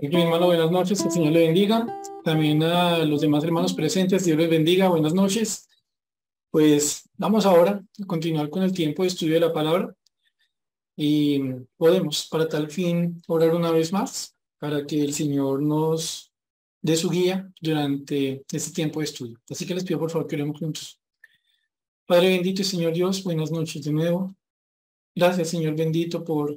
Mi 0.00 0.22
hermano, 0.22 0.46
buenas 0.46 0.70
noches, 0.70 1.00
que 1.00 1.08
el 1.08 1.12
Señor 1.12 1.32
le 1.32 1.46
bendiga. 1.46 1.84
También 2.22 2.62
a 2.62 2.98
los 2.98 3.20
demás 3.20 3.42
hermanos 3.42 3.74
presentes, 3.74 4.24
Dios 4.24 4.38
les 4.38 4.48
bendiga, 4.48 4.88
buenas 4.88 5.12
noches. 5.12 5.68
Pues 6.50 7.08
vamos 7.16 7.44
ahora 7.46 7.82
a 8.00 8.06
continuar 8.06 8.48
con 8.48 8.62
el 8.62 8.72
tiempo 8.72 9.02
de 9.02 9.08
estudio 9.08 9.34
de 9.34 9.40
la 9.40 9.52
palabra 9.52 9.92
y 10.96 11.40
podemos 11.76 12.28
para 12.28 12.48
tal 12.48 12.70
fin 12.70 13.20
orar 13.26 13.54
una 13.56 13.72
vez 13.72 13.92
más 13.92 14.36
para 14.60 14.86
que 14.86 15.02
el 15.02 15.12
Señor 15.12 15.62
nos 15.62 16.32
dé 16.80 16.94
su 16.94 17.10
guía 17.10 17.50
durante 17.60 18.44
este 18.52 18.72
tiempo 18.72 19.00
de 19.00 19.06
estudio. 19.06 19.40
Así 19.50 19.66
que 19.66 19.74
les 19.74 19.84
pido 19.84 19.98
por 19.98 20.12
favor 20.12 20.28
que 20.28 20.36
oremos 20.36 20.60
juntos. 20.60 21.00
Padre 22.06 22.28
bendito 22.30 22.62
y 22.62 22.64
Señor 22.64 22.92
Dios, 22.92 23.24
buenas 23.24 23.50
noches 23.50 23.82
de 23.82 23.92
nuevo. 23.92 24.36
Gracias 25.12 25.48
Señor 25.48 25.74
bendito 25.74 26.22
por 26.22 26.56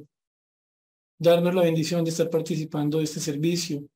darnos 1.21 1.53
la 1.53 1.61
bendición 1.61 2.03
de 2.03 2.09
estar 2.09 2.31
participando 2.31 2.97
de 2.97 3.03
este 3.03 3.19
servicio. 3.19 3.87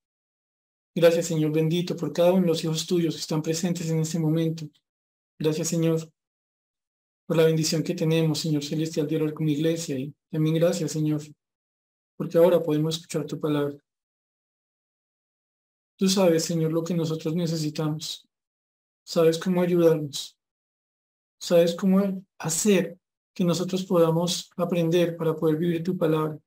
Gracias, 0.94 1.26
Señor 1.26 1.52
bendito, 1.52 1.96
por 1.96 2.14
cada 2.14 2.32
uno 2.32 2.44
de 2.44 2.48
los 2.50 2.64
hijos 2.64 2.86
tuyos 2.86 3.16
que 3.16 3.22
están 3.22 3.42
presentes 3.42 3.90
en 3.90 4.00
este 4.00 4.20
momento. 4.20 4.68
Gracias, 5.40 5.70
Señor, 5.70 6.08
por 7.26 7.38
la 7.38 7.46
bendición 7.46 7.82
que 7.82 7.96
tenemos, 7.96 8.40
Señor 8.40 8.64
celestial, 8.64 9.08
de 9.08 9.16
orar 9.16 9.34
con 9.34 9.48
mi 9.48 9.54
iglesia. 9.54 9.98
Y 9.98 10.14
también 10.30 10.56
gracias, 10.56 10.92
Señor, 10.92 11.22
porque 12.16 12.38
ahora 12.38 12.62
podemos 12.62 12.98
escuchar 12.98 13.26
tu 13.26 13.40
palabra. 13.40 13.76
Tú 15.98 16.08
sabes, 16.08 16.46
Señor, 16.46 16.72
lo 16.74 16.84
que 16.84 16.94
nosotros 16.94 17.34
necesitamos. 17.34 18.28
Sabes 19.04 19.40
cómo 19.40 19.64
ayudarnos. 19.64 20.38
Sabes 21.40 21.74
cómo 21.74 22.24
hacer 22.38 23.00
que 23.34 23.44
nosotros 23.44 23.84
podamos 23.84 24.52
aprender 24.58 25.18
para 25.18 25.36
poder 25.36 25.58
vivir 25.58 25.84
tu 25.84 25.98
palabra. 25.98 26.40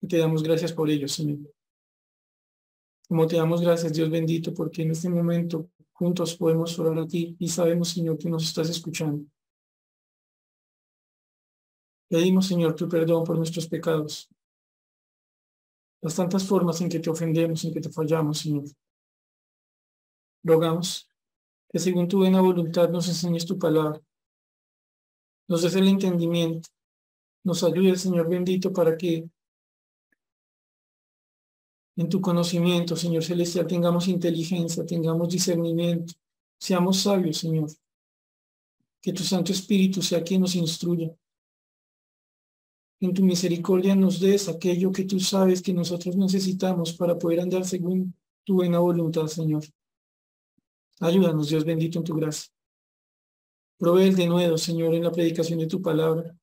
Y 0.00 0.08
te 0.08 0.18
damos 0.18 0.42
gracias 0.42 0.72
por 0.72 0.88
ello, 0.90 1.08
Señor. 1.08 1.38
Como 3.08 3.26
te 3.26 3.36
damos 3.36 3.60
gracias, 3.60 3.92
Dios 3.92 4.08
bendito, 4.08 4.54
porque 4.54 4.82
en 4.82 4.92
este 4.92 5.08
momento 5.08 5.70
juntos 5.92 6.36
podemos 6.36 6.78
orar 6.78 6.98
a 6.98 7.06
ti 7.06 7.36
y 7.38 7.48
sabemos, 7.48 7.90
Señor, 7.90 8.16
que 8.16 8.30
nos 8.30 8.44
estás 8.44 8.70
escuchando. 8.70 9.26
Pedimos, 12.08 12.46
Señor, 12.46 12.74
tu 12.74 12.88
perdón 12.88 13.24
por 13.24 13.36
nuestros 13.36 13.68
pecados. 13.68 14.28
Las 16.00 16.16
tantas 16.16 16.46
formas 16.46 16.80
en 16.80 16.88
que 16.88 16.98
te 16.98 17.10
ofendemos, 17.10 17.64
en 17.64 17.74
que 17.74 17.80
te 17.80 17.90
fallamos, 17.90 18.38
Señor. 18.38 18.64
Rogamos 20.42 21.08
que 21.68 21.78
según 21.78 22.08
tu 22.08 22.18
buena 22.18 22.40
voluntad 22.40 22.88
nos 22.88 23.06
enseñes 23.08 23.46
tu 23.46 23.58
palabra. 23.58 24.00
Nos 25.46 25.62
des 25.62 25.74
el 25.74 25.86
entendimiento. 25.88 26.68
Nos 27.44 27.62
ayude, 27.62 27.96
Señor 27.96 28.28
bendito, 28.28 28.72
para 28.72 28.96
que 28.96 29.28
en 32.00 32.08
tu 32.08 32.22
conocimiento, 32.22 32.96
Señor 32.96 33.22
Celestial, 33.22 33.66
tengamos 33.66 34.08
inteligencia, 34.08 34.86
tengamos 34.86 35.28
discernimiento, 35.28 36.14
seamos 36.58 37.02
sabios, 37.02 37.36
Señor. 37.36 37.68
Que 39.02 39.12
tu 39.12 39.22
Santo 39.22 39.52
Espíritu 39.52 40.00
sea 40.00 40.22
quien 40.22 40.40
nos 40.40 40.54
instruya. 40.54 41.14
En 43.00 43.12
tu 43.12 43.22
misericordia 43.22 43.94
nos 43.94 44.18
des 44.18 44.48
aquello 44.48 44.90
que 44.92 45.04
tú 45.04 45.20
sabes 45.20 45.60
que 45.60 45.74
nosotros 45.74 46.16
necesitamos 46.16 46.94
para 46.94 47.18
poder 47.18 47.40
andar 47.40 47.66
según 47.66 48.14
tu 48.44 48.54
buena 48.54 48.78
voluntad, 48.78 49.26
Señor. 49.26 49.64
Ayúdanos, 51.00 51.50
Dios 51.50 51.66
bendito, 51.66 51.98
en 51.98 52.04
tu 52.04 52.14
gracia. 52.14 52.50
Provee 53.76 54.14
de 54.14 54.26
nuevo, 54.26 54.56
Señor, 54.56 54.94
en 54.94 55.04
la 55.04 55.12
predicación 55.12 55.58
de 55.58 55.66
tu 55.66 55.82
palabra. 55.82 56.34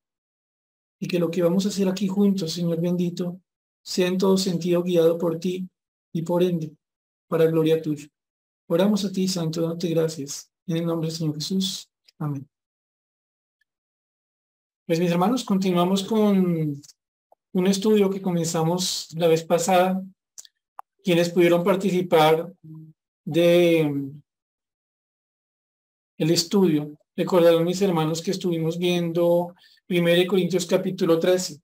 Y 0.99 1.07
que 1.07 1.17
lo 1.17 1.31
que 1.31 1.41
vamos 1.41 1.65
a 1.65 1.69
hacer 1.69 1.87
aquí 1.87 2.07
juntos, 2.07 2.53
Señor 2.53 2.79
bendito, 2.79 3.41
sea 3.87 4.07
en 4.07 4.17
todo 4.17 4.37
sentido 4.37 4.83
guiado 4.83 5.17
por 5.17 5.39
ti 5.39 5.65
y 6.11 6.21
por 6.23 6.43
ende, 6.43 6.75
para 7.29 7.45
gloria 7.45 7.81
tuya. 7.81 8.05
Oramos 8.67 9.05
a 9.05 9.11
ti, 9.13 9.29
Santo, 9.29 9.61
dándote 9.61 9.87
gracias. 9.87 10.51
En 10.67 10.77
el 10.77 10.85
nombre 10.85 11.07
del 11.07 11.17
Señor 11.17 11.35
Jesús. 11.35 11.89
Amén. 12.19 12.45
Pues 14.85 14.99
mis 14.99 15.09
hermanos, 15.09 15.45
continuamos 15.45 16.03
con 16.03 16.81
un 17.53 17.67
estudio 17.67 18.09
que 18.09 18.21
comenzamos 18.21 19.07
la 19.15 19.27
vez 19.27 19.45
pasada. 19.45 20.03
Quienes 21.01 21.29
pudieron 21.29 21.63
participar 21.63 22.51
de 23.23 24.11
el 26.17 26.31
estudio, 26.31 26.97
recordaron 27.15 27.63
mis 27.63 27.81
hermanos 27.81 28.21
que 28.21 28.31
estuvimos 28.31 28.77
viendo 28.77 29.55
1 29.87 30.27
Corintios 30.27 30.65
capítulo 30.65 31.19
13. 31.19 31.61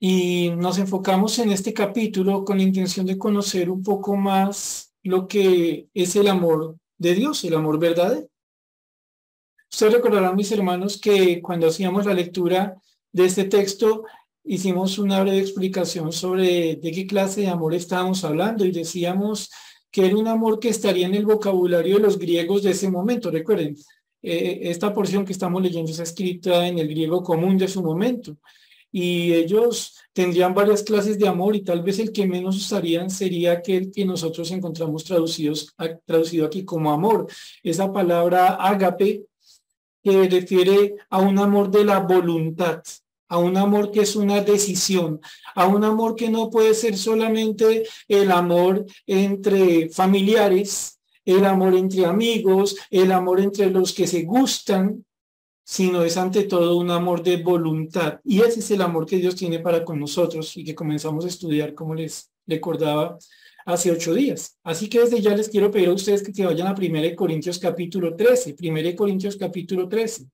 Y 0.00 0.50
nos 0.50 0.78
enfocamos 0.78 1.38
en 1.40 1.50
este 1.50 1.74
capítulo 1.74 2.44
con 2.44 2.58
la 2.58 2.62
intención 2.62 3.04
de 3.04 3.18
conocer 3.18 3.68
un 3.68 3.82
poco 3.82 4.14
más 4.16 4.94
lo 5.02 5.26
que 5.26 5.88
es 5.92 6.14
el 6.14 6.28
amor 6.28 6.76
de 6.98 7.14
Dios, 7.14 7.42
el 7.42 7.54
amor 7.54 7.80
verdadero. 7.80 8.28
Ustedes 9.70 9.94
recordarán, 9.94 10.36
mis 10.36 10.52
hermanos, 10.52 11.00
que 11.00 11.42
cuando 11.42 11.66
hacíamos 11.66 12.06
la 12.06 12.14
lectura 12.14 12.76
de 13.12 13.24
este 13.24 13.44
texto, 13.44 14.04
hicimos 14.44 14.98
una 14.98 15.20
breve 15.20 15.40
explicación 15.40 16.12
sobre 16.12 16.76
de 16.76 16.92
qué 16.92 17.06
clase 17.06 17.42
de 17.42 17.48
amor 17.48 17.74
estábamos 17.74 18.22
hablando 18.24 18.64
y 18.64 18.70
decíamos 18.70 19.50
que 19.90 20.06
era 20.06 20.16
un 20.16 20.28
amor 20.28 20.60
que 20.60 20.68
estaría 20.68 21.06
en 21.06 21.14
el 21.14 21.26
vocabulario 21.26 21.96
de 21.96 22.02
los 22.02 22.18
griegos 22.18 22.62
de 22.62 22.70
ese 22.70 22.88
momento. 22.88 23.32
Recuerden, 23.32 23.76
eh, 24.22 24.60
esta 24.62 24.94
porción 24.94 25.24
que 25.24 25.32
estamos 25.32 25.60
leyendo 25.60 25.90
está 25.90 26.04
escrita 26.04 26.68
en 26.68 26.78
el 26.78 26.88
griego 26.88 27.22
común 27.24 27.58
de 27.58 27.66
su 27.66 27.82
momento 27.82 28.36
y 28.90 29.34
ellos 29.34 29.96
tendrían 30.12 30.54
varias 30.54 30.82
clases 30.82 31.18
de 31.18 31.28
amor 31.28 31.54
y 31.54 31.62
tal 31.62 31.82
vez 31.82 31.98
el 31.98 32.12
que 32.12 32.26
menos 32.26 32.56
usarían 32.56 33.10
sería 33.10 33.52
aquel 33.52 33.90
que 33.90 34.04
nosotros 34.04 34.50
encontramos 34.50 35.04
traducidos, 35.04 35.74
traducido 36.04 36.46
aquí 36.46 36.64
como 36.64 36.90
amor. 36.90 37.26
Esa 37.62 37.92
palabra 37.92 38.54
ágape 38.54 39.26
que 40.02 40.28
refiere 40.28 40.94
a 41.10 41.18
un 41.18 41.38
amor 41.38 41.70
de 41.70 41.84
la 41.84 42.00
voluntad, 42.00 42.82
a 43.28 43.38
un 43.38 43.56
amor 43.56 43.90
que 43.90 44.00
es 44.00 44.16
una 44.16 44.40
decisión, 44.40 45.20
a 45.54 45.66
un 45.66 45.84
amor 45.84 46.16
que 46.16 46.30
no 46.30 46.48
puede 46.48 46.74
ser 46.74 46.96
solamente 46.96 47.84
el 48.08 48.30
amor 48.30 48.86
entre 49.06 49.90
familiares, 49.90 50.98
el 51.24 51.44
amor 51.44 51.74
entre 51.74 52.06
amigos, 52.06 52.76
el 52.90 53.12
amor 53.12 53.40
entre 53.40 53.70
los 53.70 53.92
que 53.92 54.06
se 54.06 54.22
gustan, 54.22 55.04
sino 55.68 56.02
es 56.02 56.16
ante 56.16 56.44
todo 56.44 56.78
un 56.78 56.90
amor 56.90 57.22
de 57.22 57.42
voluntad. 57.42 58.20
Y 58.24 58.40
ese 58.40 58.60
es 58.60 58.70
el 58.70 58.80
amor 58.80 59.04
que 59.04 59.18
Dios 59.18 59.36
tiene 59.36 59.58
para 59.58 59.84
con 59.84 60.00
nosotros 60.00 60.56
y 60.56 60.64
que 60.64 60.74
comenzamos 60.74 61.26
a 61.26 61.28
estudiar, 61.28 61.74
como 61.74 61.94
les 61.94 62.32
recordaba 62.46 63.18
hace 63.66 63.90
ocho 63.90 64.14
días. 64.14 64.58
Así 64.62 64.88
que 64.88 65.00
desde 65.00 65.20
ya 65.20 65.36
les 65.36 65.50
quiero 65.50 65.70
pedir 65.70 65.90
a 65.90 65.92
ustedes 65.92 66.22
que, 66.22 66.46
vayan 66.46 66.68
a 66.68 66.74
1 66.74 67.14
Corintios 67.14 67.58
capítulo 67.58 68.16
13, 68.16 68.56
1 68.58 68.96
Corintios 68.96 69.36
capítulo 69.36 69.86
13. 69.90 70.26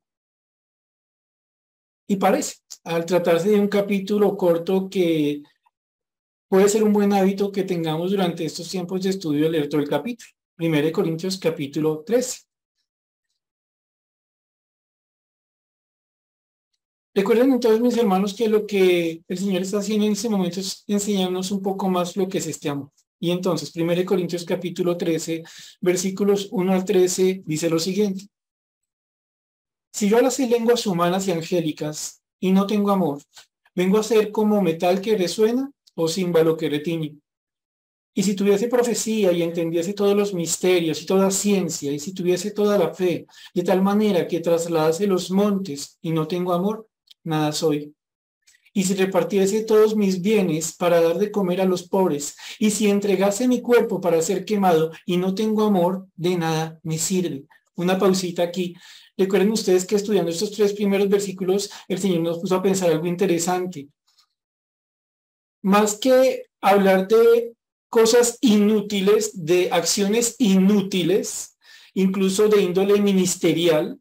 Y 2.06 2.14
parece, 2.14 2.58
al 2.84 3.04
tratarse 3.04 3.48
de 3.48 3.58
un 3.58 3.66
capítulo 3.66 4.36
corto 4.36 4.88
que 4.88 5.42
puede 6.46 6.68
ser 6.68 6.84
un 6.84 6.92
buen 6.92 7.12
hábito 7.12 7.50
que 7.50 7.64
tengamos 7.64 8.12
durante 8.12 8.44
estos 8.44 8.70
tiempos 8.70 9.02
de 9.02 9.10
estudio 9.10 9.48
leer 9.48 9.68
todo 9.68 9.80
el 9.80 9.88
capítulo. 9.88 10.30
1 10.60 10.92
Corintios 10.92 11.38
capítulo 11.38 12.04
13. 12.06 12.53
Recuerden 17.14 17.52
entonces, 17.52 17.80
mis 17.80 17.96
hermanos, 17.96 18.34
que 18.34 18.48
lo 18.48 18.66
que 18.66 19.22
el 19.28 19.38
Señor 19.38 19.62
está 19.62 19.78
haciendo 19.78 20.04
en 20.04 20.12
este 20.12 20.28
momento 20.28 20.58
es 20.58 20.82
enseñarnos 20.88 21.52
un 21.52 21.62
poco 21.62 21.88
más 21.88 22.16
lo 22.16 22.28
que 22.28 22.38
es 22.38 22.46
este 22.48 22.68
amor. 22.68 22.90
Y 23.20 23.30
entonces, 23.30 23.72
1 23.74 24.04
Corintios 24.04 24.44
capítulo 24.44 24.96
13, 24.96 25.44
versículos 25.80 26.48
1 26.50 26.72
al 26.72 26.84
13, 26.84 27.44
dice 27.46 27.70
lo 27.70 27.78
siguiente. 27.78 28.26
Si 29.92 30.08
yo 30.08 30.20
las 30.20 30.40
lenguas 30.40 30.84
humanas 30.88 31.28
y 31.28 31.30
angélicas 31.30 32.20
y 32.40 32.50
no 32.50 32.66
tengo 32.66 32.90
amor, 32.90 33.22
vengo 33.76 33.98
a 33.98 34.02
ser 34.02 34.32
como 34.32 34.60
metal 34.60 35.00
que 35.00 35.16
resuena 35.16 35.70
o 35.94 36.08
címbalo 36.08 36.56
que 36.56 36.68
retiñe. 36.68 37.16
Y 38.12 38.24
si 38.24 38.34
tuviese 38.34 38.66
profecía 38.66 39.30
y 39.30 39.42
entendiese 39.42 39.94
todos 39.94 40.16
los 40.16 40.34
misterios 40.34 41.00
y 41.00 41.06
toda 41.06 41.30
ciencia, 41.30 41.92
y 41.92 42.00
si 42.00 42.12
tuviese 42.12 42.50
toda 42.50 42.76
la 42.76 42.92
fe, 42.92 43.26
de 43.54 43.62
tal 43.62 43.82
manera 43.82 44.26
que 44.26 44.40
trasladase 44.40 45.06
los 45.06 45.30
montes 45.30 45.98
y 46.00 46.10
no 46.10 46.26
tengo 46.26 46.52
amor, 46.52 46.88
nada 47.24 47.52
soy. 47.52 47.94
Y 48.72 48.84
si 48.84 48.94
repartiese 48.94 49.62
todos 49.62 49.94
mis 49.94 50.20
bienes 50.20 50.74
para 50.74 51.00
dar 51.00 51.18
de 51.18 51.30
comer 51.30 51.60
a 51.60 51.64
los 51.64 51.84
pobres, 51.88 52.36
y 52.58 52.70
si 52.70 52.88
entregase 52.88 53.46
mi 53.46 53.60
cuerpo 53.60 54.00
para 54.00 54.20
ser 54.20 54.44
quemado 54.44 54.90
y 55.06 55.16
no 55.16 55.34
tengo 55.34 55.64
amor, 55.64 56.08
de 56.16 56.36
nada 56.36 56.80
me 56.82 56.98
sirve. 56.98 57.44
Una 57.76 57.98
pausita 57.98 58.42
aquí. 58.42 58.74
Recuerden 59.16 59.52
ustedes 59.52 59.84
que 59.86 59.94
estudiando 59.94 60.30
estos 60.30 60.50
tres 60.50 60.72
primeros 60.72 61.08
versículos, 61.08 61.70
el 61.86 61.98
Señor 62.00 62.20
nos 62.20 62.40
puso 62.40 62.56
a 62.56 62.62
pensar 62.62 62.90
algo 62.90 63.06
interesante. 63.06 63.88
Más 65.62 65.96
que 65.96 66.46
hablar 66.60 67.06
de 67.06 67.54
cosas 67.88 68.38
inútiles, 68.40 69.44
de 69.44 69.68
acciones 69.70 70.34
inútiles, 70.38 71.56
incluso 71.94 72.48
de 72.48 72.60
índole 72.60 73.00
ministerial, 73.00 74.00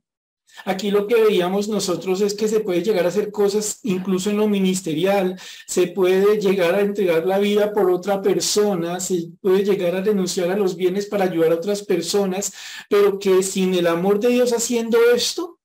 Aquí 0.65 0.91
lo 0.91 1.07
que 1.07 1.21
veíamos 1.21 1.67
nosotros 1.67 2.21
es 2.21 2.33
que 2.33 2.47
se 2.47 2.59
puede 2.59 2.83
llegar 2.83 3.05
a 3.05 3.09
hacer 3.09 3.31
cosas 3.31 3.79
incluso 3.83 4.29
en 4.29 4.37
lo 4.37 4.47
ministerial, 4.47 5.39
se 5.67 5.87
puede 5.87 6.39
llegar 6.39 6.75
a 6.75 6.81
entregar 6.81 7.25
la 7.25 7.39
vida 7.39 7.73
por 7.73 7.89
otra 7.89 8.21
persona, 8.21 8.99
se 8.99 9.31
puede 9.41 9.63
llegar 9.63 9.95
a 9.95 10.01
renunciar 10.01 10.51
a 10.51 10.57
los 10.57 10.75
bienes 10.75 11.07
para 11.07 11.25
ayudar 11.25 11.51
a 11.51 11.55
otras 11.55 11.83
personas, 11.83 12.53
pero 12.89 13.19
que 13.19 13.43
sin 13.43 13.73
el 13.73 13.87
amor 13.87 14.19
de 14.19 14.29
Dios 14.29 14.53
haciendo 14.53 14.97
esto, 15.13 15.59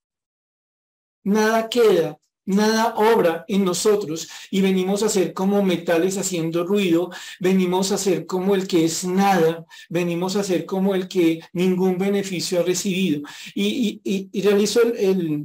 nada 1.22 1.68
queda, 1.68 2.17
nada 2.48 2.94
obra 2.96 3.44
en 3.46 3.64
nosotros 3.64 4.28
y 4.50 4.62
venimos 4.62 5.02
a 5.02 5.08
ser 5.08 5.34
como 5.34 5.62
metales 5.62 6.16
haciendo 6.16 6.64
ruido, 6.64 7.10
venimos 7.40 7.92
a 7.92 7.98
ser 7.98 8.26
como 8.26 8.54
el 8.54 8.66
que 8.66 8.84
es 8.84 9.04
nada, 9.04 9.66
venimos 9.90 10.34
a 10.36 10.42
ser 10.42 10.64
como 10.64 10.94
el 10.94 11.08
que 11.08 11.40
ningún 11.52 11.98
beneficio 11.98 12.60
ha 12.60 12.62
recibido. 12.62 13.20
Y, 13.54 14.00
y, 14.02 14.40
realizo 14.40 14.80
el, 14.82 15.44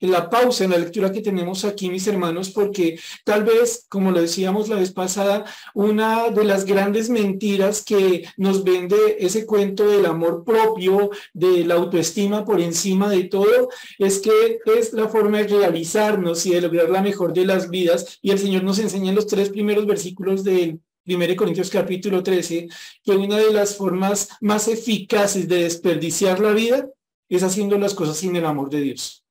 la 0.00 0.28
pausa 0.28 0.64
en 0.64 0.70
la 0.70 0.78
lectura 0.78 1.12
que 1.12 1.20
tenemos 1.20 1.64
aquí, 1.64 1.90
mis 1.90 2.06
hermanos, 2.06 2.50
porque 2.50 2.98
tal 3.24 3.44
vez, 3.44 3.86
como 3.88 4.10
lo 4.10 4.20
decíamos 4.20 4.68
la 4.68 4.76
vez 4.76 4.92
pasada, 4.92 5.44
una 5.74 6.30
de 6.30 6.44
las 6.44 6.64
grandes 6.64 7.10
mentiras 7.10 7.82
que 7.82 8.26
nos 8.36 8.64
vende 8.64 8.96
ese 9.18 9.46
cuento 9.46 9.86
del 9.86 10.06
amor 10.06 10.44
propio, 10.44 11.10
de 11.32 11.64
la 11.64 11.74
autoestima 11.74 12.44
por 12.44 12.60
encima 12.60 13.08
de 13.08 13.24
todo, 13.24 13.68
es 13.98 14.18
que 14.18 14.58
es 14.78 14.92
la 14.92 15.08
forma 15.08 15.38
de 15.38 15.48
realizarnos 15.48 16.44
y 16.46 16.50
de 16.50 16.60
lograr 16.60 16.90
la 16.90 17.02
mejor 17.02 17.32
de 17.32 17.46
las 17.46 17.70
vidas. 17.70 18.18
Y 18.22 18.30
el 18.30 18.38
Señor 18.38 18.64
nos 18.64 18.78
enseña 18.78 19.10
en 19.10 19.16
los 19.16 19.26
tres 19.26 19.48
primeros 19.48 19.86
versículos 19.86 20.44
del 20.44 20.80
1 21.06 21.36
Corintios 21.36 21.70
capítulo 21.70 22.22
13, 22.22 22.68
que 23.02 23.12
una 23.12 23.36
de 23.36 23.52
las 23.52 23.76
formas 23.76 24.28
más 24.40 24.68
eficaces 24.68 25.48
de 25.48 25.64
desperdiciar 25.64 26.40
la 26.40 26.52
vida 26.52 26.88
es 27.28 27.42
haciendo 27.42 27.78
las 27.78 27.94
cosas 27.94 28.16
sin 28.16 28.36
el 28.36 28.44
amor 28.44 28.70
de 28.70 28.80
Dios. 28.80 29.23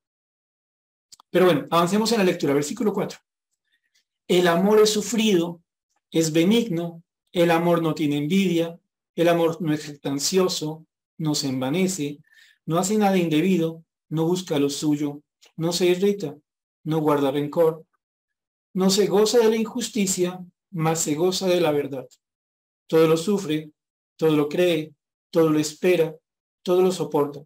Pero 1.33 1.45
bueno, 1.45 1.65
avancemos 1.71 2.11
en 2.11 2.19
la 2.19 2.25
lectura, 2.25 2.53
versículo 2.53 2.93
4. 2.93 3.17
El 4.27 4.47
amor 4.47 4.79
es 4.79 4.91
sufrido, 4.91 5.63
es 6.11 6.31
benigno, 6.31 7.01
el 7.31 7.49
amor 7.49 7.81
no 7.81 7.95
tiene 7.95 8.17
envidia, 8.17 8.79
el 9.15 9.27
amor 9.27 9.59
no 9.59 9.73
es 9.73 9.99
ansioso, 10.03 10.85
no 11.17 11.33
se 11.33 11.47
envanece, 11.47 12.19
no 12.67 12.77
hace 12.77 12.99
nada 12.99 13.17
indebido, 13.17 13.83
no 14.09 14.27
busca 14.27 14.59
lo 14.59 14.69
suyo, 14.69 15.23
no 15.55 15.73
se 15.73 15.87
irrita, 15.87 16.37
no 16.83 16.99
guarda 16.99 17.31
rencor, 17.31 17.83
no 18.75 18.91
se 18.91 19.07
goza 19.07 19.39
de 19.39 19.49
la 19.49 19.55
injusticia, 19.55 20.39
mas 20.69 20.99
se 21.01 21.15
goza 21.15 21.47
de 21.47 21.61
la 21.61 21.71
verdad. 21.71 22.07
Todo 22.85 23.07
lo 23.07 23.17
sufre, 23.17 23.71
todo 24.17 24.35
lo 24.35 24.47
cree, 24.47 24.93
todo 25.31 25.49
lo 25.49 25.57
espera, 25.57 26.15
todo 26.61 26.83
lo 26.83 26.91
soporta. 26.91 27.43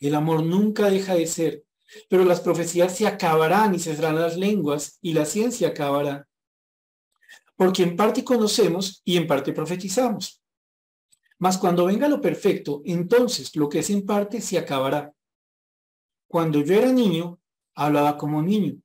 El 0.00 0.16
amor 0.16 0.42
nunca 0.42 0.90
deja 0.90 1.14
de 1.14 1.28
ser, 1.28 1.64
pero 2.08 2.24
las 2.24 2.40
profecías 2.40 2.96
se 2.96 3.06
acabarán 3.06 3.74
y 3.74 3.78
se 3.78 3.94
cerrarán 3.94 4.22
las 4.22 4.36
lenguas 4.36 4.98
y 5.00 5.12
la 5.12 5.24
ciencia 5.24 5.68
acabará. 5.68 6.26
Porque 7.56 7.82
en 7.82 7.96
parte 7.96 8.24
conocemos 8.24 9.02
y 9.04 9.16
en 9.16 9.26
parte 9.26 9.52
profetizamos. 9.52 10.42
Mas 11.38 11.56
cuando 11.56 11.86
venga 11.86 12.08
lo 12.08 12.20
perfecto, 12.20 12.82
entonces 12.84 13.54
lo 13.56 13.68
que 13.68 13.80
es 13.80 13.90
en 13.90 14.04
parte 14.04 14.40
se 14.40 14.58
acabará. 14.58 15.12
Cuando 16.28 16.62
yo 16.62 16.74
era 16.74 16.92
niño, 16.92 17.40
hablaba 17.74 18.16
como 18.16 18.42
niño, 18.42 18.76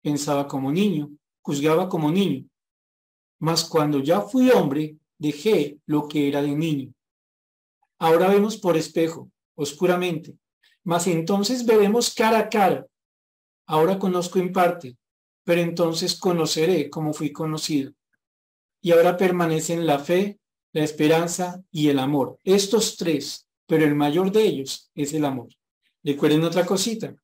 pensaba 0.00 0.46
como 0.46 0.70
niño, 0.72 1.10
juzgaba 1.42 1.88
como 1.88 2.10
niño. 2.10 2.48
Mas 3.40 3.64
cuando 3.64 4.00
ya 4.00 4.20
fui 4.20 4.50
hombre, 4.50 4.96
dejé 5.18 5.78
lo 5.86 6.08
que 6.08 6.28
era 6.28 6.40
de 6.40 6.54
niño. 6.54 6.94
Ahora 7.98 8.28
vemos 8.28 8.56
por 8.56 8.76
espejo, 8.76 9.30
oscuramente, 9.54 10.36
mas 10.84 11.06
entonces 11.06 11.64
veremos 11.66 12.14
cara 12.14 12.38
a 12.38 12.48
cara. 12.48 12.86
Ahora 13.66 13.98
conozco 13.98 14.38
en 14.38 14.52
parte, 14.52 14.96
pero 15.42 15.60
entonces 15.60 16.14
conoceré 16.14 16.90
como 16.90 17.12
fui 17.12 17.32
conocido. 17.32 17.92
Y 18.80 18.92
ahora 18.92 19.16
permanecen 19.16 19.86
la 19.86 19.98
fe, 19.98 20.38
la 20.72 20.84
esperanza 20.84 21.62
y 21.70 21.88
el 21.88 21.98
amor. 21.98 22.38
Estos 22.44 22.96
tres, 22.96 23.48
pero 23.66 23.84
el 23.84 23.94
mayor 23.94 24.30
de 24.30 24.42
ellos 24.42 24.90
es 24.94 25.14
el 25.14 25.24
amor. 25.24 25.48
Recuerden 26.02 26.44
otra 26.44 26.66
cosita. 26.66 27.14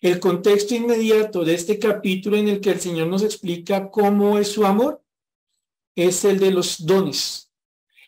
El 0.00 0.18
contexto 0.18 0.74
inmediato 0.74 1.44
de 1.44 1.54
este 1.54 1.78
capítulo 1.78 2.36
en 2.36 2.48
el 2.48 2.60
que 2.60 2.70
el 2.70 2.80
Señor 2.80 3.06
nos 3.06 3.22
explica 3.22 3.88
cómo 3.90 4.38
es 4.38 4.48
su 4.48 4.66
amor 4.66 5.02
es 5.94 6.24
el 6.24 6.38
de 6.38 6.50
los 6.50 6.84
dones. 6.84 7.45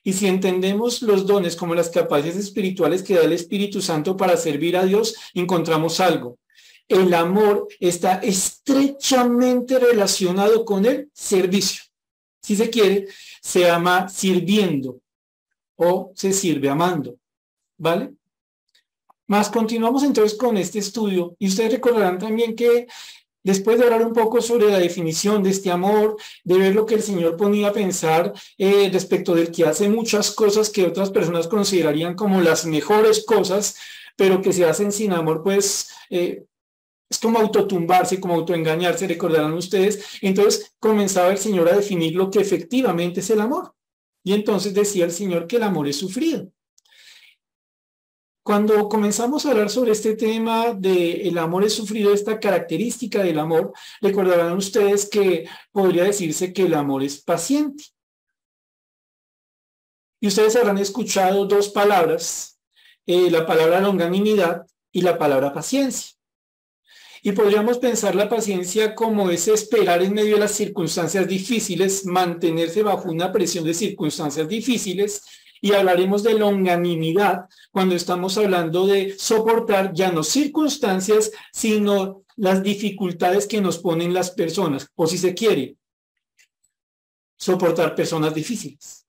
Y 0.02 0.12
si 0.12 0.26
entendemos 0.26 1.02
los 1.02 1.26
dones 1.26 1.56
como 1.56 1.74
las 1.74 1.90
capacidades 1.90 2.36
espirituales 2.36 3.02
que 3.02 3.14
da 3.14 3.22
el 3.22 3.32
Espíritu 3.32 3.80
Santo 3.80 4.16
para 4.16 4.36
servir 4.36 4.76
a 4.76 4.84
Dios, 4.84 5.14
encontramos 5.34 6.00
algo. 6.00 6.38
El 6.86 7.12
amor 7.12 7.68
está 7.80 8.14
estrechamente 8.14 9.78
relacionado 9.78 10.64
con 10.64 10.86
el 10.86 11.10
servicio. 11.12 11.82
Si 12.40 12.56
se 12.56 12.70
quiere, 12.70 13.08
se 13.42 13.68
ama 13.68 14.08
sirviendo 14.08 15.00
o 15.76 16.12
se 16.14 16.32
sirve 16.32 16.70
amando. 16.70 17.16
¿Vale? 17.76 18.12
Más 19.26 19.50
continuamos 19.50 20.02
entonces 20.02 20.38
con 20.38 20.56
este 20.56 20.78
estudio 20.78 21.36
y 21.38 21.48
ustedes 21.48 21.72
recordarán 21.72 22.18
también 22.18 22.56
que 22.56 22.86
Después 23.48 23.78
de 23.78 23.84
hablar 23.84 24.04
un 24.04 24.12
poco 24.12 24.42
sobre 24.42 24.70
la 24.70 24.78
definición 24.78 25.42
de 25.42 25.48
este 25.48 25.70
amor, 25.70 26.18
de 26.44 26.58
ver 26.58 26.74
lo 26.74 26.84
que 26.84 26.96
el 26.96 27.02
Señor 27.02 27.34
ponía 27.34 27.68
a 27.68 27.72
pensar 27.72 28.34
eh, 28.58 28.90
respecto 28.92 29.34
del 29.34 29.50
que 29.50 29.64
hace 29.64 29.88
muchas 29.88 30.32
cosas 30.32 30.68
que 30.68 30.84
otras 30.84 31.10
personas 31.10 31.48
considerarían 31.48 32.14
como 32.14 32.42
las 32.42 32.66
mejores 32.66 33.24
cosas, 33.24 33.74
pero 34.16 34.42
que 34.42 34.52
se 34.52 34.66
hacen 34.66 34.92
sin 34.92 35.14
amor, 35.14 35.42
pues 35.42 35.88
eh, 36.10 36.44
es 37.08 37.18
como 37.18 37.38
autotumbarse, 37.38 38.20
como 38.20 38.34
autoengañarse, 38.34 39.08
recordarán 39.08 39.54
ustedes. 39.54 40.18
Entonces 40.20 40.74
comenzaba 40.78 41.30
el 41.30 41.38
Señor 41.38 41.70
a 41.70 41.76
definir 41.76 42.16
lo 42.16 42.30
que 42.30 42.40
efectivamente 42.40 43.20
es 43.20 43.30
el 43.30 43.40
amor. 43.40 43.72
Y 44.22 44.34
entonces 44.34 44.74
decía 44.74 45.06
el 45.06 45.10
Señor 45.10 45.46
que 45.46 45.56
el 45.56 45.62
amor 45.62 45.88
es 45.88 45.96
sufrido. 45.96 46.52
Cuando 48.48 48.88
comenzamos 48.88 49.44
a 49.44 49.50
hablar 49.50 49.68
sobre 49.68 49.92
este 49.92 50.16
tema 50.16 50.72
de 50.72 51.28
el 51.28 51.36
amor 51.36 51.64
es 51.64 51.74
sufrido, 51.74 52.14
esta 52.14 52.40
característica 52.40 53.22
del 53.22 53.38
amor, 53.38 53.74
recordarán 54.00 54.56
ustedes 54.56 55.06
que 55.06 55.46
podría 55.70 56.04
decirse 56.04 56.54
que 56.54 56.62
el 56.62 56.72
amor 56.72 57.02
es 57.02 57.20
paciente. 57.20 57.84
Y 60.18 60.28
ustedes 60.28 60.56
habrán 60.56 60.78
escuchado 60.78 61.44
dos 61.44 61.68
palabras, 61.68 62.58
eh, 63.04 63.30
la 63.30 63.44
palabra 63.44 63.82
longanimidad 63.82 64.62
y 64.92 65.02
la 65.02 65.18
palabra 65.18 65.52
paciencia. 65.52 66.12
Y 67.20 67.32
podríamos 67.32 67.76
pensar 67.76 68.14
la 68.14 68.30
paciencia 68.30 68.94
como 68.94 69.28
ese 69.28 69.52
esperar 69.52 70.02
en 70.02 70.14
medio 70.14 70.36
de 70.36 70.40
las 70.40 70.52
circunstancias 70.52 71.28
difíciles, 71.28 72.06
mantenerse 72.06 72.82
bajo 72.82 73.10
una 73.10 73.30
presión 73.30 73.64
de 73.64 73.74
circunstancias 73.74 74.48
difíciles 74.48 75.22
y 75.60 75.72
hablaremos 75.72 76.22
de 76.22 76.34
longanimidad 76.34 77.46
cuando 77.70 77.94
estamos 77.94 78.36
hablando 78.38 78.86
de 78.86 79.16
soportar 79.18 79.92
ya 79.92 80.10
no 80.10 80.22
circunstancias, 80.22 81.32
sino 81.52 82.24
las 82.36 82.62
dificultades 82.62 83.46
que 83.46 83.60
nos 83.60 83.78
ponen 83.78 84.14
las 84.14 84.30
personas, 84.30 84.88
o 84.94 85.06
si 85.06 85.18
se 85.18 85.34
quiere, 85.34 85.76
soportar 87.36 87.94
personas 87.94 88.34
difíciles. 88.34 89.06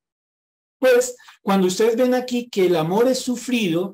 Pues 0.79 1.15
cuando 1.41 1.67
ustedes 1.67 1.95
ven 1.95 2.13
aquí 2.13 2.49
que 2.49 2.65
el 2.65 2.75
amor 2.75 3.07
es 3.07 3.19
sufrido, 3.19 3.93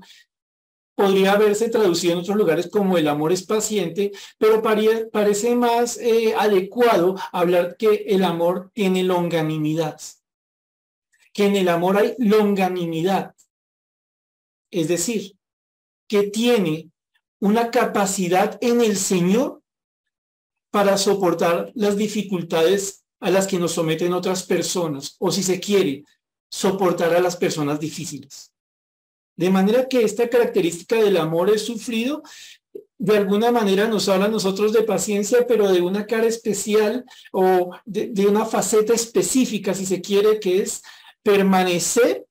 podría 0.96 1.34
haberse 1.34 1.70
traducido 1.70 2.14
en 2.14 2.20
otros 2.20 2.38
lugares 2.38 2.70
como 2.70 2.98
el 2.98 3.08
amor 3.08 3.34
es 3.34 3.46
paciente, 3.46 4.12
pero 4.38 4.62
parece 4.62 5.56
más 5.56 5.98
eh, 5.98 6.34
adecuado 6.38 7.16
hablar 7.34 7.76
que 7.78 8.06
el 8.08 8.24
amor 8.24 8.72
tiene 8.74 9.04
longanimidad 9.04 10.00
que 11.36 11.46
en 11.46 11.58
el 11.58 11.68
amor 11.68 11.98
hay 11.98 12.16
longanimidad, 12.18 13.36
es 14.72 14.88
decir, 14.88 15.36
que 16.08 16.24
tiene 16.24 16.92
una 17.42 17.72
capacidad 17.72 18.58
en 18.62 18.80
el 18.80 18.96
Señor 18.96 19.62
para 20.72 20.98
soportar 20.98 21.74
las 21.76 21.98
dificultades 21.98 23.04
a 23.20 23.30
las 23.32 23.48
que 23.48 23.60
nos 23.60 23.74
someten 23.74 24.14
otras 24.14 24.44
personas, 24.44 25.18
o 25.20 25.30
si 25.30 25.44
se 25.44 25.60
quiere, 25.60 26.06
soportar 26.50 27.14
a 27.14 27.20
las 27.20 27.36
personas 27.36 27.82
difíciles. 27.82 28.54
De 29.36 29.50
manera 29.50 29.90
que 29.90 30.04
esta 30.04 30.30
característica 30.30 30.96
del 30.96 31.18
amor 31.18 31.50
es 31.50 31.66
sufrido, 31.66 32.24
de 32.98 33.18
alguna 33.18 33.52
manera 33.52 33.90
nos 33.90 34.08
habla 34.08 34.26
a 34.26 34.30
nosotros 34.30 34.72
de 34.72 34.84
paciencia, 34.84 35.46
pero 35.46 35.70
de 35.70 35.82
una 35.82 36.06
cara 36.06 36.28
especial 36.28 37.04
o 37.34 37.72
de, 37.84 38.08
de 38.08 38.26
una 38.26 38.46
faceta 38.46 38.94
específica, 38.94 39.74
si 39.74 39.86
se 39.86 40.00
quiere, 40.00 40.40
que 40.40 40.62
es 40.62 40.82
permanecer 41.26 42.28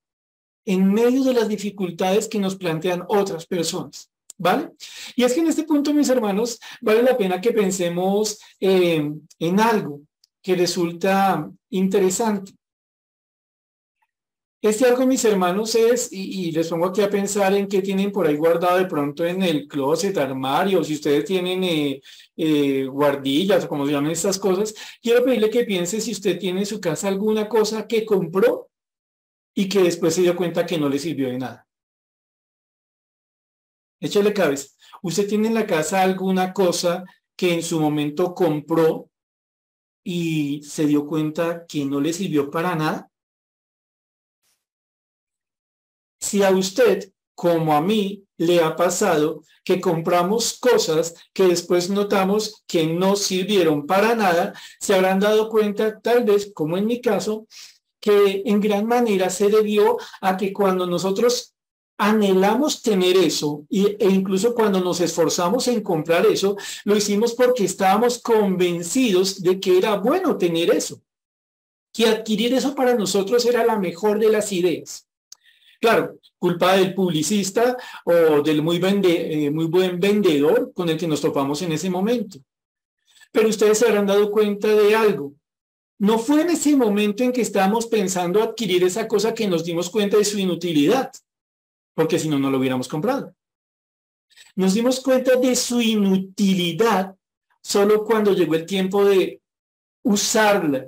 en 0.64 0.94
medio 0.94 1.24
de 1.24 1.34
las 1.34 1.48
dificultades 1.48 2.28
que 2.28 2.38
nos 2.38 2.54
plantean 2.54 3.04
otras 3.08 3.44
personas. 3.44 4.10
¿Vale? 4.36 4.70
Y 5.14 5.22
es 5.22 5.32
que 5.32 5.40
en 5.40 5.48
este 5.48 5.64
punto, 5.64 5.92
mis 5.92 6.08
hermanos, 6.08 6.58
vale 6.80 7.02
la 7.02 7.16
pena 7.16 7.40
que 7.40 7.52
pensemos 7.52 8.40
eh, 8.58 9.12
en 9.38 9.60
algo 9.60 10.00
que 10.42 10.56
resulta 10.56 11.48
interesante. 11.70 12.52
Este 14.60 14.86
algo, 14.86 15.06
mis 15.06 15.24
hermanos, 15.24 15.74
es, 15.74 16.10
y, 16.10 16.50
les 16.50 16.68
pongo 16.68 16.86
aquí 16.86 17.02
a 17.02 17.10
pensar 17.10 17.52
en 17.54 17.68
qué 17.68 17.82
tienen 17.82 18.10
por 18.10 18.26
ahí 18.26 18.36
guardado 18.36 18.78
de 18.78 18.86
pronto 18.86 19.24
en 19.24 19.42
el 19.42 19.68
closet, 19.68 20.16
armario, 20.16 20.82
si 20.82 20.94
ustedes 20.94 21.24
tienen 21.24 21.62
eh, 21.62 22.00
eh, 22.36 22.86
guardillas 22.86 23.64
o 23.64 23.68
como 23.68 23.86
se 23.86 23.92
llaman 23.92 24.10
estas 24.10 24.38
cosas, 24.38 24.74
quiero 25.02 25.24
pedirle 25.24 25.50
que 25.50 25.64
piense 25.64 26.00
si 26.00 26.12
usted 26.12 26.38
tiene 26.38 26.60
en 26.60 26.66
su 26.66 26.80
casa 26.80 27.08
alguna 27.08 27.48
cosa 27.48 27.86
que 27.86 28.04
compró 28.04 28.70
y 29.54 29.68
que 29.68 29.82
después 29.82 30.14
se 30.14 30.22
dio 30.22 30.36
cuenta 30.36 30.66
que 30.66 30.78
no 30.78 30.88
le 30.88 30.98
sirvió 30.98 31.28
de 31.28 31.38
nada. 31.38 31.66
Échale 34.00 34.34
cabeza. 34.34 34.68
¿Usted 35.02 35.28
tiene 35.28 35.48
en 35.48 35.54
la 35.54 35.66
casa 35.66 36.02
alguna 36.02 36.52
cosa 36.52 37.04
que 37.36 37.54
en 37.54 37.62
su 37.62 37.80
momento 37.80 38.34
compró 38.34 39.10
y 40.02 40.62
se 40.62 40.86
dio 40.86 41.06
cuenta 41.06 41.66
que 41.66 41.84
no 41.84 42.00
le 42.00 42.12
sirvió 42.12 42.50
para 42.50 42.74
nada? 42.74 43.10
si 46.24 46.42
a 46.42 46.50
usted, 46.50 47.12
como 47.34 47.74
a 47.74 47.80
mí, 47.80 48.24
le 48.36 48.60
ha 48.60 48.74
pasado 48.74 49.42
que 49.62 49.80
compramos 49.80 50.58
cosas 50.58 51.14
que 51.32 51.44
después 51.44 51.90
notamos 51.90 52.64
que 52.66 52.86
no 52.86 53.14
sirvieron 53.14 53.86
para 53.86 54.14
nada, 54.14 54.52
se 54.80 54.94
habrán 54.94 55.20
dado 55.20 55.48
cuenta, 55.48 56.00
tal 56.00 56.24
vez, 56.24 56.50
como 56.52 56.76
en 56.76 56.86
mi 56.86 57.00
caso, 57.00 57.46
que 58.04 58.42
en 58.44 58.60
gran 58.60 58.84
manera 58.84 59.30
se 59.30 59.48
debió 59.48 59.96
a 60.20 60.36
que 60.36 60.52
cuando 60.52 60.86
nosotros 60.86 61.54
anhelamos 61.96 62.82
tener 62.82 63.16
eso 63.16 63.64
e 63.70 63.96
incluso 64.10 64.54
cuando 64.54 64.78
nos 64.78 65.00
esforzamos 65.00 65.68
en 65.68 65.80
comprar 65.80 66.26
eso, 66.26 66.54
lo 66.84 66.98
hicimos 66.98 67.32
porque 67.32 67.64
estábamos 67.64 68.18
convencidos 68.18 69.40
de 69.40 69.58
que 69.58 69.78
era 69.78 69.96
bueno 69.96 70.36
tener 70.36 70.70
eso, 70.70 71.00
que 71.94 72.06
adquirir 72.06 72.52
eso 72.52 72.74
para 72.74 72.94
nosotros 72.94 73.46
era 73.46 73.64
la 73.64 73.78
mejor 73.78 74.18
de 74.18 74.28
las 74.28 74.52
ideas. 74.52 75.08
Claro, 75.80 76.18
culpa 76.38 76.76
del 76.76 76.92
publicista 76.92 77.74
o 78.04 78.42
del 78.42 78.60
muy, 78.60 78.82
eh, 78.82 79.50
muy 79.50 79.64
buen 79.64 79.98
vendedor 79.98 80.74
con 80.74 80.90
el 80.90 80.98
que 80.98 81.08
nos 81.08 81.22
topamos 81.22 81.62
en 81.62 81.72
ese 81.72 81.88
momento. 81.88 82.38
Pero 83.32 83.48
ustedes 83.48 83.78
se 83.78 83.86
habrán 83.86 84.06
dado 84.06 84.30
cuenta 84.30 84.68
de 84.68 84.94
algo. 84.94 85.32
No 86.04 86.18
fue 86.18 86.42
en 86.42 86.50
ese 86.50 86.76
momento 86.76 87.24
en 87.24 87.32
que 87.32 87.40
estábamos 87.40 87.86
pensando 87.86 88.42
adquirir 88.42 88.84
esa 88.84 89.08
cosa 89.08 89.32
que 89.32 89.48
nos 89.48 89.64
dimos 89.64 89.88
cuenta 89.88 90.18
de 90.18 90.26
su 90.26 90.38
inutilidad, 90.38 91.10
porque 91.94 92.18
si 92.18 92.28
no, 92.28 92.38
no 92.38 92.50
lo 92.50 92.58
hubiéramos 92.58 92.88
comprado. 92.88 93.34
Nos 94.54 94.74
dimos 94.74 95.00
cuenta 95.00 95.36
de 95.36 95.56
su 95.56 95.80
inutilidad 95.80 97.16
solo 97.62 98.04
cuando 98.04 98.34
llegó 98.34 98.54
el 98.54 98.66
tiempo 98.66 99.02
de 99.02 99.40
usarla, 100.02 100.86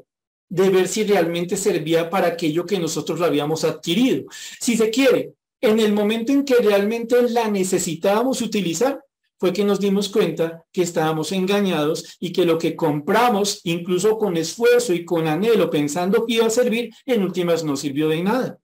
de 0.50 0.68
ver 0.68 0.86
si 0.86 1.04
realmente 1.04 1.56
servía 1.56 2.10
para 2.10 2.26
aquello 2.26 2.66
que 2.66 2.78
nosotros 2.78 3.18
lo 3.18 3.24
habíamos 3.24 3.64
adquirido. 3.64 4.26
Si 4.60 4.76
se 4.76 4.90
quiere, 4.90 5.32
en 5.62 5.80
el 5.80 5.94
momento 5.94 6.30
en 6.30 6.44
que 6.44 6.56
realmente 6.56 7.22
la 7.30 7.48
necesitábamos 7.48 8.42
utilizar, 8.42 9.02
fue 9.38 9.52
que 9.52 9.64
nos 9.64 9.80
dimos 9.80 10.08
cuenta 10.08 10.64
que 10.72 10.82
estábamos 10.82 11.32
engañados 11.32 12.16
y 12.18 12.32
que 12.32 12.44
lo 12.44 12.58
que 12.58 12.74
compramos, 12.74 13.60
incluso 13.64 14.18
con 14.18 14.36
esfuerzo 14.36 14.94
y 14.94 15.04
con 15.04 15.26
anhelo, 15.28 15.68
pensando 15.70 16.24
que 16.24 16.34
iba 16.34 16.46
a 16.46 16.50
servir, 16.50 16.92
en 17.04 17.22
últimas 17.22 17.62
no 17.62 17.76
sirvió 17.76 18.08
de 18.08 18.22
nada. 18.22 18.58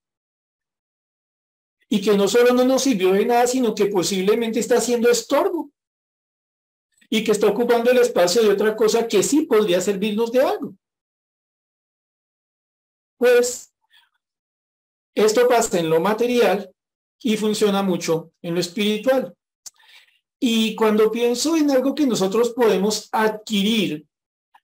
Y 1.89 2.01
que 2.01 2.17
no 2.17 2.27
solo 2.27 2.55
no 2.55 2.65
nos 2.65 2.83
sirvió 2.83 3.13
de 3.13 3.27
nada, 3.27 3.47
sino 3.47 3.75
que 3.75 3.87
posiblemente 3.87 4.61
está 4.61 4.79
haciendo 4.79 5.11
estorbo. 5.11 5.71
Y 7.11 7.23
que 7.23 7.33
está 7.33 7.49
ocupando 7.49 7.91
el 7.91 7.99
espacio 7.99 8.43
de 8.43 8.49
otra 8.49 8.75
cosa 8.75 9.07
que 9.07 9.23
sí 9.23 9.43
podría 9.43 9.83
servirnos 9.83 10.33
de 10.33 10.41
algo. 10.41 10.75
Pues 13.19 13.75
esto 15.15 15.47
pasa 15.47 15.79
en 15.79 15.91
lo 15.91 16.01
material 16.01 16.75
y 17.21 17.37
funciona 17.37 17.83
mucho 17.83 18.33
en 18.41 18.55
lo 18.55 18.61
espiritual. 18.61 19.37
Y 20.45 20.75
cuando 20.75 21.13
pienso 21.13 21.57
en 21.57 21.71
algo 21.71 21.95
que 21.95 22.05
nosotros 22.05 22.51
podemos 22.51 23.09
adquirir, 23.13 24.09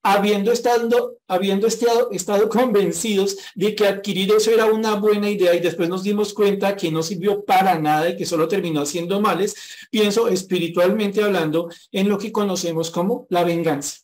habiendo 0.02 0.50
estado, 0.50 1.18
habiendo 1.28 1.68
estado, 1.68 2.10
estado 2.10 2.48
convencidos 2.58 3.36
de 3.54 3.76
que 3.76 3.86
adquirir 3.86 4.32
eso 4.32 4.50
era 4.50 4.66
una 4.66 4.96
buena 4.96 5.30
idea 5.30 5.54
y 5.54 5.60
después 5.60 5.88
nos 5.88 6.02
dimos 6.02 6.34
cuenta 6.34 6.74
que 6.74 6.90
no 6.90 7.00
sirvió 7.04 7.44
para 7.44 7.78
nada 7.78 8.08
y 8.08 8.16
que 8.16 8.26
solo 8.26 8.48
terminó 8.48 8.80
haciendo 8.80 9.20
males, 9.20 9.54
pienso 9.88 10.26
espiritualmente 10.26 11.22
hablando 11.22 11.70
en 11.92 12.08
lo 12.08 12.18
que 12.18 12.32
conocemos 12.32 12.90
como 12.90 13.28
la 13.30 13.44
venganza. 13.44 13.98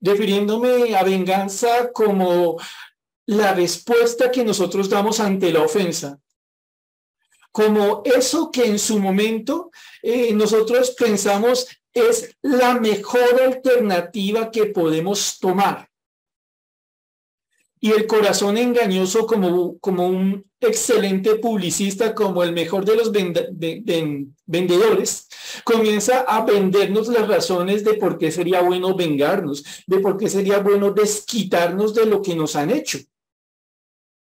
refiriéndome 0.00 0.94
a 0.94 1.02
venganza 1.02 1.90
como 1.90 2.58
la 3.24 3.54
respuesta 3.54 4.30
que 4.30 4.44
nosotros 4.44 4.90
damos 4.90 5.18
ante 5.18 5.50
la 5.50 5.62
ofensa, 5.62 6.20
como 7.54 8.02
eso 8.04 8.50
que 8.50 8.64
en 8.64 8.80
su 8.80 8.98
momento 8.98 9.70
eh, 10.02 10.34
nosotros 10.34 10.90
pensamos 10.98 11.68
es 11.92 12.36
la 12.42 12.74
mejor 12.80 13.40
alternativa 13.40 14.50
que 14.50 14.66
podemos 14.66 15.38
tomar 15.38 15.88
y 17.84 17.92
el 17.92 18.06
corazón 18.06 18.56
engañoso 18.56 19.26
como, 19.26 19.78
como 19.78 20.08
un 20.08 20.42
excelente 20.58 21.34
publicista, 21.34 22.14
como 22.14 22.42
el 22.42 22.54
mejor 22.54 22.86
de 22.86 22.96
los 22.96 23.12
vendedores, 24.46 25.28
comienza 25.64 26.20
a 26.20 26.46
vendernos 26.46 27.08
las 27.08 27.28
razones 27.28 27.84
de 27.84 27.92
por 27.92 28.16
qué 28.16 28.32
sería 28.32 28.62
bueno 28.62 28.96
vengarnos, 28.96 29.62
de 29.86 29.98
por 29.98 30.16
qué 30.16 30.30
sería 30.30 30.60
bueno 30.60 30.92
desquitarnos 30.92 31.94
de 31.94 32.06
lo 32.06 32.22
que 32.22 32.34
nos 32.34 32.56
han 32.56 32.70
hecho. 32.70 33.00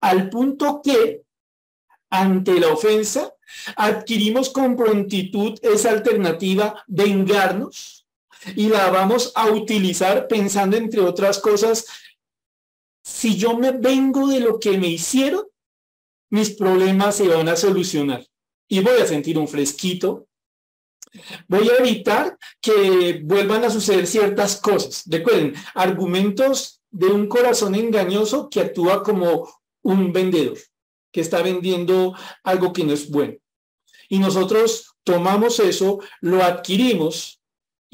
Al 0.01 0.31
punto 0.31 0.81
que, 0.83 1.22
ante 2.13 2.61
la 2.61 2.69
ofensa, 2.69 3.33
adquirimos 3.75 4.51
con 4.51 4.77
prontitud 4.77 5.59
esa 5.63 5.91
alternativa, 5.91 6.85
vengarnos, 6.87 8.07
y 8.55 8.69
la 8.69 8.91
vamos 8.91 9.33
a 9.35 9.51
utilizar 9.51 10.29
pensando, 10.29 10.77
entre 10.77 11.01
otras 11.01 11.39
cosas, 11.39 11.87
si 13.03 13.37
yo 13.37 13.57
me 13.57 13.73
vengo 13.73 14.29
de 14.29 14.41
lo 14.41 14.61
que 14.61 14.77
me 14.77 14.89
hicieron, 14.89 15.45
mis 16.31 16.51
problemas 16.51 17.17
se 17.17 17.29
van 17.29 17.49
a 17.49 17.57
solucionar 17.57 18.27
y 18.69 18.81
voy 18.81 19.01
a 19.01 19.07
sentir 19.07 19.39
un 19.39 19.49
fresquito. 19.49 20.27
Voy 21.47 21.69
a 21.69 21.77
evitar 21.79 22.39
que 22.61 23.21
vuelvan 23.23 23.65
a 23.65 23.71
suceder 23.71 24.07
ciertas 24.07 24.57
cosas. 24.57 25.05
Recuerden, 25.07 25.55
argumentos 25.75 26.81
de 26.91 27.07
un 27.07 27.29
corazón 27.29 27.75
engañoso 27.75 28.49
que 28.49 28.61
actúa 28.61 29.03
como 29.03 29.47
un 29.83 30.13
vendedor, 30.13 30.59
que 31.13 31.21
está 31.21 31.43
vendiendo 31.43 32.15
algo 32.43 32.73
que 32.73 32.85
no 32.85 32.93
es 32.93 33.11
bueno. 33.11 33.35
Y 34.09 34.19
nosotros 34.19 34.97
tomamos 35.05 35.61
eso, 35.61 36.01
lo 36.21 36.43
adquirimos 36.43 37.43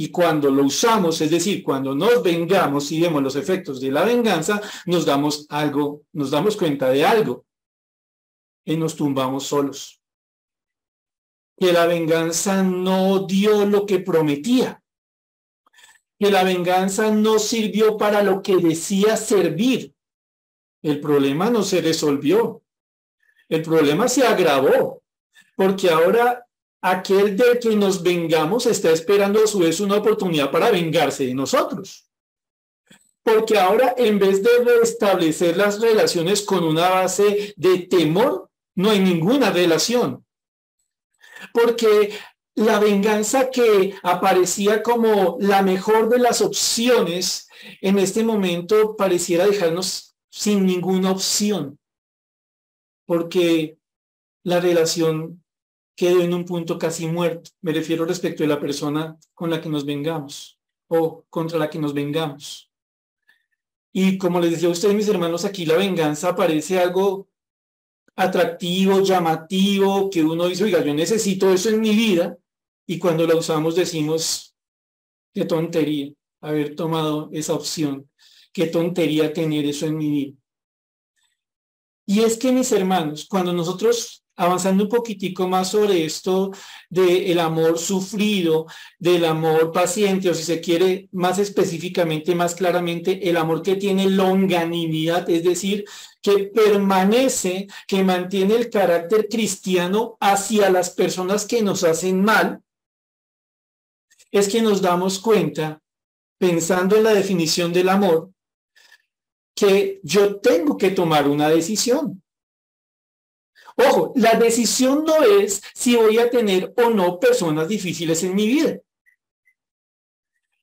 y 0.00 0.10
cuando 0.10 0.48
lo 0.50 0.64
usamos, 0.64 1.20
es 1.20 1.30
decir, 1.30 1.64
cuando 1.64 1.92
nos 1.92 2.22
vengamos 2.22 2.92
y 2.92 3.00
vemos 3.00 3.20
los 3.20 3.34
efectos 3.34 3.80
de 3.80 3.90
la 3.90 4.04
venganza, 4.04 4.60
nos 4.86 5.04
damos 5.04 5.46
algo, 5.48 6.02
nos 6.12 6.30
damos 6.30 6.56
cuenta 6.56 6.88
de 6.90 7.04
algo 7.04 7.44
y 8.64 8.76
nos 8.76 8.94
tumbamos 8.94 9.46
solos. 9.46 10.00
Que 11.56 11.72
la 11.72 11.86
venganza 11.86 12.62
no 12.62 13.26
dio 13.26 13.66
lo 13.66 13.86
que 13.86 13.98
prometía. 13.98 14.80
Que 16.16 16.30
la 16.30 16.44
venganza 16.44 17.10
no 17.10 17.40
sirvió 17.40 17.96
para 17.96 18.22
lo 18.22 18.40
que 18.40 18.56
decía 18.58 19.16
servir. 19.16 19.94
El 20.80 21.00
problema 21.00 21.50
no 21.50 21.64
se 21.64 21.80
resolvió. 21.80 22.62
El 23.48 23.62
problema 23.62 24.08
se 24.08 24.26
agravó. 24.26 25.02
Porque 25.56 25.90
ahora 25.90 26.46
aquel 26.80 27.36
de 27.36 27.58
que 27.58 27.74
nos 27.74 28.02
vengamos 28.02 28.66
está 28.66 28.90
esperando 28.90 29.42
a 29.42 29.46
su 29.46 29.58
vez 29.58 29.80
una 29.80 29.96
oportunidad 29.96 30.50
para 30.50 30.70
vengarse 30.70 31.26
de 31.26 31.34
nosotros. 31.34 32.08
Porque 33.22 33.58
ahora 33.58 33.94
en 33.96 34.18
vez 34.18 34.42
de 34.42 34.50
restablecer 34.80 35.56
las 35.56 35.80
relaciones 35.80 36.42
con 36.42 36.64
una 36.64 36.88
base 36.88 37.52
de 37.56 37.80
temor, 37.80 38.48
no 38.74 38.90
hay 38.90 39.00
ninguna 39.00 39.50
relación. 39.50 40.24
Porque 41.52 42.12
la 42.54 42.78
venganza 42.78 43.50
que 43.50 43.94
aparecía 44.02 44.82
como 44.82 45.36
la 45.40 45.62
mejor 45.62 46.08
de 46.08 46.18
las 46.18 46.40
opciones, 46.40 47.48
en 47.80 47.98
este 47.98 48.24
momento 48.24 48.96
pareciera 48.96 49.46
dejarnos 49.46 50.16
sin 50.30 50.64
ninguna 50.64 51.10
opción. 51.10 51.78
Porque 53.08 53.78
la 54.44 54.60
relación 54.60 55.42
quedó 55.96 56.20
en 56.20 56.34
un 56.34 56.44
punto 56.44 56.78
casi 56.78 57.06
muerto. 57.06 57.52
Me 57.62 57.72
refiero 57.72 58.04
respecto 58.04 58.42
de 58.42 58.50
la 58.50 58.60
persona 58.60 59.16
con 59.32 59.48
la 59.48 59.62
que 59.62 59.70
nos 59.70 59.86
vengamos 59.86 60.60
o 60.88 61.24
contra 61.30 61.58
la 61.58 61.70
que 61.70 61.78
nos 61.78 61.94
vengamos. 61.94 62.70
Y 63.94 64.18
como 64.18 64.40
les 64.40 64.50
decía 64.50 64.68
a 64.68 64.72
ustedes, 64.72 64.94
mis 64.94 65.08
hermanos, 65.08 65.46
aquí 65.46 65.64
la 65.64 65.78
venganza 65.78 66.36
parece 66.36 66.78
algo 66.78 67.30
atractivo, 68.14 69.00
llamativo, 69.00 70.10
que 70.10 70.22
uno 70.22 70.46
dice, 70.46 70.64
oiga, 70.64 70.84
yo 70.84 70.92
necesito 70.92 71.50
eso 71.50 71.70
en 71.70 71.80
mi 71.80 71.96
vida. 71.96 72.36
Y 72.86 72.98
cuando 72.98 73.26
la 73.26 73.36
usamos 73.36 73.74
decimos, 73.74 74.54
qué 75.32 75.46
tontería 75.46 76.12
haber 76.42 76.76
tomado 76.76 77.30
esa 77.32 77.54
opción, 77.54 78.10
qué 78.52 78.66
tontería 78.66 79.32
tener 79.32 79.64
eso 79.64 79.86
en 79.86 79.96
mi 79.96 80.10
vida. 80.10 80.36
Y 82.08 82.20
es 82.20 82.38
que, 82.38 82.52
mis 82.52 82.72
hermanos, 82.72 83.26
cuando 83.28 83.52
nosotros 83.52 84.24
avanzando 84.34 84.84
un 84.84 84.88
poquitico 84.88 85.46
más 85.46 85.72
sobre 85.72 86.06
esto 86.06 86.52
del 86.88 87.38
amor 87.38 87.78
sufrido, 87.78 88.66
del 88.98 89.26
amor 89.26 89.72
paciente, 89.72 90.30
o 90.30 90.34
si 90.34 90.42
se 90.42 90.62
quiere 90.62 91.10
más 91.12 91.38
específicamente, 91.38 92.34
más 92.34 92.54
claramente, 92.54 93.28
el 93.28 93.36
amor 93.36 93.60
que 93.62 93.76
tiene 93.76 94.08
longanimidad, 94.08 95.28
es 95.28 95.44
decir, 95.44 95.84
que 96.22 96.44
permanece, 96.44 97.66
que 97.86 98.02
mantiene 98.02 98.54
el 98.54 98.70
carácter 98.70 99.28
cristiano 99.28 100.16
hacia 100.18 100.70
las 100.70 100.88
personas 100.88 101.44
que 101.44 101.60
nos 101.60 101.84
hacen 101.84 102.24
mal, 102.24 102.62
es 104.30 104.48
que 104.48 104.62
nos 104.62 104.80
damos 104.80 105.18
cuenta, 105.18 105.82
pensando 106.38 106.96
en 106.96 107.02
la 107.02 107.12
definición 107.12 107.70
del 107.72 107.90
amor, 107.90 108.30
que 109.58 110.00
yo 110.04 110.36
tengo 110.36 110.76
que 110.76 110.90
tomar 110.90 111.28
una 111.28 111.48
decisión. 111.48 112.22
Ojo, 113.76 114.12
la 114.14 114.34
decisión 114.34 115.04
no 115.04 115.24
es 115.24 115.60
si 115.74 115.96
voy 115.96 116.18
a 116.18 116.30
tener 116.30 116.72
o 116.76 116.90
no 116.90 117.18
personas 117.18 117.66
difíciles 117.66 118.22
en 118.22 118.36
mi 118.36 118.46
vida. 118.46 118.78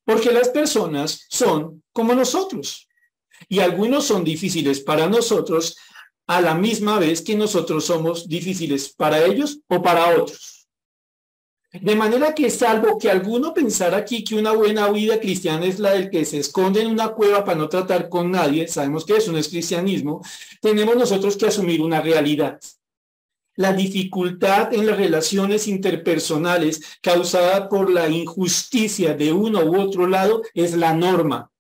Porque 0.06 0.32
las 0.32 0.50
personas 0.50 1.26
son 1.30 1.84
como 1.92 2.16
nosotros. 2.16 2.88
Y 3.50 3.60
algunos 3.60 4.06
son 4.06 4.24
difíciles 4.24 4.80
para 4.80 5.08
nosotros 5.08 5.78
a 6.28 6.40
la 6.40 6.56
misma 6.56 6.98
vez 6.98 7.22
que 7.22 7.36
nosotros 7.36 7.86
somos 7.86 8.30
difíciles 8.30 8.94
para 8.94 9.26
ellos 9.26 9.60
o 9.68 9.82
para 9.82 10.22
otros. 10.22 10.55
De 11.82 11.96
manera 11.96 12.34
que 12.34 12.50
salvo 12.50 12.98
que 12.98 13.10
alguno 13.10 13.54
pensara 13.54 13.98
aquí 13.98 14.24
que 14.24 14.36
una 14.36 14.52
buena 14.52 14.90
vida 14.90 15.20
cristiana 15.20 15.66
es 15.66 15.80
la 15.80 15.92
del 15.92 16.10
que 16.10 16.24
se 16.26 16.40
esconde 16.40 16.82
en 16.82 16.88
una 16.88 17.10
cueva 17.10 17.44
para 17.44 17.58
no 17.58 17.70
tratar 17.70 18.08
con 18.08 18.32
nadie, 18.32 18.68
sabemos 18.68 19.06
que 19.06 19.18
eso 19.18 19.32
no 19.32 19.38
es 19.38 19.50
cristianismo, 19.50 20.22
tenemos 20.62 20.96
nosotros 20.96 21.36
que 21.38 21.48
asumir 21.48 21.82
una 21.82 22.02
realidad. 22.02 22.60
La 23.58 23.74
dificultad 23.74 24.74
en 24.74 24.86
las 24.86 24.98
relaciones 24.98 25.68
interpersonales 25.68 26.82
causada 27.02 27.70
por 27.70 27.90
la 27.90 28.10
injusticia 28.10 29.14
de 29.14 29.32
uno 29.32 29.64
u 29.64 29.80
otro 29.80 30.08
lado 30.08 30.42
es 30.54 30.76
la 30.76 30.94
norma. 30.94 31.52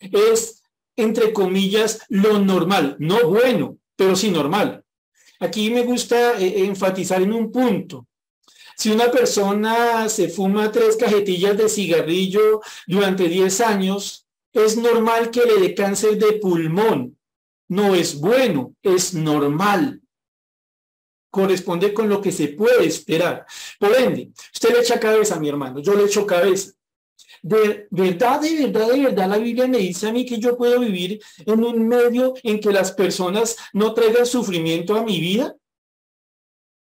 Es, 0.00 0.62
entre 0.96 1.32
comillas, 1.32 2.00
lo 2.08 2.38
normal, 2.38 2.96
no 2.98 3.28
bueno, 3.28 3.78
pero 3.96 4.14
sí 4.14 4.30
normal. 4.30 4.84
Aquí 5.40 5.70
me 5.70 5.82
gusta 5.82 6.38
eh, 6.38 6.64
enfatizar 6.64 7.20
en 7.20 7.32
un 7.32 7.50
punto. 7.50 8.06
Si 8.76 8.90
una 8.90 9.10
persona 9.10 10.08
se 10.08 10.28
fuma 10.28 10.72
tres 10.72 10.96
cajetillas 10.96 11.56
de 11.56 11.68
cigarrillo 11.68 12.60
durante 12.86 13.28
10 13.28 13.60
años, 13.60 14.26
es 14.52 14.76
normal 14.76 15.30
que 15.30 15.44
le 15.44 15.58
dé 15.58 15.74
cáncer 15.74 16.18
de 16.18 16.32
pulmón. 16.34 17.18
No 17.68 17.94
es 17.94 18.20
bueno, 18.20 18.74
es 18.82 19.14
normal 19.14 20.02
corresponde 21.32 21.94
con 21.94 22.08
lo 22.10 22.20
que 22.20 22.30
se 22.30 22.48
puede 22.48 22.86
esperar. 22.86 23.46
Por 23.80 23.96
ende, 23.96 24.30
usted 24.52 24.74
le 24.74 24.80
echa 24.80 25.00
cabeza, 25.00 25.40
mi 25.40 25.48
hermano, 25.48 25.80
yo 25.80 25.94
le 25.94 26.04
echo 26.04 26.26
cabeza. 26.26 26.72
De 27.40 27.88
verdad, 27.90 28.40
de 28.40 28.66
verdad, 28.66 28.92
de 28.92 29.02
verdad, 29.02 29.28
la 29.28 29.38
Biblia 29.38 29.66
me 29.66 29.78
dice 29.78 30.06
a 30.06 30.12
mí 30.12 30.26
que 30.26 30.38
yo 30.38 30.56
puedo 30.56 30.78
vivir 30.78 31.20
en 31.38 31.64
un 31.64 31.88
medio 31.88 32.34
en 32.42 32.60
que 32.60 32.70
las 32.70 32.92
personas 32.92 33.56
no 33.72 33.94
traigan 33.94 34.26
sufrimiento 34.26 34.94
a 34.94 35.02
mi 35.02 35.18
vida. 35.18 35.56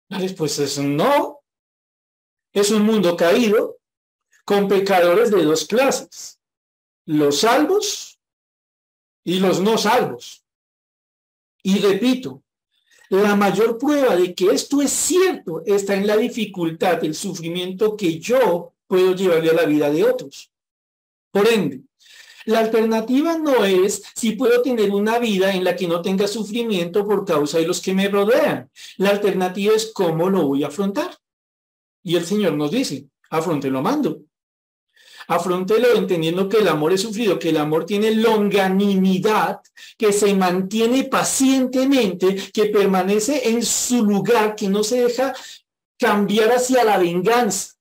La 0.09 0.19
respuesta 0.19 0.63
es 0.63 0.77
no. 0.77 1.34
Es 2.55 2.71
un 2.71 2.83
mundo 2.83 3.17
caído 3.17 3.79
con 4.45 4.69
pecadores 4.69 5.29
de 5.29 5.43
dos 5.43 5.65
clases, 5.65 6.39
los 7.05 7.41
salvos 7.41 8.17
y 9.25 9.39
los 9.39 9.59
no 9.59 9.77
salvos. 9.77 10.45
Y 11.63 11.79
repito, 11.79 12.43
la 13.09 13.35
mayor 13.35 13.77
prueba 13.77 14.15
de 14.15 14.33
que 14.33 14.51
esto 14.51 14.81
es 14.81 14.91
cierto 14.91 15.63
está 15.65 15.95
en 15.95 16.07
la 16.07 16.15
dificultad, 16.15 17.03
el 17.03 17.13
sufrimiento 17.13 17.97
que 17.97 18.19
yo 18.19 18.71
puedo 18.87 19.13
llevarle 19.13 19.49
a 19.49 19.55
la 19.55 19.65
vida 19.65 19.91
de 19.91 20.05
otros. 20.05 20.49
Por 21.31 21.49
ende, 21.49 21.81
la 22.45 22.59
alternativa 22.59 23.37
no 23.37 23.65
es 23.65 24.01
si 24.15 24.31
puedo 24.31 24.61
tener 24.61 24.91
una 24.91 25.19
vida 25.19 25.53
en 25.53 25.65
la 25.65 25.75
que 25.75 25.89
no 25.89 26.01
tenga 26.01 26.25
sufrimiento 26.25 27.05
por 27.05 27.25
causa 27.25 27.57
de 27.57 27.67
los 27.67 27.81
que 27.81 27.93
me 27.93 28.07
rodean. 28.07 28.71
La 28.95 29.09
alternativa 29.09 29.75
es 29.75 29.91
cómo 29.93 30.29
lo 30.29 30.47
voy 30.47 30.63
a 30.63 30.67
afrontar. 30.67 31.19
Y 32.05 32.15
el 32.15 32.25
Señor 32.25 32.53
nos 32.53 32.69
dice, 32.69 33.09
lo 33.31 33.81
mando. 33.81 34.21
Afrontelo 35.27 35.95
entendiendo 35.95 36.47
que 36.47 36.57
el 36.57 36.67
amor 36.67 36.93
es 36.93 37.01
sufrido, 37.01 37.39
que 37.39 37.49
el 37.49 37.57
amor 37.57 37.87
tiene 37.87 38.11
longanimidad, 38.11 39.59
que 39.97 40.13
se 40.13 40.35
mantiene 40.35 41.05
pacientemente, 41.05 42.51
que 42.53 42.67
permanece 42.67 43.49
en 43.49 43.65
su 43.65 44.05
lugar, 44.05 44.55
que 44.55 44.69
no 44.69 44.83
se 44.83 45.01
deja 45.01 45.33
cambiar 45.97 46.51
hacia 46.51 46.83
la 46.83 46.99
venganza. 46.99 47.73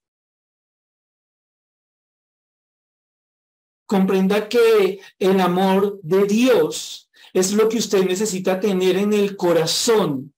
Comprenda 3.85 4.49
que 4.49 5.01
el 5.19 5.39
amor 5.39 6.01
de 6.03 6.25
Dios 6.25 7.11
es 7.35 7.53
lo 7.53 7.69
que 7.69 7.77
usted 7.77 8.07
necesita 8.07 8.59
tener 8.59 8.97
en 8.97 9.13
el 9.13 9.37
corazón, 9.37 10.33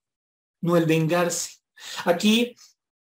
no 0.61 0.77
el 0.77 0.87
vengarse. 0.87 1.61
Aquí 2.05 2.57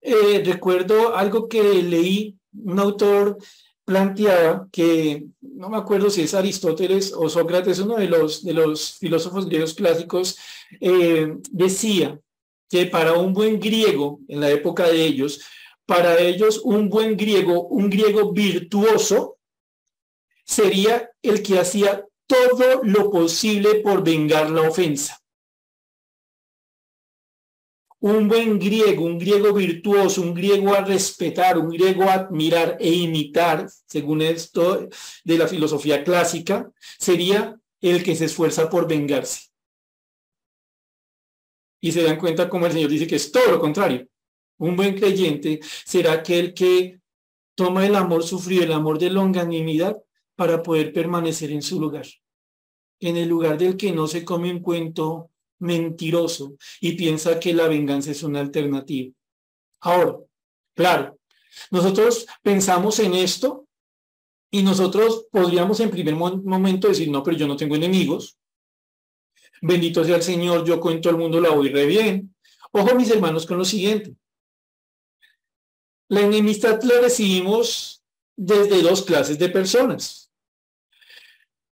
eh, 0.00 0.42
recuerdo 0.44 1.14
algo 1.14 1.48
que 1.48 1.62
leí, 1.62 2.36
un 2.52 2.78
autor 2.78 3.38
planteaba 3.84 4.68
que, 4.70 5.26
no 5.40 5.68
me 5.68 5.76
acuerdo 5.76 6.10
si 6.10 6.22
es 6.22 6.34
Aristóteles 6.34 7.12
o 7.16 7.28
Sócrates, 7.28 7.80
uno 7.80 7.96
de 7.96 8.08
los, 8.08 8.44
de 8.44 8.52
los 8.54 8.94
filósofos 8.98 9.46
griegos 9.46 9.74
clásicos, 9.74 10.38
eh, 10.80 11.34
decía 11.50 12.18
que 12.68 12.86
para 12.86 13.14
un 13.14 13.32
buen 13.32 13.58
griego, 13.58 14.20
en 14.28 14.40
la 14.40 14.50
época 14.50 14.88
de 14.88 15.04
ellos, 15.04 15.40
para 15.86 16.18
ellos 16.20 16.60
un 16.62 16.88
buen 16.88 17.16
griego, 17.16 17.66
un 17.66 17.90
griego 17.90 18.32
virtuoso, 18.32 19.38
sería 20.44 21.10
el 21.20 21.42
que 21.42 21.58
hacía 21.58 22.06
todo 22.26 22.80
lo 22.84 23.10
posible 23.10 23.76
por 23.76 24.04
vengar 24.04 24.50
la 24.50 24.68
ofensa 24.68 25.19
un 28.00 28.28
buen 28.28 28.58
griego, 28.58 29.04
un 29.04 29.18
griego 29.18 29.52
virtuoso, 29.52 30.22
un 30.22 30.32
griego 30.32 30.74
a 30.74 30.80
respetar, 30.80 31.58
un 31.58 31.68
griego 31.68 32.04
a 32.04 32.14
admirar 32.14 32.76
e 32.80 32.90
imitar, 32.90 33.68
según 33.86 34.22
esto 34.22 34.88
de 35.22 35.38
la 35.38 35.46
filosofía 35.46 36.02
clásica, 36.02 36.70
sería 36.98 37.60
el 37.80 38.02
que 38.02 38.16
se 38.16 38.24
esfuerza 38.24 38.70
por 38.70 38.88
vengarse. 38.88 39.50
Y 41.82 41.92
se 41.92 42.02
dan 42.02 42.18
cuenta 42.18 42.48
como 42.48 42.66
el 42.66 42.72
Señor 42.72 42.90
dice 42.90 43.06
que 43.06 43.16
es 43.16 43.30
todo 43.30 43.50
lo 43.50 43.60
contrario. 43.60 44.06
Un 44.58 44.76
buen 44.76 44.94
creyente 44.94 45.60
será 45.62 46.12
aquel 46.12 46.52
que 46.52 47.00
toma 47.54 47.86
el 47.86 47.96
amor 47.96 48.22
sufrido, 48.22 48.64
el 48.64 48.72
amor 48.72 48.98
de 48.98 49.10
longanimidad, 49.10 49.96
para 50.36 50.62
poder 50.62 50.92
permanecer 50.92 51.52
en 51.52 51.62
su 51.62 51.78
lugar. 51.78 52.06
En 52.98 53.16
el 53.18 53.28
lugar 53.28 53.58
del 53.58 53.76
que 53.76 53.92
no 53.92 54.06
se 54.06 54.24
come 54.24 54.50
un 54.50 54.60
cuento 54.60 55.29
mentiroso 55.60 56.56
y 56.80 56.92
piensa 56.92 57.38
que 57.38 57.54
la 57.54 57.68
venganza 57.68 58.10
es 58.10 58.22
una 58.22 58.40
alternativa. 58.40 59.12
Ahora, 59.80 60.18
claro, 60.74 61.18
nosotros 61.70 62.26
pensamos 62.42 62.98
en 62.98 63.14
esto 63.14 63.66
y 64.50 64.62
nosotros 64.62 65.26
podríamos 65.30 65.78
en 65.80 65.90
primer 65.90 66.14
momento 66.16 66.88
decir, 66.88 67.08
no, 67.10 67.22
pero 67.22 67.36
yo 67.36 67.46
no 67.46 67.56
tengo 67.56 67.76
enemigos. 67.76 68.36
Bendito 69.62 70.04
sea 70.04 70.16
el 70.16 70.22
Señor, 70.22 70.64
yo 70.64 70.80
con 70.80 71.00
todo 71.00 71.12
el 71.12 71.18
mundo 71.18 71.40
la 71.40 71.50
voy 71.50 71.68
re 71.68 71.86
bien. 71.86 72.34
Ojo, 72.72 72.94
mis 72.94 73.10
hermanos, 73.10 73.46
con 73.46 73.58
lo 73.58 73.64
siguiente. 73.64 74.14
La 76.08 76.22
enemistad 76.22 76.82
la 76.82 77.00
recibimos 77.00 78.02
desde 78.36 78.82
dos 78.82 79.02
clases 79.02 79.38
de 79.38 79.48
personas 79.48 80.29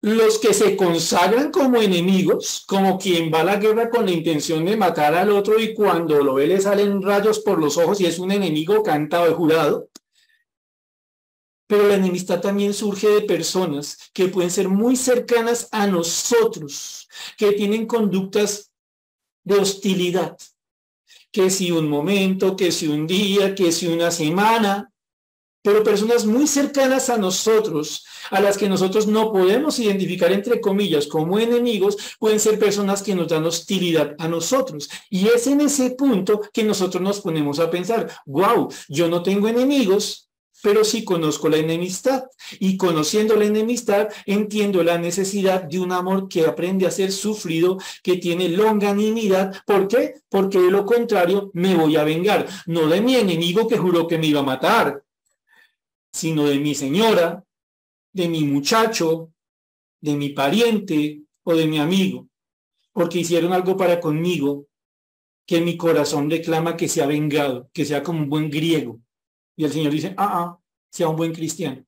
los 0.01 0.39
que 0.39 0.53
se 0.53 0.75
consagran 0.75 1.51
como 1.51 1.79
enemigos, 1.79 2.63
como 2.67 2.97
quien 2.97 3.31
va 3.31 3.41
a 3.41 3.43
la 3.43 3.55
guerra 3.57 3.89
con 3.91 4.05
la 4.05 4.11
intención 4.11 4.65
de 4.65 4.75
matar 4.75 5.13
al 5.13 5.29
otro 5.29 5.59
y 5.59 5.75
cuando 5.75 6.23
lo 6.23 6.35
ve 6.35 6.47
le 6.47 6.59
salen 6.59 7.03
rayos 7.03 7.39
por 7.39 7.59
los 7.59 7.77
ojos 7.77 8.01
y 8.01 8.07
es 8.07 8.17
un 8.17 8.31
enemigo 8.31 8.81
cantado 8.81 9.25
de 9.25 9.33
jurado. 9.33 9.89
Pero 11.67 11.87
la 11.87 11.95
enemistad 11.95 12.41
también 12.41 12.73
surge 12.73 13.07
de 13.07 13.21
personas 13.21 14.09
que 14.11 14.27
pueden 14.27 14.49
ser 14.49 14.67
muy 14.67 14.95
cercanas 14.95 15.69
a 15.71 15.85
nosotros, 15.85 17.07
que 17.37 17.53
tienen 17.53 17.85
conductas 17.85 18.71
de 19.43 19.59
hostilidad, 19.59 20.35
que 21.31 21.49
si 21.49 21.71
un 21.71 21.87
momento, 21.87 22.55
que 22.55 22.71
si 22.71 22.87
un 22.87 23.05
día, 23.07 23.55
que 23.55 23.71
si 23.71 23.87
una 23.87 24.11
semana, 24.11 24.90
pero 25.61 25.83
personas 25.83 26.25
muy 26.25 26.47
cercanas 26.47 27.09
a 27.09 27.17
nosotros, 27.17 28.05
a 28.29 28.41
las 28.41 28.57
que 28.57 28.69
nosotros 28.69 29.07
no 29.07 29.31
podemos 29.31 29.79
identificar 29.79 30.31
entre 30.31 30.59
comillas 30.59 31.07
como 31.07 31.39
enemigos, 31.39 31.97
pueden 32.19 32.39
ser 32.39 32.57
personas 32.57 33.01
que 33.03 33.15
nos 33.15 33.27
dan 33.27 33.45
hostilidad 33.45 34.15
a 34.17 34.27
nosotros. 34.27 34.89
Y 35.09 35.27
es 35.27 35.47
en 35.47 35.61
ese 35.61 35.91
punto 35.91 36.41
que 36.51 36.63
nosotros 36.63 37.01
nos 37.01 37.21
ponemos 37.21 37.59
a 37.59 37.69
pensar, 37.69 38.09
wow, 38.25 38.69
yo 38.89 39.07
no 39.07 39.21
tengo 39.21 39.47
enemigos, 39.47 40.29
pero 40.63 40.83
sí 40.83 41.03
conozco 41.03 41.49
la 41.49 41.57
enemistad. 41.57 42.23
Y 42.59 42.77
conociendo 42.77 43.35
la 43.35 43.45
enemistad, 43.45 44.09
entiendo 44.25 44.83
la 44.83 44.97
necesidad 44.97 45.63
de 45.63 45.79
un 45.79 45.91
amor 45.91 46.27
que 46.27 46.45
aprende 46.45 46.85
a 46.85 46.91
ser 46.91 47.11
sufrido, 47.11 47.77
que 48.03 48.17
tiene 48.17 48.49
longanimidad. 48.49 49.63
¿Por 49.65 49.87
qué? 49.87 50.15
Porque 50.29 50.59
de 50.59 50.71
lo 50.71 50.85
contrario 50.85 51.51
me 51.53 51.75
voy 51.75 51.95
a 51.95 52.03
vengar, 52.03 52.47
no 52.67 52.87
de 52.87 53.01
mi 53.01 53.15
enemigo 53.15 53.67
que 53.67 53.77
juró 53.77 54.07
que 54.07 54.17
me 54.17 54.27
iba 54.27 54.41
a 54.41 54.43
matar, 54.43 55.03
sino 56.11 56.45
de 56.45 56.59
mi 56.59 56.75
señora, 56.75 57.43
de 58.13 58.27
mi 58.27 58.43
muchacho, 58.43 59.31
de 60.01 60.15
mi 60.15 60.29
pariente 60.29 61.23
o 61.43 61.55
de 61.55 61.67
mi 61.67 61.79
amigo, 61.79 62.27
porque 62.91 63.19
hicieron 63.19 63.53
algo 63.53 63.77
para 63.77 63.99
conmigo 63.99 64.67
que 65.45 65.61
mi 65.61 65.77
corazón 65.77 66.29
reclama 66.29 66.77
que 66.77 66.87
sea 66.87 67.07
vengado, 67.07 67.69
que 67.73 67.85
sea 67.85 68.03
como 68.03 68.19
un 68.19 68.29
buen 68.29 68.49
griego. 68.49 69.01
Y 69.55 69.65
el 69.65 69.71
Señor 69.71 69.91
dice, 69.91 70.13
ah, 70.17 70.39
ah, 70.39 70.59
sea 70.89 71.09
un 71.09 71.15
buen 71.15 71.33
cristiano. 71.33 71.85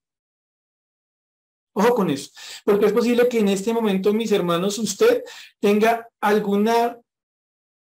Ojo 1.75 1.95
con 1.95 2.09
eso, 2.09 2.29
porque 2.63 2.86
es 2.86 2.93
posible 2.93 3.27
que 3.27 3.39
en 3.39 3.47
este 3.47 3.73
momento, 3.73 4.13
mis 4.13 4.31
hermanos, 4.31 4.77
usted 4.77 5.23
tenga 5.59 6.07
alguna 6.21 6.99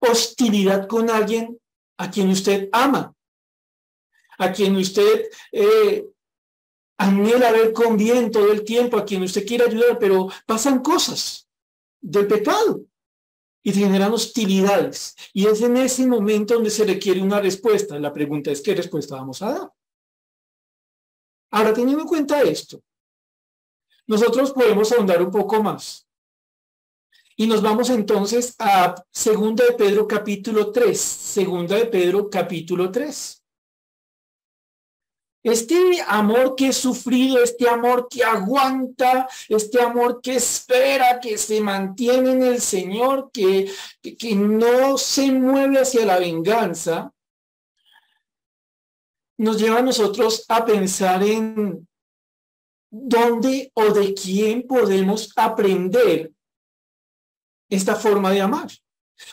hostilidad 0.01 0.87
con 0.87 1.11
alguien 1.11 1.61
a 1.99 2.09
quien 2.11 2.31
usted 2.31 2.69
ama, 2.73 3.15
a 4.39 4.53
quien 4.53 4.77
usted 4.77 5.29
eh, 5.51 6.07
anhela 7.01 7.51
ver 7.51 7.73
con 7.73 7.97
bien 7.97 8.31
todo 8.31 8.53
el 8.53 8.63
tiempo, 8.63 8.99
a 8.99 9.07
quien 9.07 9.23
usted 9.23 9.47
quiere 9.47 9.65
ayudar, 9.65 9.99
pero 9.99 10.29
pasan 10.45 10.81
cosas 10.81 11.49
del 11.99 12.27
pecado 12.27 12.83
y 13.63 13.73
generan 13.73 14.13
hostilidades. 14.13 15.17
Y 15.33 15.47
es 15.47 15.63
en 15.63 15.79
ese 15.79 16.07
momento 16.07 16.55
donde 16.55 16.69
se 16.69 16.85
requiere 16.85 17.23
una 17.23 17.41
respuesta. 17.41 17.99
La 17.99 18.13
pregunta 18.13 18.51
es, 18.51 18.61
¿qué 18.61 18.75
respuesta 18.75 19.17
vamos 19.17 19.41
a 19.41 19.53
dar? 19.53 19.73
Ahora, 21.53 21.73
teniendo 21.73 22.03
en 22.03 22.09
cuenta 22.09 22.43
esto, 22.43 22.83
nosotros 24.07 24.53
podemos 24.53 24.93
ahondar 24.93 25.23
un 25.23 25.31
poco 25.31 25.63
más. 25.63 26.07
Y 27.35 27.47
nos 27.47 27.63
vamos 27.63 27.89
entonces 27.89 28.55
a 28.59 28.95
Segunda 29.11 29.65
de 29.65 29.73
Pedro 29.73 30.07
capítulo 30.07 30.71
3. 30.71 31.01
Segunda 31.01 31.77
de 31.77 31.87
Pedro 31.87 32.29
capítulo 32.29 32.91
3. 32.93 33.40
Este 35.43 36.03
amor 36.07 36.55
que 36.55 36.69
he 36.69 36.73
sufrido, 36.73 37.43
este 37.43 37.67
amor 37.67 38.09
que 38.11 38.23
aguanta, 38.23 39.27
este 39.49 39.81
amor 39.81 40.21
que 40.21 40.37
espera, 40.37 41.19
que 41.19 41.39
se 41.39 41.63
mantiene 41.63 42.33
en 42.33 42.43
el 42.43 42.61
Señor, 42.61 43.31
que, 43.33 43.73
que, 44.03 44.35
no 44.35 44.99
se 44.99 45.33
mueve 45.33 45.81
hacia 45.81 46.05
la 46.05 46.19
venganza, 46.19 47.13
nos 49.39 49.59
lleva 49.59 49.79
a 49.79 49.83
nosotros 49.83 50.45
a 50.49 50.63
pensar 50.67 51.23
en 51.23 51.89
dónde 52.91 53.71
o 53.75 53.85
de 53.95 54.13
quién 54.13 54.67
podemos 54.67 55.33
aprender 55.37 56.33
esta 57.71 57.95
forma 57.95 58.31
de 58.31 58.43
amar. 58.43 58.69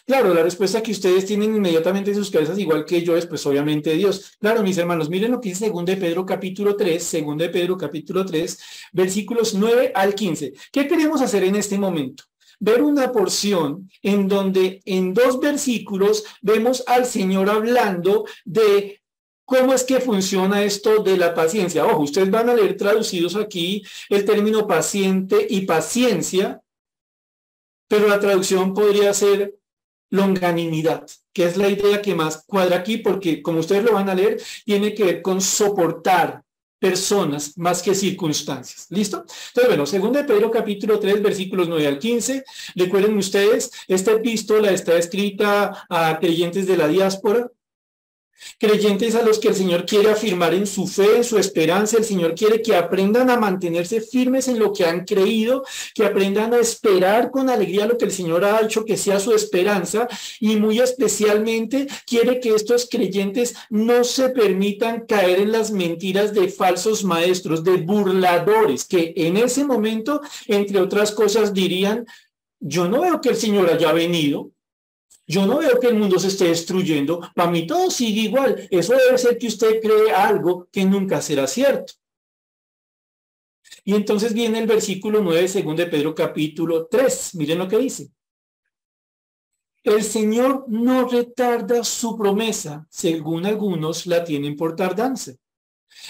Claro, 0.05 0.33
la 0.33 0.43
respuesta 0.43 0.81
que 0.81 0.91
ustedes 0.91 1.25
tienen 1.25 1.55
inmediatamente 1.55 2.11
en 2.11 2.17
sus 2.17 2.31
cabezas, 2.31 2.57
igual 2.57 2.85
que 2.85 3.01
yo, 3.01 3.17
es 3.17 3.25
pues 3.25 3.45
obviamente 3.45 3.93
Dios. 3.93 4.37
Claro, 4.39 4.63
mis 4.63 4.77
hermanos, 4.77 5.09
miren 5.09 5.31
lo 5.31 5.41
que 5.41 5.49
dice 5.49 5.69
2 5.69 5.85
de 5.85 5.97
Pedro 5.97 6.25
capítulo 6.25 6.75
3, 6.75 7.23
2 7.25 7.37
de 7.37 7.49
Pedro 7.49 7.77
capítulo 7.77 8.25
3, 8.25 8.59
versículos 8.93 9.53
9 9.53 9.91
al 9.93 10.15
15. 10.15 10.53
¿Qué 10.71 10.87
queremos 10.87 11.21
hacer 11.21 11.43
en 11.43 11.55
este 11.55 11.77
momento? 11.77 12.23
Ver 12.59 12.81
una 12.81 13.11
porción 13.11 13.89
en 14.01 14.27
donde 14.27 14.81
en 14.85 15.13
dos 15.13 15.39
versículos 15.39 16.23
vemos 16.41 16.83
al 16.87 17.05
Señor 17.05 17.49
hablando 17.49 18.25
de 18.45 19.01
¿Cómo 19.47 19.73
es 19.73 19.85
que 19.85 20.01
funciona 20.01 20.65
esto 20.65 21.01
de 21.01 21.15
la 21.15 21.33
paciencia? 21.33 21.85
Ojo, 21.85 22.01
ustedes 22.01 22.29
van 22.29 22.49
a 22.49 22.53
leer 22.53 22.75
traducidos 22.75 23.37
aquí 23.37 23.81
el 24.09 24.25
término 24.25 24.67
paciente 24.67 25.47
y 25.49 25.61
paciencia, 25.61 26.61
pero 27.87 28.09
la 28.09 28.19
traducción 28.19 28.73
podría 28.73 29.13
ser 29.13 29.56
longanimidad, 30.09 31.05
que 31.33 31.45
es 31.45 31.57
la 31.57 31.69
idea 31.69 32.01
que 32.01 32.15
más 32.15 32.43
cuadra 32.45 32.77
aquí, 32.77 32.97
porque 32.97 33.41
como 33.41 33.59
ustedes 33.59 33.83
lo 33.83 33.93
van 33.93 34.09
a 34.09 34.15
leer, 34.15 34.41
tiene 34.65 34.93
que 34.93 35.03
ver 35.03 35.21
con 35.21 35.41
soportar 35.41 36.43
personas 36.79 37.57
más 37.57 37.81
que 37.81 37.95
circunstancias. 37.95 38.87
¿Listo? 38.89 39.17
Entonces, 39.19 39.67
bueno, 39.67 39.85
segundo 39.85 40.19
de 40.19 40.25
Pedro 40.25 40.51
capítulo 40.51 40.99
3, 40.99 41.21
versículos 41.21 41.67
9 41.67 41.87
al 41.87 41.99
15. 41.99 42.43
Recuerden 42.75 43.17
ustedes, 43.17 43.71
esta 43.87 44.11
epístola 44.11 44.71
está 44.71 44.97
escrita 44.97 45.85
a 45.89 46.19
creyentes 46.19 46.67
de 46.67 46.77
la 46.77 46.87
diáspora, 46.87 47.49
Creyentes 48.59 49.15
a 49.15 49.23
los 49.23 49.39
que 49.39 49.49
el 49.49 49.55
Señor 49.55 49.85
quiere 49.85 50.09
afirmar 50.09 50.53
en 50.53 50.67
su 50.67 50.87
fe, 50.87 51.17
en 51.17 51.23
su 51.23 51.37
esperanza, 51.37 51.97
el 51.97 52.03
Señor 52.03 52.35
quiere 52.35 52.61
que 52.61 52.75
aprendan 52.75 53.29
a 53.29 53.37
mantenerse 53.37 54.01
firmes 54.01 54.47
en 54.47 54.59
lo 54.59 54.73
que 54.73 54.85
han 54.85 55.05
creído, 55.05 55.63
que 55.93 56.05
aprendan 56.05 56.53
a 56.53 56.59
esperar 56.59 57.31
con 57.31 57.49
alegría 57.49 57.85
lo 57.85 57.97
que 57.97 58.05
el 58.05 58.11
Señor 58.11 58.45
ha 58.45 58.61
hecho 58.61 58.85
que 58.85 58.97
sea 58.97 59.19
su 59.19 59.33
esperanza. 59.33 60.07
Y 60.39 60.55
muy 60.55 60.79
especialmente 60.79 61.87
quiere 62.05 62.39
que 62.39 62.53
estos 62.53 62.87
creyentes 62.89 63.55
no 63.69 64.03
se 64.03 64.29
permitan 64.29 65.05
caer 65.07 65.39
en 65.39 65.51
las 65.51 65.71
mentiras 65.71 66.33
de 66.33 66.49
falsos 66.49 67.03
maestros, 67.03 67.63
de 67.63 67.77
burladores, 67.77 68.85
que 68.85 69.13
en 69.15 69.37
ese 69.37 69.63
momento, 69.63 70.21
entre 70.47 70.79
otras 70.79 71.11
cosas, 71.11 71.53
dirían, 71.53 72.05
yo 72.59 72.87
no 72.87 73.01
veo 73.01 73.21
que 73.21 73.29
el 73.29 73.35
Señor 73.35 73.69
haya 73.69 73.91
venido, 73.93 74.51
yo 75.27 75.45
no 75.45 75.57
veo 75.59 75.79
que 75.79 75.87
el 75.87 75.95
mundo 75.95 76.17
se 76.19 76.29
esté 76.29 76.45
destruyendo. 76.45 77.19
Para 77.35 77.51
mí 77.51 77.67
todo 77.67 77.91
sigue 77.91 78.21
igual. 78.21 78.67
Eso 78.71 78.93
debe 78.93 79.17
ser 79.17 79.37
que 79.37 79.47
usted 79.47 79.81
cree 79.81 80.11
algo 80.11 80.69
que 80.71 80.85
nunca 80.85 81.21
será 81.21 81.47
cierto. 81.47 81.93
Y 83.83 83.93
entonces 83.93 84.33
viene 84.33 84.59
el 84.59 84.67
versículo 84.67 85.21
9, 85.21 85.47
según 85.49 85.75
de 85.75 85.87
Pedro 85.87 86.15
capítulo 86.15 86.87
3. 86.87 87.35
Miren 87.35 87.59
lo 87.59 87.67
que 87.67 87.77
dice. 87.77 88.09
El 89.83 90.03
Señor 90.03 90.65
no 90.67 91.07
retarda 91.07 91.83
su 91.83 92.17
promesa, 92.17 92.87
según 92.89 93.45
algunos 93.45 94.05
la 94.05 94.23
tienen 94.23 94.55
por 94.55 94.75
tardanza, 94.75 95.33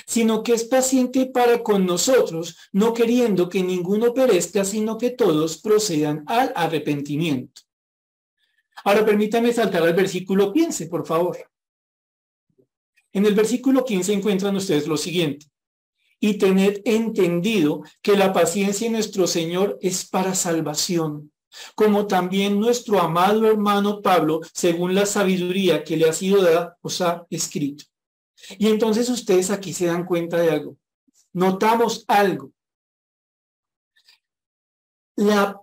sino 0.08 0.42
que 0.42 0.54
es 0.54 0.64
paciente 0.64 1.28
para 1.28 1.62
con 1.62 1.86
nosotros, 1.86 2.58
no 2.72 2.94
queriendo 2.94 3.50
que 3.50 3.62
ninguno 3.62 4.14
perezca, 4.14 4.64
sino 4.66 4.98
que 4.98 5.12
todos 5.12 5.60
procedan 5.60 6.24
al 6.26 6.52
arrepentimiento. 6.56 7.67
Ahora 8.84 9.06
permítame 9.06 9.54
saltar 9.54 9.84
al 9.84 9.94
versículo 9.94 10.54
15, 10.54 10.88
por 10.88 11.06
favor. 11.06 11.38
En 13.12 13.26
el 13.26 13.34
versículo 13.34 13.84
15 13.84 14.14
encuentran 14.14 14.56
ustedes 14.56 14.88
lo 14.88 14.98
siguiente. 14.98 15.48
Y 16.20 16.38
tened 16.38 16.82
entendido 16.86 17.84
que 18.02 18.18
la 18.18 18.34
paciencia 18.34 18.88
de 18.88 18.94
nuestro 18.94 19.28
Señor 19.28 19.78
es 19.82 20.08
para 20.08 20.34
salvación, 20.36 21.32
como 21.76 22.08
también 22.08 22.60
nuestro 22.60 23.00
amado 23.00 23.48
hermano 23.48 24.02
Pablo, 24.02 24.42
según 24.54 24.96
la 24.96 25.06
sabiduría 25.06 25.84
que 25.84 25.98
le 25.98 26.10
ha 26.10 26.14
sido 26.14 26.42
dada, 26.42 26.78
os 26.82 27.02
ha 27.02 27.26
escrito. 27.30 27.86
Y 28.58 28.68
entonces 28.68 29.10
ustedes 29.10 29.52
aquí 29.52 29.74
se 29.74 29.88
dan 29.88 30.06
cuenta 30.06 30.38
de 30.38 30.52
algo. 30.52 30.78
Notamos 31.34 32.04
algo. 32.08 32.52
La 35.16 35.60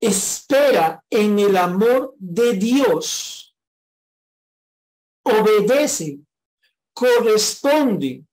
espera 0.00 1.04
en 1.10 1.38
el 1.38 1.56
amor 1.56 2.14
de 2.18 2.54
Dios, 2.54 3.56
obedece, 5.22 6.20
corresponde, 6.92 8.24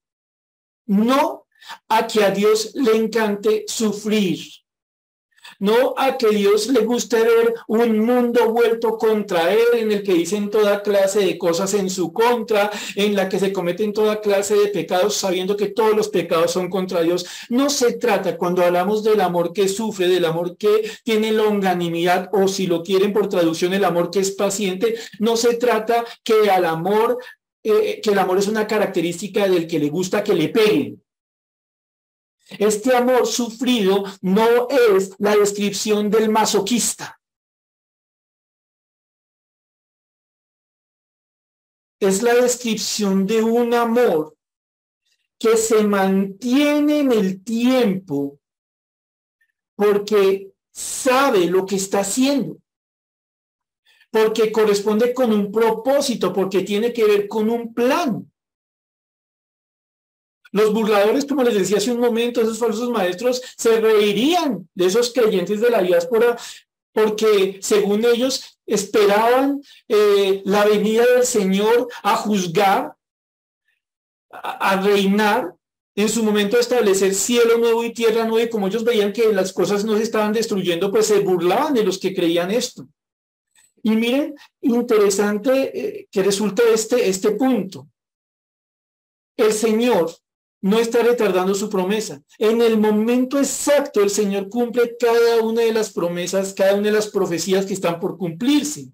no 0.86 1.48
a 1.88 2.08
que 2.08 2.24
a 2.24 2.32
Dios 2.32 2.74
le 2.76 2.96
encante 2.96 3.66
sufrir, 3.68 4.40
no 5.64 5.94
a 5.98 6.18
que 6.18 6.28
Dios 6.28 6.68
le 6.68 6.82
guste 6.82 7.24
ver 7.24 7.54
un 7.68 8.00
mundo 8.00 8.52
vuelto 8.52 8.98
contra 8.98 9.54
él, 9.54 9.66
en 9.76 9.94
el 9.94 10.04
que 10.04 10.14
dicen 10.14 10.50
toda 10.50 10.84
clase 10.84 11.20
de 11.20 11.38
cosas 11.38 11.74
en 11.74 11.90
su 11.90 12.12
contra, 12.12 12.70
en 12.98 13.16
la 13.16 13.30
que 13.30 13.40
se 13.40 13.54
cometen 13.54 13.94
toda 13.94 14.20
clase 14.20 14.56
de 14.56 14.68
pecados, 14.68 15.16
sabiendo 15.16 15.56
que 15.56 15.70
todos 15.70 15.96
los 15.96 16.10
pecados 16.10 16.52
son 16.52 16.70
contra 16.70 17.02
Dios. 17.02 17.26
No 17.48 17.70
se 17.70 17.94
trata, 17.94 18.38
cuando 18.38 18.62
hablamos 18.62 19.06
del 19.06 19.22
amor 19.22 19.54
que 19.54 19.70
sufre, 19.70 20.10
del 20.10 20.26
amor 20.26 20.58
que 20.58 20.92
tiene 21.06 21.32
longanimidad, 21.32 22.30
o 22.34 22.50
si 22.50 22.68
lo 22.68 22.84
quieren 22.84 23.14
por 23.14 23.30
traducción, 23.30 23.74
el 23.74 23.86
amor 23.86 24.12
que 24.12 24.20
es 24.20 24.32
paciente, 24.32 24.96
no 25.20 25.38
se 25.38 25.54
trata 25.54 26.04
que 26.26 26.52
al 26.52 26.66
amor, 26.66 27.20
eh, 27.64 28.02
que 28.04 28.10
el 28.10 28.20
amor 28.20 28.38
es 28.38 28.50
una 28.50 28.68
característica 28.68 29.48
del 29.48 29.66
que 29.68 29.80
le 29.80 29.90
gusta 29.90 30.26
que 30.26 30.34
le 30.34 30.50
peguen 30.50 31.03
este 32.50 32.96
amor 32.96 33.26
sufrido 33.26 34.04
no 34.22 34.68
es 34.70 35.16
la 35.20 35.36
descripción 35.36 36.10
del 36.10 36.30
masoquista. 36.30 37.20
Es 42.00 42.22
la 42.22 42.34
descripción 42.34 43.26
de 43.26 43.42
un 43.42 43.74
amor 43.74 44.36
que 45.40 45.56
se 45.58 45.84
mantiene 45.84 47.00
en 47.00 47.12
el 47.12 47.44
tiempo 47.44 48.40
porque 49.76 50.54
sabe 50.72 51.46
lo 51.46 51.66
que 51.66 51.76
está 51.76 52.00
haciendo, 52.00 52.58
porque 54.12 54.52
corresponde 54.52 55.14
con 55.14 55.32
un 55.32 55.52
propósito, 55.52 56.34
porque 56.34 56.62
tiene 56.62 56.92
que 56.92 57.06
ver 57.06 57.28
con 57.28 57.50
un 57.50 57.74
plan. 57.74 58.33
Los 60.54 60.72
burladores, 60.72 61.26
como 61.26 61.44
les 61.44 61.56
decía 61.56 61.78
hace 61.78 61.92
un 61.92 62.00
momento, 62.00 62.40
esos 62.40 62.60
falsos 62.60 62.88
maestros 62.92 63.42
se 63.58 63.82
reirían 63.82 64.70
de 64.76 64.86
esos 64.86 65.12
creyentes 65.12 65.60
de 65.60 65.72
la 65.72 65.82
diáspora 65.82 66.38
porque 66.94 67.58
según 67.64 68.06
ellos 68.06 68.60
esperaban 68.68 69.64
eh, 69.88 70.44
la 70.46 70.64
venida 70.66 71.06
del 71.08 71.26
Señor 71.26 71.88
a 72.04 72.16
juzgar, 72.18 72.96
a, 74.30 74.80
reinar, 74.80 75.56
en 75.96 76.10
su 76.10 76.24
momento 76.24 76.56
de 76.56 76.62
establecer 76.62 77.16
cielo 77.16 77.58
nuevo 77.58 77.84
y 77.84 77.92
tierra 77.92 78.26
nueva, 78.26 78.44
y 78.44 78.50
como 78.50 78.68
ellos 78.68 78.84
veían 78.84 79.12
que 79.12 79.34
las 79.34 79.54
cosas 79.54 79.84
no 79.84 79.98
se 79.98 80.04
estaban 80.04 80.34
destruyendo, 80.34 80.92
pues 80.92 81.08
se 81.08 81.20
burlaban 81.20 81.74
de 81.74 81.84
los 81.84 81.98
que 81.98 82.14
creían 82.14 82.52
esto. 82.52 82.88
Y 83.82 83.92
miren, 83.92 84.36
interesante 84.62 85.72
eh, 85.74 86.08
que 86.12 86.22
resulta 86.22 86.62
este, 86.72 87.10
este 87.10 87.32
punto. 87.32 87.88
El 89.36 89.52
Señor 89.52 90.12
no 90.64 90.80
está 90.80 91.04
retardando 91.04 91.54
su 91.54 91.70
promesa. 91.70 92.24
En 92.38 92.62
el 92.62 92.80
momento 92.80 93.38
exacto, 93.38 94.02
el 94.02 94.10
Señor 94.10 94.48
cumple 94.48 94.96
cada 94.98 95.42
una 95.42 95.62
de 95.62 95.74
las 95.74 95.92
promesas, 95.92 96.54
cada 96.54 96.76
una 96.76 96.84
de 96.84 96.94
las 96.94 97.08
profecías 97.08 97.66
que 97.66 97.74
están 97.74 98.00
por 98.00 98.18
cumplirse. 98.18 98.90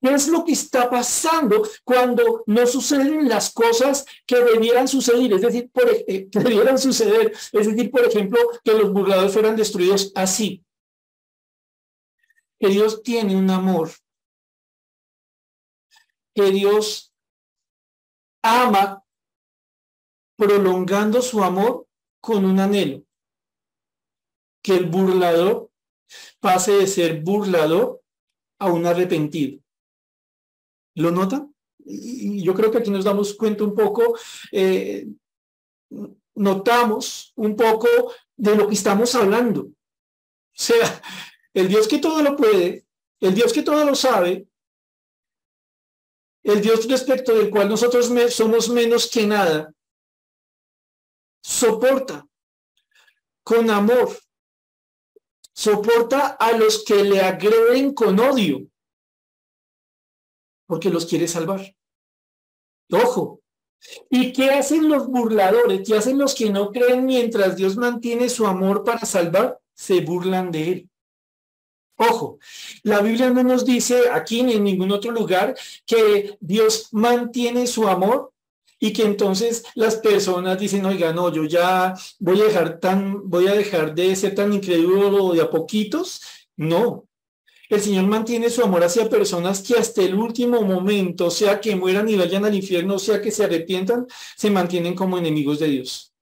¿Qué 0.00 0.14
es 0.14 0.28
lo 0.28 0.44
que 0.44 0.52
está 0.52 0.88
pasando 0.88 1.68
cuando 1.82 2.44
no 2.46 2.66
suceden 2.68 3.28
las 3.28 3.52
cosas 3.52 4.06
que 4.24 4.36
debieran 4.36 4.86
suceder? 4.86 5.32
Es 5.32 5.42
decir, 5.42 5.70
por, 5.72 5.90
eh, 5.90 6.28
que 6.32 6.38
debieran 6.38 6.78
suceder. 6.78 7.32
Es 7.52 7.66
decir, 7.66 7.90
por 7.90 8.04
ejemplo, 8.04 8.38
que 8.62 8.74
los 8.74 8.92
burladores 8.92 9.32
fueran 9.32 9.56
destruidos 9.56 10.12
así. 10.14 10.64
Que 12.60 12.68
Dios 12.68 13.02
tiene 13.02 13.34
un 13.34 13.50
amor. 13.50 13.90
Que 16.32 16.52
Dios 16.52 17.12
ama 18.40 19.03
prolongando 20.36 21.22
su 21.22 21.42
amor 21.42 21.86
con 22.20 22.44
un 22.44 22.58
anhelo. 22.60 23.02
Que 24.62 24.76
el 24.76 24.86
burlador 24.86 25.70
pase 26.40 26.72
de 26.72 26.86
ser 26.86 27.20
burlador 27.20 28.00
a 28.58 28.72
un 28.72 28.86
arrepentido. 28.86 29.60
¿Lo 30.94 31.10
nota? 31.10 31.46
Y 31.84 32.42
yo 32.42 32.54
creo 32.54 32.70
que 32.70 32.78
aquí 32.78 32.90
nos 32.90 33.04
damos 33.04 33.34
cuenta 33.34 33.64
un 33.64 33.74
poco, 33.74 34.16
eh, 34.52 35.06
notamos 36.34 37.32
un 37.36 37.56
poco 37.56 37.88
de 38.36 38.56
lo 38.56 38.68
que 38.68 38.74
estamos 38.74 39.14
hablando. 39.14 39.62
O 39.62 39.72
sea, 40.52 41.02
el 41.52 41.68
Dios 41.68 41.88
que 41.88 41.98
todo 41.98 42.22
lo 42.22 42.36
puede, 42.36 42.86
el 43.20 43.34
Dios 43.34 43.52
que 43.52 43.62
todo 43.62 43.84
lo 43.84 43.94
sabe, 43.94 44.46
el 46.42 46.60
Dios 46.60 46.88
respecto 46.88 47.34
del 47.34 47.50
cual 47.50 47.68
nosotros 47.68 48.12
somos 48.30 48.68
menos 48.68 49.10
que 49.10 49.26
nada, 49.26 49.73
soporta 51.44 52.26
con 53.44 53.68
amor, 53.70 54.18
soporta 55.52 56.28
a 56.28 56.52
los 56.52 56.82
que 56.84 57.04
le 57.04 57.20
agreden 57.20 57.92
con 57.92 58.18
odio, 58.18 58.66
porque 60.66 60.88
los 60.88 61.04
quiere 61.04 61.28
salvar. 61.28 61.76
Ojo. 62.90 63.40
¿Y 64.08 64.32
qué 64.32 64.48
hacen 64.50 64.88
los 64.88 65.06
burladores? 65.06 65.86
¿Qué 65.86 65.94
hacen 65.94 66.16
los 66.16 66.34
que 66.34 66.48
no 66.48 66.72
creen 66.72 67.04
mientras 67.04 67.54
Dios 67.54 67.76
mantiene 67.76 68.30
su 68.30 68.46
amor 68.46 68.82
para 68.82 69.04
salvar? 69.04 69.60
Se 69.74 70.00
burlan 70.00 70.50
de 70.50 70.72
él. 70.72 70.90
Ojo, 71.96 72.38
la 72.82 73.02
Biblia 73.02 73.28
no 73.28 73.42
nos 73.42 73.66
dice 73.66 74.08
aquí 74.10 74.42
ni 74.42 74.54
en 74.54 74.64
ningún 74.64 74.90
otro 74.90 75.12
lugar 75.12 75.54
que 75.84 76.38
Dios 76.40 76.88
mantiene 76.92 77.66
su 77.66 77.86
amor 77.86 78.33
y 78.84 78.92
que 78.92 79.02
entonces 79.02 79.64
las 79.76 79.96
personas 79.96 80.58
dicen, 80.58 80.84
oiga, 80.84 81.10
no, 81.10 81.32
yo 81.32 81.44
ya 81.44 81.94
voy 82.18 82.38
a 82.42 82.44
dejar 82.44 82.80
tan, 82.80 83.30
voy 83.30 83.48
a 83.48 83.54
dejar 83.54 83.94
de 83.94 84.14
ser 84.14 84.34
tan 84.34 84.52
incrédulo 84.52 85.32
de 85.32 85.40
a 85.40 85.48
poquitos. 85.48 86.20
No. 86.54 87.08
El 87.70 87.80
Señor 87.80 88.04
mantiene 88.04 88.50
su 88.50 88.62
amor 88.62 88.84
hacia 88.84 89.08
personas 89.08 89.62
que 89.62 89.78
hasta 89.78 90.02
el 90.02 90.14
último 90.14 90.60
momento, 90.60 91.30
sea 91.30 91.62
que 91.62 91.74
mueran 91.74 92.10
y 92.10 92.16
vayan 92.16 92.44
al 92.44 92.54
infierno, 92.54 92.98
sea 92.98 93.22
que 93.22 93.30
se 93.30 93.44
arrepientan, 93.44 94.06
se 94.36 94.50
mantienen 94.50 94.94
como 94.94 95.16
enemigos 95.16 95.60
de 95.60 95.68
Dios. 95.68 96.12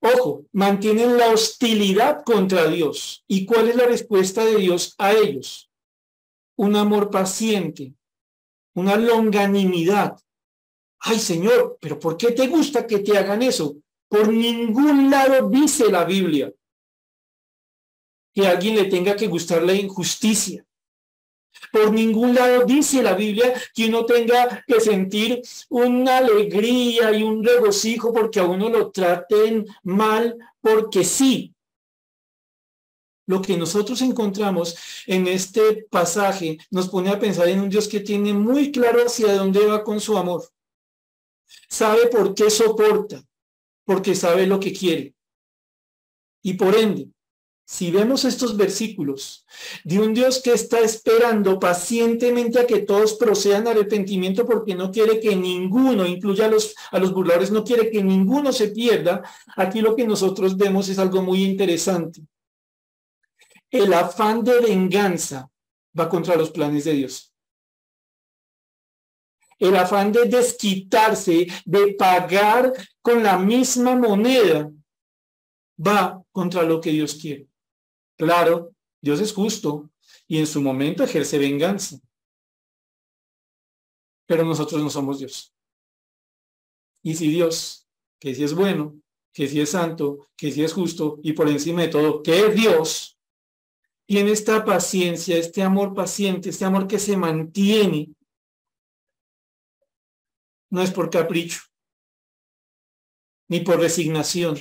Ojo, 0.00 0.46
mantienen 0.52 1.16
la 1.16 1.32
hostilidad 1.32 2.22
contra 2.22 2.68
Dios. 2.68 3.24
¿Y 3.26 3.44
cuál 3.44 3.70
es 3.70 3.74
la 3.74 3.86
respuesta 3.86 4.44
de 4.44 4.54
Dios 4.54 4.94
a 4.98 5.14
ellos? 5.14 5.68
Un 6.54 6.76
amor 6.76 7.10
paciente, 7.10 7.92
una 8.72 8.96
longanimidad, 8.96 10.16
ay 11.00 11.18
Señor, 11.18 11.78
pero 11.80 11.98
¿por 11.98 12.16
qué 12.16 12.32
te 12.32 12.46
gusta 12.46 12.86
que 12.86 13.00
te 13.00 13.16
hagan 13.16 13.42
eso? 13.42 13.76
Por 14.08 14.28
ningún 14.28 15.10
lado 15.10 15.48
dice 15.48 15.90
la 15.90 16.04
Biblia 16.04 16.52
que 18.34 18.46
alguien 18.46 18.76
le 18.76 18.84
tenga 18.84 19.16
que 19.16 19.26
gustar 19.26 19.62
la 19.62 19.74
injusticia. 19.74 20.64
Por 21.72 21.92
ningún 21.92 22.34
lado 22.34 22.64
dice 22.64 23.02
la 23.02 23.14
Biblia 23.14 23.52
que 23.74 23.86
uno 23.86 24.04
tenga 24.04 24.64
que 24.66 24.80
sentir 24.80 25.42
una 25.68 26.18
alegría 26.18 27.12
y 27.12 27.22
un 27.22 27.44
regocijo 27.44 28.12
porque 28.12 28.40
a 28.40 28.44
uno 28.44 28.68
lo 28.68 28.90
traten 28.90 29.66
mal, 29.82 30.36
porque 30.60 31.04
sí. 31.04 31.54
Lo 33.26 33.40
que 33.42 33.56
nosotros 33.56 34.00
encontramos 34.02 34.76
en 35.06 35.28
este 35.28 35.86
pasaje 35.88 36.58
nos 36.70 36.88
pone 36.88 37.10
a 37.10 37.20
pensar 37.20 37.48
en 37.48 37.60
un 37.60 37.68
Dios 37.68 37.86
que 37.86 38.00
tiene 38.00 38.32
muy 38.32 38.72
claro 38.72 39.04
hacia 39.04 39.34
dónde 39.34 39.66
va 39.66 39.84
con 39.84 40.00
su 40.00 40.18
amor. 40.18 40.42
Sabe 41.70 42.08
por 42.08 42.34
qué 42.34 42.50
soporta, 42.50 43.22
porque 43.84 44.16
sabe 44.16 44.46
lo 44.46 44.58
que 44.58 44.72
quiere. 44.72 45.14
Y 46.42 46.54
por 46.54 46.74
ende, 46.74 47.08
si 47.64 47.92
vemos 47.92 48.24
estos 48.24 48.56
versículos 48.56 49.46
de 49.84 50.00
un 50.00 50.12
Dios 50.12 50.42
que 50.42 50.52
está 50.52 50.80
esperando 50.80 51.60
pacientemente 51.60 52.58
a 52.58 52.66
que 52.66 52.80
todos 52.80 53.14
procedan 53.14 53.68
al 53.68 53.78
arrepentimiento 53.78 54.44
porque 54.44 54.74
no 54.74 54.90
quiere 54.90 55.20
que 55.20 55.36
ninguno, 55.36 56.04
incluya 56.04 56.46
a 56.46 56.48
los, 56.48 56.74
a 56.90 56.98
los 56.98 57.12
burladores, 57.12 57.52
no 57.52 57.62
quiere 57.62 57.88
que 57.88 58.02
ninguno 58.02 58.52
se 58.52 58.68
pierda, 58.68 59.22
aquí 59.54 59.80
lo 59.80 59.94
que 59.94 60.04
nosotros 60.04 60.56
vemos 60.56 60.88
es 60.88 60.98
algo 60.98 61.22
muy 61.22 61.44
interesante. 61.44 62.22
El 63.70 63.92
afán 63.92 64.42
de 64.42 64.58
venganza 64.58 65.48
va 65.96 66.08
contra 66.08 66.34
los 66.34 66.50
planes 66.50 66.84
de 66.84 66.94
Dios 66.94 67.29
el 69.60 69.76
afán 69.76 70.10
de 70.10 70.24
desquitarse, 70.24 71.46
de 71.64 71.94
pagar 71.94 72.72
con 73.02 73.22
la 73.22 73.38
misma 73.38 73.94
moneda, 73.94 74.72
va 75.78 76.20
contra 76.32 76.62
lo 76.62 76.80
que 76.80 76.90
Dios 76.90 77.14
quiere. 77.14 77.46
Claro, 78.16 78.74
Dios 79.00 79.20
es 79.20 79.32
justo 79.32 79.90
y 80.26 80.38
en 80.38 80.46
su 80.46 80.62
momento 80.62 81.04
ejerce 81.04 81.38
venganza. 81.38 81.98
Pero 84.26 84.44
nosotros 84.44 84.82
no 84.82 84.88
somos 84.88 85.18
Dios. 85.18 85.54
Y 87.02 87.14
si 87.14 87.28
Dios, 87.28 87.86
que 88.18 88.34
si 88.34 88.44
es 88.44 88.54
bueno, 88.54 88.98
que 89.32 89.46
si 89.46 89.60
es 89.60 89.70
santo, 89.70 90.28
que 90.36 90.50
si 90.50 90.64
es 90.64 90.72
justo 90.72 91.18
y 91.22 91.34
por 91.34 91.48
encima 91.48 91.82
de 91.82 91.88
todo, 91.88 92.22
que 92.22 92.46
es 92.46 92.54
Dios, 92.54 93.18
tiene 94.06 94.32
esta 94.32 94.64
paciencia, 94.64 95.36
este 95.36 95.62
amor 95.62 95.94
paciente, 95.94 96.48
este 96.48 96.64
amor 96.64 96.86
que 96.86 96.98
se 96.98 97.16
mantiene 97.16 98.14
no 100.70 100.82
es 100.82 100.90
por 100.90 101.10
capricho, 101.10 101.60
ni 103.48 103.60
por 103.60 103.80
resignación. 103.80 104.56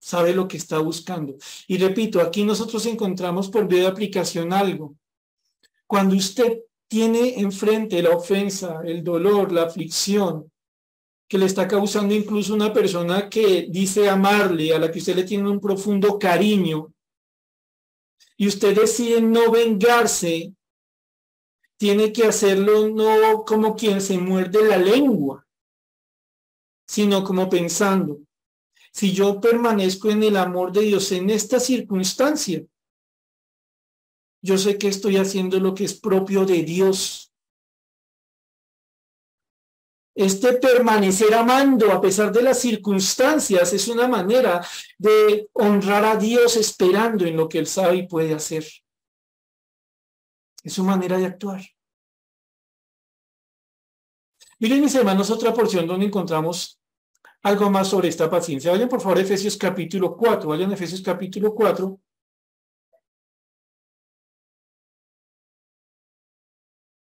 Sabe 0.00 0.32
lo 0.32 0.48
que 0.48 0.56
está 0.56 0.78
buscando. 0.78 1.36
Y 1.66 1.76
repito, 1.76 2.20
aquí 2.20 2.42
nosotros 2.44 2.86
encontramos 2.86 3.50
por 3.50 3.68
vía 3.68 3.80
de 3.80 3.88
aplicación 3.88 4.52
algo. 4.52 4.96
Cuando 5.86 6.16
usted 6.16 6.60
tiene 6.88 7.38
enfrente 7.40 8.02
la 8.02 8.10
ofensa, 8.10 8.80
el 8.84 9.04
dolor, 9.04 9.52
la 9.52 9.64
aflicción, 9.64 10.50
que 11.28 11.38
le 11.38 11.46
está 11.46 11.68
causando 11.68 12.14
incluso 12.14 12.54
una 12.54 12.72
persona 12.72 13.28
que 13.28 13.68
dice 13.70 14.08
amarle, 14.08 14.74
a 14.74 14.78
la 14.78 14.90
que 14.90 14.98
usted 14.98 15.14
le 15.14 15.24
tiene 15.24 15.48
un 15.48 15.60
profundo 15.60 16.18
cariño, 16.18 16.92
y 18.36 18.48
usted 18.48 18.74
decide 18.74 19.20
no 19.20 19.50
vengarse 19.50 20.52
tiene 21.80 22.12
que 22.12 22.24
hacerlo 22.24 22.88
no 22.88 23.42
como 23.46 23.74
quien 23.74 24.02
se 24.02 24.18
muerde 24.18 24.62
la 24.68 24.76
lengua, 24.76 25.48
sino 26.86 27.24
como 27.24 27.48
pensando, 27.48 28.20
si 28.92 29.14
yo 29.14 29.40
permanezco 29.40 30.10
en 30.10 30.22
el 30.24 30.36
amor 30.36 30.72
de 30.72 30.82
Dios 30.82 31.10
en 31.12 31.30
esta 31.30 31.58
circunstancia, 31.58 32.62
yo 34.42 34.58
sé 34.58 34.76
que 34.76 34.88
estoy 34.88 35.16
haciendo 35.16 35.58
lo 35.58 35.74
que 35.74 35.84
es 35.84 35.98
propio 35.98 36.44
de 36.44 36.64
Dios. 36.64 37.32
Este 40.14 40.52
permanecer 40.54 41.32
amando 41.32 41.92
a 41.92 42.00
pesar 42.02 42.30
de 42.30 42.42
las 42.42 42.58
circunstancias 42.58 43.72
es 43.72 43.88
una 43.88 44.06
manera 44.06 44.62
de 44.98 45.48
honrar 45.54 46.04
a 46.04 46.16
Dios 46.16 46.58
esperando 46.58 47.24
en 47.24 47.38
lo 47.38 47.48
que 47.48 47.58
Él 47.58 47.66
sabe 47.66 47.96
y 47.96 48.06
puede 48.06 48.34
hacer. 48.34 48.66
Es 50.62 50.72
su 50.74 50.84
manera 50.84 51.16
de 51.18 51.26
actuar. 51.26 51.62
Miren, 54.58 54.80
mis 54.82 54.94
hermanos, 54.94 55.30
otra 55.30 55.54
porción 55.54 55.86
donde 55.86 56.06
encontramos 56.06 56.78
algo 57.42 57.70
más 57.70 57.88
sobre 57.88 58.08
esta 58.08 58.28
paciencia. 58.28 58.70
Vayan, 58.70 58.88
por 58.88 59.00
favor, 59.00 59.18
a 59.18 59.22
Efesios 59.22 59.56
capítulo 59.56 60.16
4. 60.16 60.48
Vayan 60.48 60.70
a 60.70 60.74
Efesios 60.74 61.00
capítulo 61.00 61.54
4. 61.54 61.98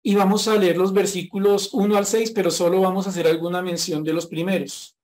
Y 0.02 0.16
vamos 0.16 0.48
a 0.48 0.56
leer 0.56 0.78
los 0.78 0.94
versículos 0.94 1.74
1 1.74 1.98
al 1.98 2.06
6, 2.06 2.32
pero 2.32 2.52
solo 2.52 2.82
vamos 2.82 3.08
a 3.08 3.10
hacer 3.10 3.28
alguna 3.28 3.62
mención 3.62 4.04
de 4.04 4.14
los 4.14 4.28
primeros. 4.28 4.95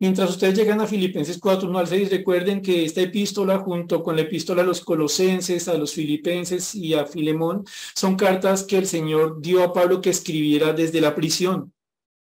Mientras 0.00 0.30
ustedes 0.30 0.56
llegan 0.56 0.80
a 0.80 0.86
Filipenses 0.86 1.38
4, 1.40 1.68
1 1.68 1.78
al 1.78 1.88
6, 1.88 2.10
recuerden 2.10 2.62
que 2.62 2.84
esta 2.84 3.00
epístola, 3.00 3.58
junto 3.58 4.02
con 4.04 4.14
la 4.14 4.22
epístola 4.22 4.62
a 4.62 4.64
los 4.64 4.80
colosenses, 4.80 5.66
a 5.66 5.74
los 5.74 5.92
filipenses 5.92 6.74
y 6.76 6.94
a 6.94 7.04
Filemón, 7.04 7.64
son 7.96 8.14
cartas 8.14 8.62
que 8.62 8.78
el 8.78 8.86
Señor 8.86 9.40
dio 9.40 9.62
a 9.64 9.72
Pablo 9.72 10.00
que 10.00 10.10
escribiera 10.10 10.72
desde 10.72 11.00
la 11.00 11.16
prisión. 11.16 11.72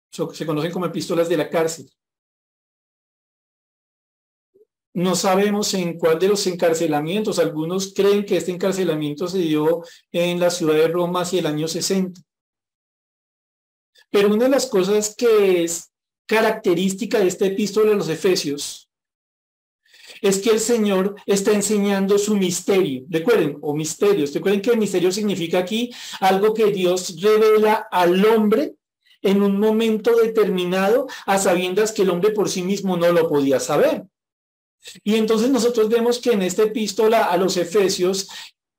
Se 0.10 0.45
conocen 0.45 0.71
como 0.71 0.88
epístolas 0.88 1.30
de 1.30 1.38
la 1.38 1.50
cárcel. 1.50 1.88
No 4.93 5.15
sabemos 5.15 5.74
en 5.76 5.97
cuál 6.00 6.19
de 6.19 6.30
los 6.30 6.45
encarcelamientos. 6.47 7.39
Algunos 7.39 7.93
creen 7.93 8.26
que 8.26 8.38
este 8.38 8.52
encarcelamiento 8.52 9.28
se 9.28 9.38
dio 9.38 9.84
en 10.12 10.39
la 10.39 10.50
ciudad 10.50 10.74
de 10.74 10.88
Roma 10.88 11.21
hacia 11.21 11.39
el 11.39 11.45
año 11.45 11.67
60. 11.67 12.19
Pero 14.10 14.34
una 14.34 14.45
de 14.45 14.50
las 14.50 14.65
cosas 14.65 15.15
que 15.15 15.63
es 15.63 15.90
característica 16.31 17.19
de 17.19 17.27
esta 17.27 17.45
epístola 17.45 17.89
de 17.89 17.97
los 17.97 18.07
Efesios 18.07 18.89
es 20.21 20.39
que 20.39 20.51
el 20.51 20.61
Señor 20.61 21.15
está 21.25 21.51
enseñando 21.51 22.17
su 22.17 22.37
misterio. 22.37 23.03
Recuerden, 23.09 23.57
o 23.59 23.75
misterios. 23.75 24.33
Recuerden 24.33 24.61
que 24.61 24.69
el 24.69 24.77
misterio 24.77 25.11
significa 25.11 25.57
aquí 25.59 25.91
algo 26.21 26.53
que 26.53 26.67
Dios 26.67 27.19
revela 27.19 27.85
al 27.91 28.23
hombre 28.25 28.75
en 29.21 29.41
un 29.41 29.59
momento 29.59 30.15
determinado, 30.15 31.07
a 31.25 31.37
sabiendas 31.37 31.91
que 31.91 32.03
el 32.03 32.09
hombre 32.09 32.31
por 32.31 32.49
sí 32.49 32.61
mismo 32.61 32.95
no 32.95 33.11
lo 33.11 33.27
podía 33.27 33.59
saber. 33.59 34.05
Y 35.03 35.15
entonces 35.15 35.49
nosotros 35.49 35.89
vemos 35.89 36.19
que 36.19 36.31
en 36.31 36.43
esta 36.43 36.63
epístola 36.63 37.25
a 37.25 37.35
los 37.35 37.57
Efesios 37.57 38.29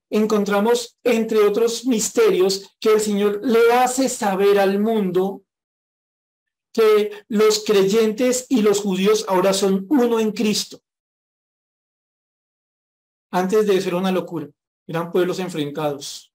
encontramos, 0.08 0.96
entre 1.04 1.40
otros 1.40 1.84
misterios, 1.84 2.70
que 2.80 2.94
el 2.94 3.00
Señor 3.00 3.40
le 3.44 3.72
hace 3.74 4.08
saber 4.08 4.58
al 4.58 4.80
mundo 4.80 5.42
que 6.72 7.24
los 7.28 7.64
creyentes 7.64 8.46
y 8.48 8.62
los 8.62 8.80
judíos 8.80 9.24
ahora 9.28 9.52
son 9.52 9.86
uno 9.90 10.18
en 10.18 10.32
Cristo. 10.32 10.80
Antes 13.30 13.66
de 13.66 13.76
eso 13.76 13.88
era 13.88 13.98
una 13.98 14.12
locura, 14.12 14.48
eran 14.86 15.10
pueblos 15.10 15.38
enfrentados. 15.38 16.32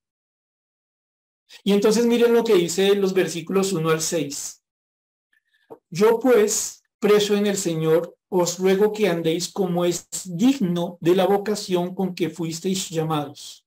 Y 1.64 1.74
entonces 1.74 2.06
miren 2.06 2.34
lo 2.34 2.44
que 2.44 2.56
dice 2.56 2.96
los 2.96 3.14
versículos 3.14 3.72
1 3.74 3.90
al 3.90 4.02
6. 4.02 4.64
Yo 5.90 6.20
pues, 6.20 6.84
preso 7.00 7.36
en 7.36 7.48
el 7.48 7.58
Señor, 7.58 8.18
os 8.30 8.60
ruego 8.60 8.92
que 8.92 9.08
andéis 9.08 9.52
como 9.52 9.86
es 9.86 10.08
digno 10.26 10.98
de 11.00 11.16
la 11.16 11.26
vocación 11.26 11.96
con 11.96 12.14
que 12.14 12.30
fuisteis 12.30 12.90
llamados 12.90 13.67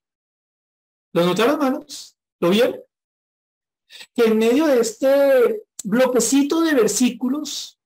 ¿Lo 1.13 1.25
notaron, 1.25 1.55
hermanos? 1.55 2.15
¿Lo 2.39 2.49
vieron? 2.49 2.81
Que 4.13 4.25
en 4.25 4.37
medio 4.37 4.67
de 4.67 4.79
este 4.79 5.63
bloquecito 5.83 6.61
de 6.61 6.73
versículos 6.73 7.79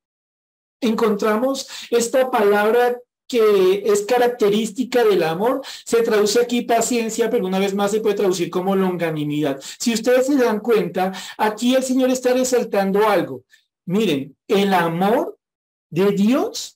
encontramos 0.81 1.67
esta 1.89 2.29
palabra 2.29 2.97
que 3.27 3.83
es 3.85 4.05
característica 4.05 5.03
del 5.03 5.23
amor, 5.23 5.61
se 5.83 6.03
traduce 6.03 6.39
aquí 6.39 6.61
paciencia, 6.61 7.29
pero 7.29 7.47
una 7.47 7.57
vez 7.57 7.73
más 7.73 7.91
se 7.91 7.99
puede 7.99 8.15
traducir 8.15 8.51
como 8.51 8.75
longanimidad. 8.75 9.59
Si 9.79 9.93
ustedes 9.93 10.27
se 10.27 10.35
dan 10.35 10.59
cuenta, 10.59 11.11
aquí 11.37 11.75
el 11.75 11.83
Señor 11.83 12.11
está 12.11 12.33
resaltando 12.33 13.07
algo. 13.07 13.43
Miren, 13.85 14.37
el 14.47 14.73
amor 14.73 15.39
de 15.89 16.11
Dios 16.11 16.74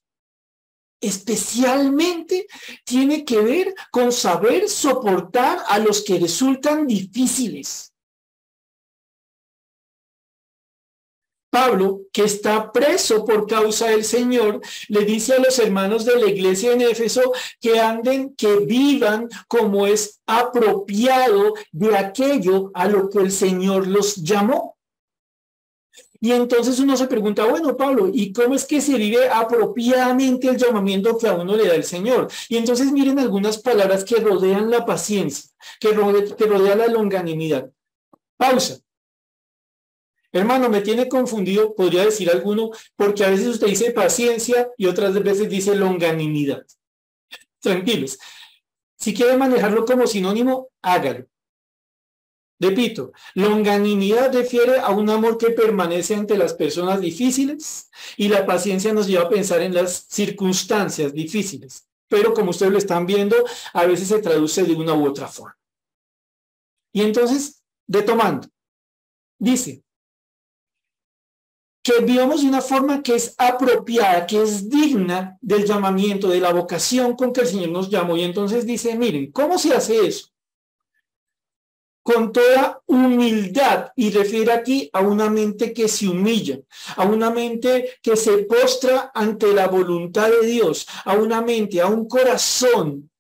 especialmente 1.01 2.47
tiene 2.83 3.25
que 3.25 3.39
ver 3.39 3.75
con 3.91 4.11
saber 4.11 4.69
soportar 4.69 5.59
a 5.67 5.79
los 5.79 6.01
que 6.03 6.19
resultan 6.19 6.87
difíciles. 6.87 7.93
Pablo, 11.49 12.01
que 12.13 12.23
está 12.23 12.71
preso 12.71 13.25
por 13.25 13.47
causa 13.47 13.87
del 13.87 14.03
Señor, 14.03 14.61
le 14.87 15.03
dice 15.03 15.33
a 15.33 15.39
los 15.39 15.57
hermanos 15.57 16.05
de 16.05 16.15
la 16.15 16.27
iglesia 16.27 16.73
en 16.73 16.81
Éfeso 16.81 17.33
que 17.59 17.79
anden, 17.79 18.35
que 18.35 18.57
vivan 18.57 19.27
como 19.47 19.87
es 19.87 20.21
apropiado 20.27 21.55
de 21.71 21.97
aquello 21.97 22.71
a 22.75 22.87
lo 22.87 23.09
que 23.09 23.19
el 23.19 23.31
Señor 23.31 23.87
los 23.87 24.15
llamó. 24.17 24.78
Y 26.21 26.33
entonces 26.33 26.79
uno 26.79 26.97
se 26.97 27.07
pregunta, 27.07 27.45
bueno, 27.45 27.77
Pablo, 27.77 28.09
¿y 28.11 28.33
cómo 28.33 28.53
es 28.53 28.65
que 28.65 28.81
se 28.81 28.97
vive 28.97 29.29
apropiadamente 29.29 30.49
el 30.49 30.57
llamamiento 30.57 31.17
que 31.17 31.27
a 31.27 31.33
uno 31.33 31.55
le 31.55 31.67
da 31.67 31.75
el 31.75 31.85
Señor? 31.85 32.27
Y 32.49 32.57
entonces 32.57 32.91
miren 32.91 33.19
algunas 33.19 33.57
palabras 33.59 34.03
que 34.03 34.17
rodean 34.17 34.69
la 34.69 34.85
paciencia, 34.85 35.49
que, 35.79 35.93
rodea 35.93 36.75
la 36.75 36.87
longanimidad. 36.87 37.71
Pausa. 38.35 38.79
Hermano, 40.31 40.69
me 40.69 40.81
tiene 40.81 41.07
confundido, 41.07 41.73
podría 41.73 42.05
decir 42.05 42.29
alguno, 42.29 42.69
porque 42.95 43.23
a 43.23 43.29
veces 43.29 43.47
usted 43.47 43.67
dice 43.67 43.91
paciencia 43.91 44.69
y 44.77 44.87
otras 44.87 45.13
veces 45.23 45.49
dice 45.49 45.73
longanimidad. 45.73 46.65
Tranquilos. 47.59 48.19
Si 48.97 49.13
quiere 49.13 49.37
manejarlo 49.37 49.85
como 49.85 50.05
sinónimo, 50.05 50.69
hágalo. 50.81 51.25
Repito, 52.59 53.13
longanimidad 53.35 54.33
refiere 54.33 54.79
a 54.79 54.89
un 54.89 55.09
amor 55.09 55.37
que 55.37 55.51
permanece 55.51 56.13
ante 56.15 56.37
las 56.37 56.53
personas 56.53 56.99
difíciles 56.99 57.89
y 58.17 58.27
la 58.27 58.45
paciencia 58.45 58.91
nos 58.91 59.07
lleva 59.07 59.23
a 59.23 59.29
pensar 59.29 59.61
en 59.61 59.73
las 59.73 60.07
circunstancias 60.09 61.13
difíciles. 61.13 61.87
Pero 62.09 62.33
como 62.33 62.49
ustedes 62.49 62.71
lo 62.71 62.77
están 62.77 63.05
viendo, 63.05 63.37
a 63.73 63.85
veces 63.85 64.09
se 64.09 64.19
traduce 64.19 64.63
de 64.63 64.73
una 64.73 64.93
u 64.93 65.07
otra 65.07 65.27
forma. 65.27 65.57
Y 66.91 67.01
entonces, 67.01 67.63
retomando, 67.87 68.49
dice 69.37 69.83
que 71.81 72.01
vivamos 72.01 72.41
de 72.41 72.49
una 72.49 72.61
forma 72.61 73.01
que 73.01 73.15
es 73.15 73.35
apropiada, 73.37 74.27
que 74.27 74.41
es 74.41 74.69
digna 74.69 75.37
del 75.39 75.65
llamamiento, 75.65 76.27
de 76.27 76.41
la 76.41 76.51
vocación 76.51 77.15
con 77.15 77.31
que 77.31 77.41
el 77.41 77.47
Señor 77.47 77.69
nos 77.69 77.89
llamó. 77.89 78.17
Y 78.17 78.23
entonces 78.23 78.65
dice, 78.65 78.97
miren, 78.97 79.31
¿cómo 79.31 79.57
se 79.57 79.73
hace 79.73 80.05
eso? 80.05 80.27
Con 82.11 82.33
toda 82.33 82.81
humildad 82.87 83.91
y 83.95 84.09
refiere 84.09 84.51
aquí 84.51 84.89
a 84.93 85.01
una 85.01 85.29
mente 85.29 85.71
que 85.71 85.87
se 85.87 86.07
humilla, 86.07 86.59
a 86.95 87.05
una 87.05 87.29
mente 87.29 87.97
que 88.01 88.15
se 88.15 88.39
postra 88.45 89.11
ante 89.13 89.53
la 89.53 89.67
voluntad 89.67 90.27
de 90.27 90.47
Dios, 90.47 90.87
a 91.05 91.13
una 91.13 91.43
mente, 91.43 91.79
a 91.79 91.85
un 91.85 92.07
corazón 92.07 93.11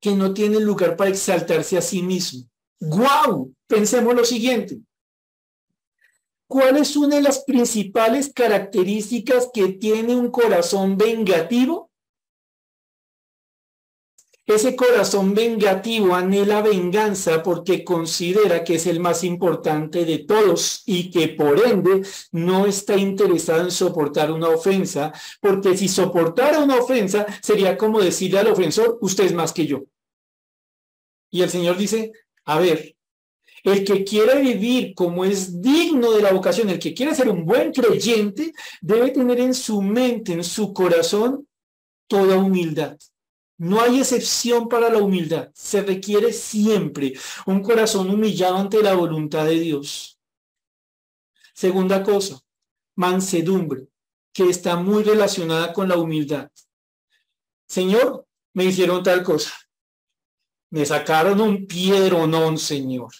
que 0.00 0.10
no 0.10 0.34
tiene 0.34 0.58
lugar 0.58 0.96
para 0.96 1.10
exaltarse 1.10 1.78
a 1.78 1.80
sí 1.80 2.02
mismo. 2.02 2.48
¡Guau! 2.80 3.54
Pensemos 3.68 4.12
lo 4.12 4.24
siguiente. 4.24 4.80
¿Cuál 6.48 6.78
es 6.78 6.96
una 6.96 7.14
de 7.14 7.22
las 7.22 7.44
principales 7.44 8.32
características 8.34 9.50
que 9.54 9.68
tiene 9.74 10.16
un 10.16 10.32
corazón 10.32 10.96
vengativo? 10.96 11.87
Ese 14.48 14.74
corazón 14.74 15.34
vengativo 15.34 16.14
anhela 16.14 16.62
venganza 16.62 17.42
porque 17.42 17.84
considera 17.84 18.64
que 18.64 18.76
es 18.76 18.86
el 18.86 18.98
más 18.98 19.22
importante 19.22 20.06
de 20.06 20.20
todos 20.20 20.84
y 20.86 21.10
que 21.10 21.28
por 21.28 21.60
ende 21.66 22.00
no 22.32 22.64
está 22.64 22.96
interesado 22.96 23.60
en 23.60 23.70
soportar 23.70 24.32
una 24.32 24.48
ofensa, 24.48 25.12
porque 25.42 25.76
si 25.76 25.86
soportara 25.86 26.60
una 26.60 26.76
ofensa 26.76 27.26
sería 27.42 27.76
como 27.76 28.00
decirle 28.00 28.38
al 28.38 28.46
ofensor, 28.46 28.96
usted 29.02 29.24
es 29.24 29.34
más 29.34 29.52
que 29.52 29.66
yo. 29.66 29.84
Y 31.30 31.42
el 31.42 31.50
Señor 31.50 31.76
dice, 31.76 32.12
a 32.46 32.58
ver, 32.58 32.96
el 33.64 33.84
que 33.84 34.02
quiere 34.02 34.40
vivir 34.40 34.94
como 34.94 35.26
es 35.26 35.60
digno 35.60 36.12
de 36.12 36.22
la 36.22 36.32
vocación, 36.32 36.70
el 36.70 36.78
que 36.78 36.94
quiere 36.94 37.14
ser 37.14 37.28
un 37.28 37.44
buen 37.44 37.70
creyente, 37.70 38.54
debe 38.80 39.10
tener 39.10 39.40
en 39.40 39.52
su 39.52 39.82
mente, 39.82 40.32
en 40.32 40.42
su 40.42 40.72
corazón, 40.72 41.46
toda 42.06 42.38
humildad. 42.38 42.96
No 43.58 43.80
hay 43.80 43.98
excepción 43.98 44.68
para 44.68 44.88
la 44.88 44.98
humildad. 44.98 45.50
Se 45.52 45.82
requiere 45.82 46.32
siempre 46.32 47.14
un 47.44 47.60
corazón 47.62 48.08
humillado 48.08 48.56
ante 48.56 48.82
la 48.82 48.94
voluntad 48.94 49.44
de 49.46 49.58
Dios. 49.58 50.18
Segunda 51.52 52.04
cosa, 52.04 52.40
mansedumbre, 52.94 53.88
que 54.32 54.48
está 54.48 54.76
muy 54.76 55.02
relacionada 55.02 55.72
con 55.72 55.88
la 55.88 55.96
humildad. 55.96 56.50
Señor, 57.66 58.26
me 58.54 58.64
hicieron 58.64 59.02
tal 59.02 59.24
cosa. 59.24 59.52
Me 60.70 60.86
sacaron 60.86 61.40
un 61.40 61.66
piedronón, 61.66 62.58
Señor. 62.58 63.12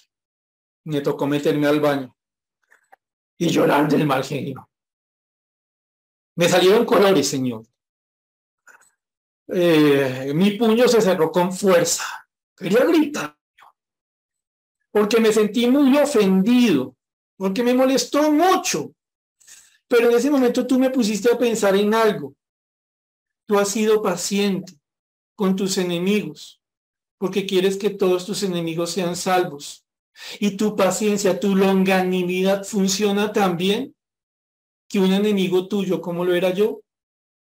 Me 0.84 1.00
tocó 1.00 1.26
meterme 1.26 1.66
al 1.66 1.80
baño 1.80 2.16
y 3.36 3.48
llorar 3.48 3.88
del 3.88 4.06
mal 4.06 4.22
genio. 4.22 4.70
Me 6.36 6.48
salieron 6.48 6.84
colores, 6.84 7.26
Señor. 7.26 7.66
Eh, 9.48 10.32
mi 10.34 10.52
puño 10.52 10.86
se 10.88 11.00
cerró 11.00 11.32
con 11.32 11.52
fuerza. 11.52 12.04
Quería 12.56 12.84
gritar. 12.84 13.36
Porque 14.90 15.20
me 15.20 15.32
sentí 15.32 15.66
muy 15.66 15.96
ofendido. 15.96 16.96
Porque 17.36 17.62
me 17.62 17.74
molestó 17.74 18.30
mucho. 18.30 18.92
Pero 19.86 20.10
en 20.10 20.16
ese 20.16 20.30
momento 20.30 20.66
tú 20.66 20.78
me 20.78 20.90
pusiste 20.90 21.32
a 21.32 21.38
pensar 21.38 21.74
en 21.76 21.94
algo. 21.94 22.34
Tú 23.46 23.58
has 23.58 23.70
sido 23.70 24.02
paciente 24.02 24.74
con 25.34 25.56
tus 25.56 25.78
enemigos. 25.78 26.60
Porque 27.16 27.46
quieres 27.46 27.76
que 27.76 27.90
todos 27.90 28.26
tus 28.26 28.42
enemigos 28.42 28.90
sean 28.90 29.16
salvos. 29.16 29.84
Y 30.40 30.56
tu 30.56 30.76
paciencia, 30.76 31.38
tu 31.38 31.54
longanimidad 31.54 32.64
funciona 32.64 33.32
también 33.32 33.94
que 34.88 34.98
un 34.98 35.12
enemigo 35.12 35.68
tuyo, 35.68 36.00
como 36.00 36.24
lo 36.24 36.34
era 36.34 36.50
yo, 36.50 36.80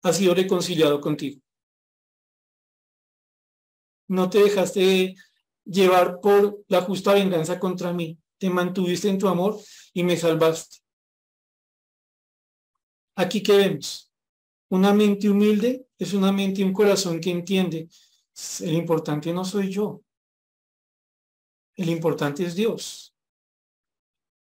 ha 0.02 0.12
sido 0.12 0.34
reconciliado 0.34 1.00
contigo. 1.00 1.43
No 4.08 4.28
te 4.28 4.38
dejaste 4.38 5.14
llevar 5.64 6.20
por 6.20 6.64
la 6.68 6.82
justa 6.82 7.14
venganza 7.14 7.58
contra 7.58 7.92
mí. 7.92 8.18
Te 8.38 8.50
mantuviste 8.50 9.08
en 9.08 9.18
tu 9.18 9.28
amor 9.28 9.58
y 9.92 10.02
me 10.02 10.16
salvaste. 10.16 10.78
Aquí 13.16 13.42
que 13.42 13.56
vemos. 13.56 14.10
Una 14.70 14.92
mente 14.92 15.28
humilde 15.28 15.86
es 15.98 16.12
una 16.14 16.32
mente 16.32 16.60
y 16.60 16.64
un 16.64 16.72
corazón 16.72 17.20
que 17.20 17.30
entiende. 17.30 17.88
El 18.60 18.74
importante 18.74 19.32
no 19.32 19.44
soy 19.44 19.70
yo. 19.70 20.02
El 21.76 21.88
importante 21.88 22.44
es 22.44 22.54
Dios. 22.54 23.14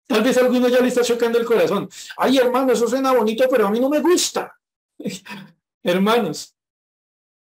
Tal 0.07 0.23
vez 0.23 0.37
a 0.37 0.41
alguno 0.41 0.67
ya 0.67 0.81
le 0.81 0.87
está 0.87 1.01
chocando 1.01 1.39
el 1.39 1.45
corazón. 1.45 1.89
Ay, 2.17 2.37
hermano, 2.37 2.73
eso 2.73 2.87
suena 2.87 3.13
bonito, 3.13 3.45
pero 3.49 3.67
a 3.67 3.71
mí 3.71 3.79
no 3.79 3.89
me 3.89 4.01
gusta. 4.01 4.59
Hermanos, 5.83 6.55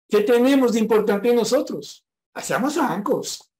¿qué 0.07 0.21
tenemos 0.21 0.73
de 0.73 0.79
importante 0.79 1.33
nosotros? 1.33 2.05
Hacemos 2.39 2.73
francos. 2.73 3.51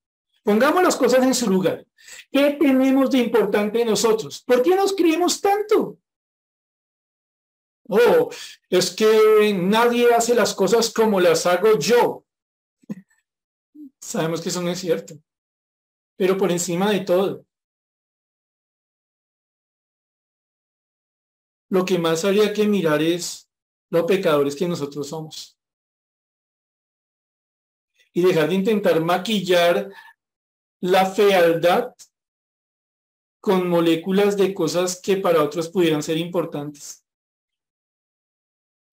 Pongamos 0.42 0.82
las 0.82 0.96
cosas 0.96 1.22
en 1.26 1.36
su 1.36 1.50
lugar. 1.50 1.86
¿Qué 2.32 2.52
tenemos 2.52 3.12
de 3.12 3.18
importante 3.18 3.84
nosotros? 3.84 4.42
¿Por 4.42 4.64
qué 4.64 4.74
nos 4.74 4.96
creemos 4.96 5.42
tanto? 5.42 5.98
Oh, 7.90 8.30
es 8.70 8.92
que 8.92 9.54
nadie 9.54 10.14
hace 10.14 10.34
las 10.34 10.54
cosas 10.54 10.94
como 10.94 11.20
las 11.20 11.46
hago 11.46 11.78
yo. 11.78 12.24
Sabemos 14.02 14.40
que 14.40 14.48
eso 14.48 14.62
no 14.62 14.70
es 14.70 14.80
cierto. 14.80 15.16
Pero 16.16 16.38
por 16.38 16.50
encima 16.50 16.90
de 16.90 17.02
todo, 17.02 17.46
lo 21.68 21.84
que 21.84 22.00
más 22.00 22.24
habría 22.24 22.54
que 22.54 22.66
mirar 22.66 23.02
es 23.02 23.50
los 23.90 24.06
pecadores 24.06 24.56
que 24.56 24.70
nosotros 24.70 25.10
somos. 25.10 25.59
Y 28.14 28.22
dejar 28.22 28.50
de 28.50 28.56
intentar 28.56 29.02
maquillar 29.02 29.90
la 30.82 31.06
fealdad 31.06 31.94
con 33.40 33.70
moléculas 33.70 34.36
de 34.36 34.54
cosas 34.54 35.00
que 35.00 35.18
para 35.18 35.44
otros 35.44 35.70
pudieran 35.70 36.04
ser 36.04 36.18
importantes. 36.18 37.06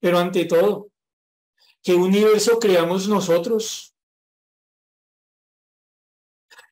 Pero 0.00 0.18
ante 0.18 0.44
todo, 0.44 0.90
¿qué 1.82 1.94
universo 1.94 2.58
creamos 2.58 3.08
nosotros? 3.08 3.94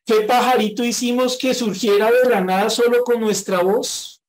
¿Qué 0.06 0.20
pajarito 0.20 0.84
hicimos 0.84 1.38
que 1.38 1.54
surgiera 1.54 2.10
de 2.10 2.28
la 2.28 2.42
nada 2.42 2.68
solo 2.68 3.02
con 3.04 3.20
nuestra 3.20 3.62
voz? 3.62 4.22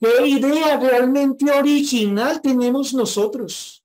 ¿Qué 0.00 0.26
idea 0.26 0.78
realmente 0.78 1.50
original 1.50 2.40
tenemos 2.42 2.92
nosotros? 2.92 3.75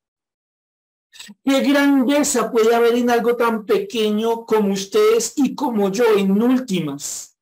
¿Qué 1.43 1.61
grandeza 1.61 2.51
puede 2.51 2.73
haber 2.73 2.95
en 2.95 3.09
algo 3.09 3.35
tan 3.35 3.65
pequeño 3.65 4.45
como 4.45 4.73
ustedes 4.73 5.33
y 5.35 5.55
como 5.55 5.91
yo 5.91 6.05
en 6.17 6.41
últimas? 6.41 7.37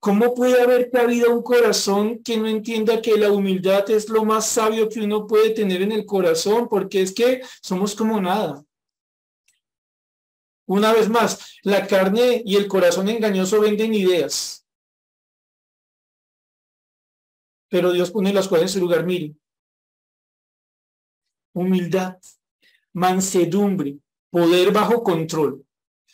¿Cómo 0.00 0.34
puede 0.34 0.60
haber 0.60 0.90
cabido 0.90 1.34
un 1.34 1.42
corazón 1.42 2.22
que 2.22 2.36
no 2.36 2.46
entienda 2.46 3.02
que 3.02 3.16
la 3.16 3.32
humildad 3.32 3.90
es 3.90 4.08
lo 4.08 4.24
más 4.24 4.46
sabio 4.48 4.88
que 4.88 5.00
uno 5.00 5.26
puede 5.26 5.50
tener 5.50 5.82
en 5.82 5.92
el 5.92 6.06
corazón? 6.06 6.68
Porque 6.68 7.02
es 7.02 7.12
que 7.12 7.42
somos 7.60 7.94
como 7.94 8.20
nada. 8.20 8.64
Una 10.66 10.92
vez 10.92 11.08
más, 11.08 11.58
la 11.62 11.86
carne 11.86 12.42
y 12.44 12.56
el 12.56 12.68
corazón 12.68 13.08
engañoso 13.08 13.60
venden 13.60 13.94
ideas. 13.94 14.64
Pero 17.68 17.92
Dios 17.92 18.10
pone 18.10 18.32
las 18.32 18.48
cosas 18.48 18.62
en 18.62 18.68
su 18.68 18.80
lugar. 18.80 19.04
Miren. 19.04 19.38
Humildad, 21.56 22.18
mansedumbre, 22.92 23.96
poder 24.30 24.72
bajo 24.72 25.02
control. 25.02 25.64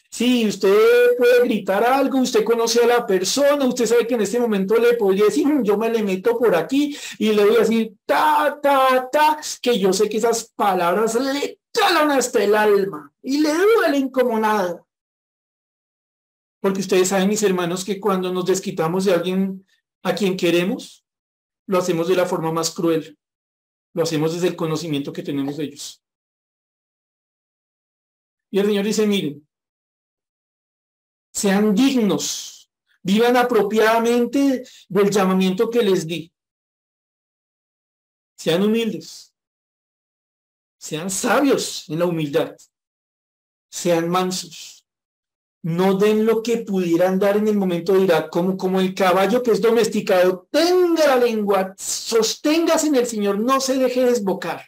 Sí, 0.08 0.46
usted 0.46 1.16
puede 1.18 1.42
gritar 1.42 1.82
algo, 1.82 2.20
usted 2.20 2.44
conoce 2.44 2.84
a 2.84 2.86
la 2.86 3.04
persona, 3.04 3.64
usted 3.64 3.86
sabe 3.86 4.06
que 4.06 4.14
en 4.14 4.20
este 4.20 4.38
momento 4.38 4.76
le 4.76 4.94
podría 4.94 5.24
decir, 5.24 5.48
mm, 5.48 5.64
yo 5.64 5.76
me 5.76 5.90
le 5.90 6.04
meto 6.04 6.38
por 6.38 6.54
aquí 6.54 6.96
y 7.18 7.32
le 7.32 7.44
voy 7.44 7.56
a 7.56 7.60
decir, 7.60 7.94
ta, 8.06 8.56
ta, 8.62 9.08
ta, 9.10 9.40
que 9.60 9.80
yo 9.80 9.92
sé 9.92 10.08
que 10.08 10.18
esas 10.18 10.44
palabras 10.54 11.16
le 11.16 11.58
calan 11.72 12.12
hasta 12.12 12.44
el 12.44 12.54
alma 12.54 13.12
y 13.20 13.40
le 13.40 13.52
duelen 13.52 14.10
como 14.10 14.38
nada. 14.38 14.84
Porque 16.60 16.82
ustedes 16.82 17.08
saben, 17.08 17.28
mis 17.28 17.42
hermanos, 17.42 17.84
que 17.84 17.98
cuando 17.98 18.32
nos 18.32 18.44
desquitamos 18.44 19.06
de 19.06 19.14
alguien 19.14 19.66
a 20.04 20.14
quien 20.14 20.36
queremos, 20.36 21.04
lo 21.66 21.78
hacemos 21.78 22.06
de 22.06 22.14
la 22.14 22.26
forma 22.26 22.52
más 22.52 22.70
cruel. 22.70 23.18
Lo 23.94 24.02
hacemos 24.02 24.32
desde 24.32 24.48
el 24.48 24.56
conocimiento 24.56 25.12
que 25.12 25.22
tenemos 25.22 25.56
de 25.56 25.64
ellos. 25.64 26.02
Y 28.50 28.58
el 28.58 28.66
Señor 28.66 28.84
dice, 28.84 29.06
miren, 29.06 29.46
sean 31.32 31.74
dignos, 31.74 32.70
vivan 33.02 33.36
apropiadamente 33.36 34.64
del 34.88 35.10
llamamiento 35.10 35.70
que 35.70 35.82
les 35.82 36.06
di. 36.06 36.32
Sean 38.36 38.62
humildes, 38.62 39.34
sean 40.78 41.10
sabios 41.10 41.88
en 41.88 41.98
la 41.98 42.06
humildad, 42.06 42.56
sean 43.70 44.08
mansos. 44.08 44.81
No 45.62 45.94
den 45.94 46.26
lo 46.26 46.42
que 46.42 46.58
pudieran 46.58 47.20
dar 47.20 47.36
en 47.36 47.46
el 47.46 47.56
momento 47.56 47.92
de 47.92 48.00
ira, 48.00 48.28
como, 48.28 48.56
como 48.56 48.80
el 48.80 48.94
caballo 48.94 49.42
que 49.42 49.52
es 49.52 49.60
domesticado. 49.60 50.48
Tenga 50.50 51.06
la 51.06 51.16
lengua, 51.16 51.74
sosténgase 51.78 52.88
en 52.88 52.96
el 52.96 53.06
Señor, 53.06 53.38
no 53.38 53.60
se 53.60 53.78
deje 53.78 54.04
desbocar. 54.04 54.64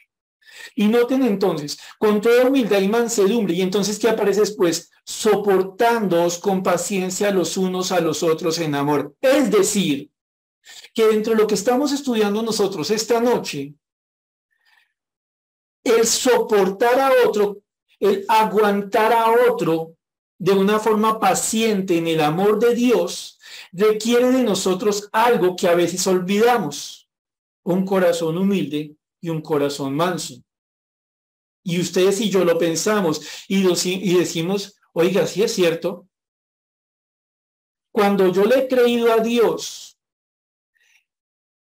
Y 0.77 0.87
noten 0.87 1.23
entonces, 1.23 1.79
con 1.99 2.21
toda 2.21 2.47
humildad 2.47 2.81
y 2.81 2.89
mansedumbre, 2.89 3.55
y 3.55 3.63
entonces, 3.63 3.99
¿qué 3.99 4.09
aparece 4.09 4.41
después? 4.41 4.91
Soportándoos 5.05 6.39
con 6.39 6.63
paciencia 6.63 7.31
los 7.31 7.57
unos 7.57 7.93
a 7.93 8.01
los 8.01 8.23
otros 8.23 8.59
en 8.59 8.75
amor. 8.75 9.15
Es 9.21 9.51
decir, 9.51 10.11
que 10.95 11.09
dentro 11.09 11.35
de 11.35 11.41
lo 11.41 11.47
que 11.47 11.55
estamos 11.55 11.93
estudiando 11.93 12.43
nosotros 12.43 12.91
esta 12.91 13.21
noche, 13.21 13.75
el 15.83 16.07
soportar 16.07 16.99
a 16.99 17.13
otro, 17.27 17.59
el 18.01 18.25
aguantar 18.29 19.13
a 19.13 19.33
otro 19.51 19.97
de 20.39 20.53
una 20.53 20.79
forma 20.79 21.21
paciente 21.21 21.97
en 21.97 22.07
el 22.07 22.21
amor 22.21 22.59
de 22.59 22.75
Dios, 22.75 23.39
requiere 23.73 24.31
de 24.31 24.43
nosotros 24.43 25.09
algo 25.13 25.57
que 25.57 25.69
a 25.69 25.75
veces 25.75 26.07
olvidamos, 26.07 27.09
un 27.63 27.85
corazón 27.85 28.39
humilde 28.39 28.97
y 29.21 29.29
un 29.31 29.41
corazón 29.41 29.95
manso. 29.95 30.35
Y 31.63 31.81
ustedes 31.81 32.21
y 32.21 32.29
yo 32.31 32.45
lo 32.45 32.59
pensamos 32.59 33.23
y, 33.49 33.67
y 33.67 34.19
decimos, 34.19 34.79
oiga, 34.93 35.27
sí 35.27 35.43
es 35.43 35.53
cierto. 35.53 36.07
Cuando 37.91 38.31
yo 38.33 38.45
le 38.45 38.59
he 38.59 38.69
creído 38.69 39.13
a 39.13 39.19
Dios 39.19 39.99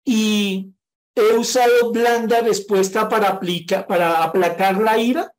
y 0.05 0.74
he 1.15 1.34
usado 1.38 1.91
blanda 1.91 2.41
respuesta 2.41 3.09
para, 3.09 3.30
aplicar, 3.30 3.86
para 3.88 4.24
aplacar 4.24 4.78
la 4.78 4.97
ira, 4.97 5.34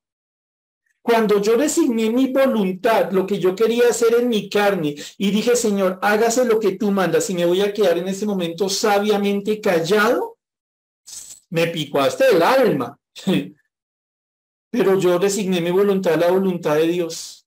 cuando 1.03 1.40
yo 1.40 1.57
resigné 1.57 2.11
mi 2.11 2.32
voluntad, 2.32 3.11
lo 3.11 3.26
que 3.26 3.38
yo 3.38 3.55
quería 3.55 3.88
hacer 3.88 4.14
en 4.14 4.28
mi 4.28 4.51
carne, 4.51 4.94
y 5.16 5.30
dije, 5.30 5.57
Señor, 5.57 5.98
hágase 6.03 6.44
lo 6.44 6.61
que 6.61 6.72
tú 6.72 6.90
mandas, 6.90 7.30
y 7.30 7.34
me 7.34 7.46
voy 7.46 7.62
a 7.62 7.72
quedar 7.72 7.98
en 7.98 8.09
ese 8.09 8.26
momento 8.26 8.68
sabiamente 8.68 9.61
callado, 9.61 10.38
me 11.48 11.66
picó 11.68 12.01
hasta 12.01 12.28
el 12.28 12.42
alma. 12.42 12.98
Pero 14.70 14.98
yo 15.01 15.18
resigné 15.18 15.61
mi 15.61 15.70
voluntad 15.70 16.14
a 16.14 16.16
la 16.16 16.30
voluntad 16.30 16.76
de 16.76 16.86
Dios. 16.86 17.46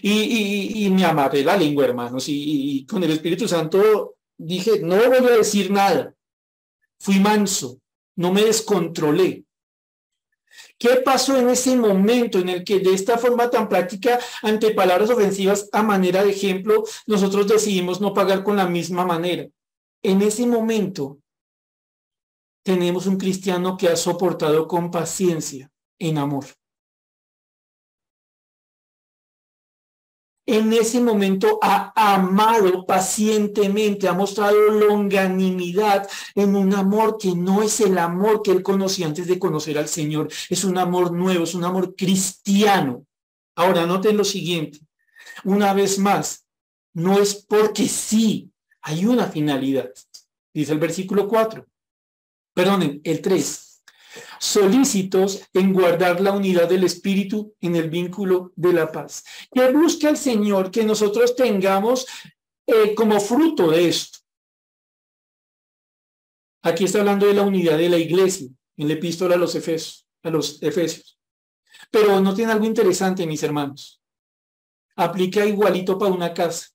Y, 0.00 0.88
me 0.90 1.04
amarré 1.04 1.42
la 1.42 1.56
lengua, 1.56 1.84
hermanos, 1.84 2.26
y, 2.28 2.86
con 2.86 3.02
el 3.02 3.10
Espíritu 3.10 3.48
Santo 3.48 4.16
dije, 4.36 4.80
no 4.80 4.96
voy 4.96 5.28
a 5.28 5.36
decir 5.36 5.70
nada. 5.70 6.14
Fui 6.98 7.18
manso, 7.20 7.80
no 8.16 8.32
me 8.32 8.44
descontrolé. 8.44 9.44
¿Qué 10.78 10.96
pasó 11.04 11.36
en 11.36 11.48
ese 11.48 11.76
momento 11.76 12.38
en 12.38 12.48
el 12.48 12.64
que 12.64 12.80
de 12.80 12.94
esta 12.94 13.16
forma 13.16 13.48
tan 13.48 13.68
práctica, 13.68 14.18
ante 14.42 14.72
palabras 14.72 15.10
ofensivas 15.10 15.68
a 15.72 15.82
manera 15.82 16.24
de 16.24 16.30
ejemplo, 16.30 16.84
nosotros 17.06 17.46
decidimos 17.46 18.00
no 18.00 18.12
pagar 18.12 18.42
con 18.42 18.56
la 18.56 18.66
misma 18.66 19.04
manera? 19.04 19.48
En 20.02 20.20
ese 20.20 20.46
momento 20.46 21.18
tenemos 22.64 23.06
un 23.06 23.16
cristiano 23.16 23.76
que 23.76 23.88
ha 23.88 23.96
soportado 23.96 24.66
con 24.66 24.90
paciencia, 24.90 25.70
en 25.98 26.18
amor. 26.18 26.46
En 30.46 30.72
ese 30.72 31.00
momento 31.00 31.58
ha 31.62 31.92
amado 31.96 32.84
pacientemente, 32.86 34.08
ha 34.08 34.12
mostrado 34.12 34.70
longanimidad 34.70 36.08
en 36.34 36.54
un 36.54 36.74
amor 36.74 37.16
que 37.18 37.34
no 37.34 37.62
es 37.62 37.80
el 37.80 37.96
amor 37.98 38.42
que 38.42 38.50
él 38.50 38.62
conocía 38.62 39.06
antes 39.06 39.26
de 39.26 39.38
conocer 39.38 39.78
al 39.78 39.88
Señor, 39.88 40.28
es 40.50 40.64
un 40.64 40.78
amor 40.78 41.12
nuevo, 41.12 41.44
es 41.44 41.54
un 41.54 41.64
amor 41.64 41.94
cristiano. 41.96 43.06
Ahora, 43.56 43.86
noten 43.86 44.16
lo 44.16 44.24
siguiente, 44.24 44.80
una 45.44 45.72
vez 45.72 45.98
más, 45.98 46.46
no 46.92 47.18
es 47.18 47.34
porque 47.34 47.88
sí, 47.88 48.50
hay 48.82 49.06
una 49.06 49.26
finalidad, 49.26 49.90
dice 50.52 50.72
el 50.72 50.78
versículo 50.78 51.28
4, 51.28 51.66
perdonen, 52.54 53.00
el 53.04 53.20
3 53.20 53.73
solícitos 54.38 55.42
en 55.52 55.72
guardar 55.72 56.20
la 56.20 56.32
unidad 56.32 56.68
del 56.68 56.84
Espíritu 56.84 57.54
en 57.60 57.76
el 57.76 57.90
vínculo 57.90 58.52
de 58.56 58.72
la 58.72 58.90
paz. 58.90 59.24
Que 59.52 59.70
busca 59.70 60.08
el 60.08 60.16
Señor 60.16 60.70
que 60.70 60.84
nosotros 60.84 61.34
tengamos 61.36 62.06
eh, 62.66 62.94
como 62.94 63.20
fruto 63.20 63.70
de 63.70 63.88
esto. 63.88 64.18
Aquí 66.62 66.84
está 66.84 67.00
hablando 67.00 67.26
de 67.26 67.34
la 67.34 67.42
unidad 67.42 67.76
de 67.76 67.90
la 67.90 67.98
iglesia, 67.98 68.48
en 68.76 68.88
la 68.88 68.94
epístola 68.94 69.34
a 69.34 69.38
los 69.38 69.54
Efesios, 69.54 70.06
a 70.22 70.30
los 70.30 70.62
Efesios. 70.62 71.18
Pero 71.90 72.20
no 72.20 72.34
tiene 72.34 72.52
algo 72.52 72.64
interesante, 72.64 73.26
mis 73.26 73.42
hermanos. 73.42 74.00
Aplica 74.96 75.44
igualito 75.44 75.98
para 75.98 76.12
una 76.12 76.32
casa. 76.32 76.68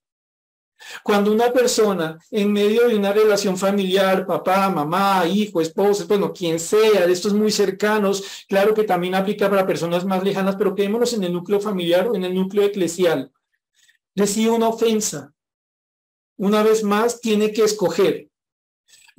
Cuando 1.03 1.31
una 1.31 1.51
persona 1.51 2.17
en 2.31 2.51
medio 2.51 2.87
de 2.87 2.95
una 2.95 3.11
relación 3.11 3.57
familiar, 3.57 4.25
papá, 4.25 4.69
mamá, 4.69 5.25
hijo, 5.27 5.61
esposo, 5.61 6.07
bueno, 6.07 6.33
quien 6.33 6.59
sea, 6.59 7.05
de 7.05 7.13
estos 7.13 7.33
muy 7.33 7.51
cercanos, 7.51 8.45
claro 8.47 8.73
que 8.73 8.83
también 8.83 9.15
aplica 9.15 9.49
para 9.49 9.67
personas 9.67 10.05
más 10.05 10.23
lejanas, 10.23 10.55
pero 10.55 10.75
quedémonos 10.75 11.13
en 11.13 11.23
el 11.23 11.33
núcleo 11.33 11.59
familiar 11.59 12.07
o 12.07 12.15
en 12.15 12.23
el 12.23 12.33
núcleo 12.33 12.63
eclesial, 12.63 13.31
recibe 14.15 14.51
una 14.51 14.69
ofensa. 14.69 15.33
Una 16.37 16.63
vez 16.63 16.83
más, 16.83 17.19
tiene 17.19 17.51
que 17.51 17.63
escoger. 17.63 18.29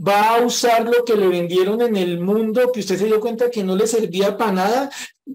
Va 0.01 0.37
a 0.37 0.41
usar 0.41 0.85
lo 0.85 1.05
que 1.05 1.15
le 1.15 1.29
vendieron 1.29 1.83
en 1.83 1.95
el 1.95 2.21
mundo, 2.21 2.73
que 2.73 2.81
usted 2.81 2.97
se 2.97 3.05
dio 3.05 3.21
cuenta 3.21 3.51
que 3.51 3.63
no 3.63 3.77
le 3.77 3.87
servía 3.87 4.39
para 4.39 4.53
nada. 4.53 4.91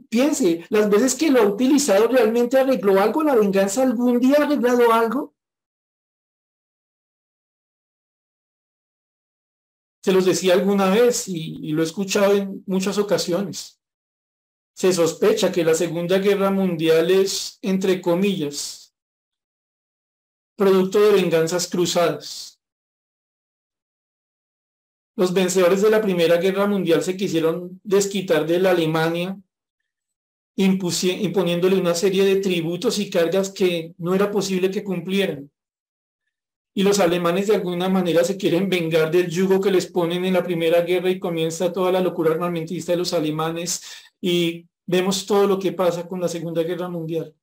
Piense, 0.10 0.66
las 0.70 0.90
veces 0.90 1.14
que 1.14 1.30
lo 1.30 1.42
ha 1.42 1.46
utilizado 1.46 2.08
realmente 2.08 2.58
arregló 2.58 3.00
algo, 3.00 3.22
la 3.22 3.36
venganza 3.36 3.84
algún 3.84 4.20
día 4.20 4.38
ha 4.40 4.46
arreglado 4.46 4.92
algo. 4.92 5.35
Se 10.06 10.12
los 10.12 10.24
decía 10.24 10.54
alguna 10.54 10.92
vez 10.92 11.28
y, 11.28 11.72
lo 11.72 11.82
he 11.82 11.84
escuchado 11.84 12.36
en 12.36 12.64
muchas 12.68 13.00
ocasiones. 13.00 13.82
Se 14.76 14.94
sospecha 14.94 15.52
que 15.52 15.64
la 15.64 15.74
Segunda 15.74 16.20
Guerra 16.20 16.52
Mundial 16.52 17.10
es, 17.10 17.58
entre 17.64 18.02
comillas, 18.02 18.94
producto 20.56 21.02
de 21.02 21.14
venganzas 21.14 21.68
cruzadas. 21.68 22.62
Los 25.16 25.34
vencedores 25.34 25.82
de 25.82 25.90
la 25.90 26.04
Primera 26.04 26.38
Guerra 26.38 26.68
Mundial 26.68 27.02
se 27.02 27.18
quisieron 27.18 27.82
desquitar 27.84 28.46
de 28.46 28.60
la 28.60 28.70
Alemania, 28.70 29.42
imponiéndole 30.56 31.78
una 31.78 31.96
serie 31.96 32.26
de 32.26 32.42
tributos 32.42 33.00
y 33.00 33.10
cargas 33.10 33.50
que 33.50 33.96
no 33.98 34.14
era 34.14 34.30
posible 34.30 34.70
que 34.70 34.84
cumplieran 34.84 35.50
y 36.78 36.84
los 36.84 37.00
alemanes 37.00 37.48
de 37.48 37.56
alguna 37.56 37.88
manera 37.88 38.26
se 38.26 38.36
quieren 38.36 38.70
vengar 38.70 39.10
del 39.10 39.30
yugo 39.30 39.62
que 39.62 39.72
les 39.72 39.88
ponen 39.88 40.26
en 40.26 40.34
la 40.34 40.44
Primera 40.44 40.82
Guerra 40.82 41.10
y 41.10 41.20
comienza 41.20 41.72
toda 41.72 41.90
la 41.90 42.02
locura 42.02 42.34
armamentista 42.34 42.92
de 42.92 42.98
los 42.98 43.14
alemanes 43.14 43.82
y 44.20 44.68
vemos 44.86 45.26
todo 45.26 45.48
lo 45.48 45.58
que 45.58 45.72
pasa 45.72 46.06
con 46.06 46.20
la 46.20 46.28
Segunda 46.28 46.64
Guerra 46.64 46.90
Mundial. 46.90 47.34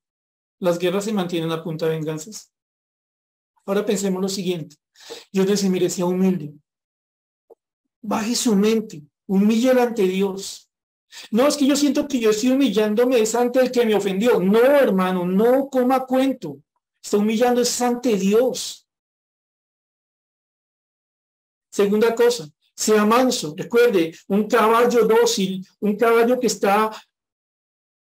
Las 0.59 0.77
guerras 0.77 1.05
se 1.05 1.13
mantienen 1.13 1.51
a 1.51 1.63
punta 1.63 1.87
de 1.87 1.93
venganzas. 1.95 2.53
Ahora 3.65 3.83
pensemos 3.83 4.21
lo 4.21 4.29
siguiente. 4.29 4.75
Dios 5.31 5.47
les 5.47 5.63
mire, 5.63 5.89
sea 5.89 6.05
humilde. 6.05 6.53
Baje 8.03 8.35
su 8.35 8.55
mente, 8.55 9.01
humille 9.25 9.71
ante 9.71 10.03
Dios. 10.03 10.69
No, 11.31 11.47
es 11.47 11.57
que 11.57 11.65
yo 11.65 11.75
siento 11.75 12.07
que 12.07 12.19
yo 12.19 12.29
estoy 12.29 12.51
humillándome 12.51 13.19
es 13.19 13.33
ante 13.33 13.61
el 13.61 13.71
que 13.71 13.83
me 13.83 13.95
ofendió. 13.95 14.39
No, 14.39 14.59
hermano, 14.59 15.25
no 15.25 15.69
coma 15.69 16.05
cuento. 16.05 16.59
Está 17.01 17.17
humillando 17.17 17.61
es 17.61 17.81
ante 17.81 18.15
Dios. 18.15 18.82
Segunda 21.73 22.13
cosa, 22.13 22.47
sea 22.75 23.03
manso. 23.03 23.55
Recuerde, 23.57 24.13
un 24.27 24.47
caballo 24.47 25.07
dócil, 25.07 25.65
un 25.79 25.95
caballo 25.95 26.39
que 26.39 26.45
está 26.45 26.91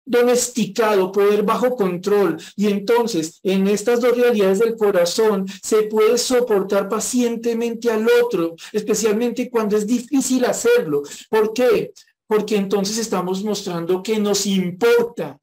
domesticado, 0.04 1.10
poder 1.10 1.42
bajo 1.42 1.74
control. 1.74 2.36
Y 2.54 2.66
entonces, 2.66 3.40
en 3.42 3.66
estas 3.68 4.02
dos 4.02 4.14
realidades 4.14 4.58
del 4.58 4.76
corazón, 4.76 5.46
se 5.62 5.84
puede 5.84 6.18
soportar 6.18 6.86
pacientemente 6.90 7.90
al 7.90 8.06
otro, 8.22 8.56
especialmente 8.72 9.48
cuando 9.48 9.78
es 9.78 9.86
difícil 9.86 10.44
hacerlo. 10.44 11.02
¿Por 11.30 11.54
qué? 11.54 11.94
Porque 12.26 12.56
entonces 12.56 12.98
estamos 12.98 13.42
mostrando 13.42 14.02
que 14.02 14.18
nos 14.18 14.44
importa 14.44 15.38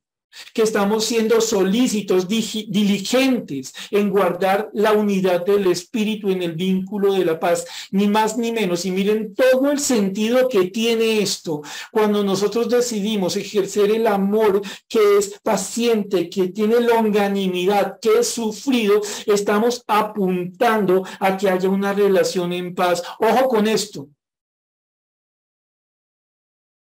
que 0.53 0.63
estamos 0.63 1.05
siendo 1.05 1.41
solícitos, 1.41 2.27
diligentes 2.27 3.73
en 3.91 4.09
guardar 4.09 4.69
la 4.73 4.93
unidad 4.93 5.45
del 5.45 5.67
espíritu 5.67 6.29
en 6.29 6.43
el 6.43 6.53
vínculo 6.53 7.13
de 7.13 7.25
la 7.25 7.39
paz, 7.39 7.65
ni 7.91 8.07
más 8.07 8.37
ni 8.37 8.51
menos. 8.51 8.85
Y 8.85 8.91
miren 8.91 9.33
todo 9.33 9.71
el 9.71 9.79
sentido 9.79 10.47
que 10.47 10.65
tiene 10.65 11.21
esto 11.21 11.61
cuando 11.91 12.23
nosotros 12.23 12.69
decidimos 12.69 13.35
ejercer 13.35 13.91
el 13.91 14.07
amor 14.07 14.61
que 14.87 15.17
es 15.17 15.39
paciente, 15.41 16.29
que 16.29 16.49
tiene 16.49 16.79
longanimidad, 16.79 17.99
que 17.99 18.19
es 18.19 18.29
sufrido, 18.29 19.01
estamos 19.25 19.83
apuntando 19.87 21.03
a 21.19 21.37
que 21.37 21.49
haya 21.49 21.69
una 21.69 21.93
relación 21.93 22.53
en 22.53 22.75
paz. 22.75 23.03
Ojo 23.19 23.47
con 23.47 23.67
esto. 23.67 24.09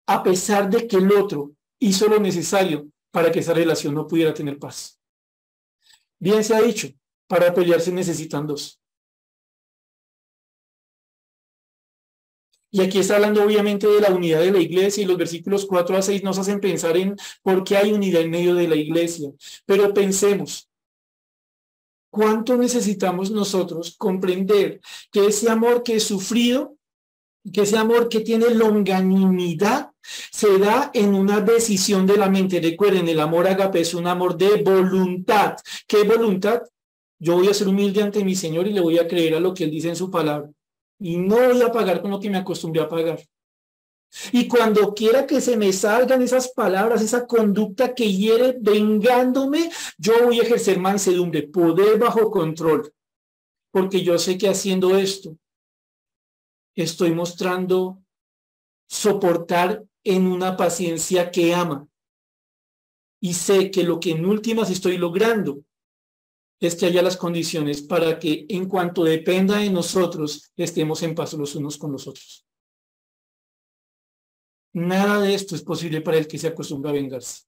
A 0.06 0.22
pesar 0.22 0.68
de 0.68 0.88
que 0.88 0.96
el 0.96 1.12
otro 1.12 1.52
hizo 1.78 2.08
lo 2.08 2.18
necesario 2.18 2.88
para 3.10 3.30
que 3.30 3.40
esa 3.40 3.54
relación 3.54 3.94
no 3.94 4.06
pudiera 4.06 4.34
tener 4.34 4.58
paz. 4.58 5.00
Bien 6.18 6.44
se 6.44 6.54
ha 6.54 6.60
dicho, 6.60 6.88
para 7.26 7.52
pelearse 7.54 7.92
necesitan 7.92 8.46
dos. 8.46 8.80
Y 12.72 12.80
aquí 12.82 12.98
está 12.98 13.16
hablando 13.16 13.42
obviamente 13.42 13.88
de 13.88 14.00
la 14.00 14.10
unidad 14.10 14.40
de 14.40 14.52
la 14.52 14.60
iglesia 14.60 15.02
y 15.02 15.06
los 15.06 15.16
versículos 15.16 15.66
4 15.66 15.96
a 15.96 16.02
6 16.02 16.22
nos 16.22 16.38
hacen 16.38 16.60
pensar 16.60 16.96
en 16.96 17.16
por 17.42 17.64
qué 17.64 17.76
hay 17.76 17.92
unidad 17.92 18.22
en 18.22 18.30
medio 18.30 18.54
de 18.54 18.68
la 18.68 18.76
iglesia. 18.76 19.30
Pero 19.66 19.92
pensemos, 19.92 20.70
¿cuánto 22.10 22.56
necesitamos 22.56 23.32
nosotros 23.32 23.96
comprender 23.96 24.80
que 25.10 25.26
ese 25.26 25.50
amor 25.50 25.82
que 25.82 25.96
es 25.96 26.04
sufrido 26.04 26.76
que 27.52 27.62
ese 27.62 27.76
amor 27.76 28.08
que 28.08 28.20
tiene 28.20 28.50
longanimidad 28.54 29.90
se 30.30 30.58
da 30.58 30.90
en 30.92 31.14
una 31.14 31.40
decisión 31.40 32.06
de 32.06 32.16
la 32.16 32.28
mente. 32.28 32.60
Recuerden, 32.60 33.08
el 33.08 33.20
amor 33.20 33.46
agape 33.46 33.80
es 33.80 33.94
un 33.94 34.06
amor 34.06 34.36
de 34.36 34.62
voluntad. 34.62 35.56
¿Qué 35.86 36.02
voluntad? 36.02 36.62
Yo 37.18 37.36
voy 37.36 37.48
a 37.48 37.54
ser 37.54 37.68
humilde 37.68 38.02
ante 38.02 38.24
mi 38.24 38.34
Señor 38.34 38.66
y 38.66 38.72
le 38.72 38.80
voy 38.80 38.98
a 38.98 39.06
creer 39.06 39.34
a 39.34 39.40
lo 39.40 39.54
que 39.54 39.64
Él 39.64 39.70
dice 39.70 39.88
en 39.88 39.96
su 39.96 40.10
palabra. 40.10 40.50
Y 40.98 41.16
no 41.16 41.36
voy 41.36 41.62
a 41.62 41.72
pagar 41.72 42.00
con 42.02 42.10
lo 42.10 42.20
que 42.20 42.30
me 42.30 42.38
acostumbré 42.38 42.82
a 42.82 42.88
pagar. 42.88 43.20
Y 44.32 44.48
cuando 44.48 44.92
quiera 44.92 45.26
que 45.26 45.40
se 45.40 45.56
me 45.56 45.72
salgan 45.72 46.22
esas 46.22 46.48
palabras, 46.48 47.00
esa 47.00 47.26
conducta 47.26 47.94
que 47.94 48.12
hiere 48.12 48.56
vengándome, 48.60 49.70
yo 49.98 50.12
voy 50.24 50.40
a 50.40 50.42
ejercer 50.42 50.78
mansedumbre, 50.78 51.42
poder 51.42 51.98
bajo 51.98 52.30
control. 52.30 52.92
Porque 53.70 54.02
yo 54.02 54.18
sé 54.18 54.36
que 54.36 54.48
haciendo 54.48 54.98
esto, 54.98 55.36
estoy 56.74 57.12
mostrando 57.12 58.02
soportar 58.88 59.84
en 60.04 60.26
una 60.26 60.56
paciencia 60.56 61.30
que 61.30 61.54
ama. 61.54 61.86
Y 63.20 63.34
sé 63.34 63.70
que 63.70 63.82
lo 63.84 64.00
que 64.00 64.12
en 64.12 64.24
últimas 64.24 64.70
estoy 64.70 64.96
logrando 64.96 65.62
es 66.58 66.74
que 66.74 66.86
haya 66.86 67.02
las 67.02 67.16
condiciones 67.16 67.82
para 67.82 68.18
que 68.18 68.46
en 68.48 68.68
cuanto 68.68 69.04
dependa 69.04 69.58
de 69.58 69.70
nosotros 69.70 70.52
estemos 70.56 71.02
en 71.02 71.14
paz 71.14 71.32
los 71.34 71.54
unos 71.54 71.78
con 71.78 71.92
los 71.92 72.06
otros. 72.06 72.46
Nada 74.72 75.20
de 75.20 75.34
esto 75.34 75.54
es 75.54 75.62
posible 75.62 76.00
para 76.00 76.18
el 76.18 76.28
que 76.28 76.38
se 76.38 76.48
acostumbra 76.48 76.90
a 76.90 76.94
vengarse. 76.94 77.44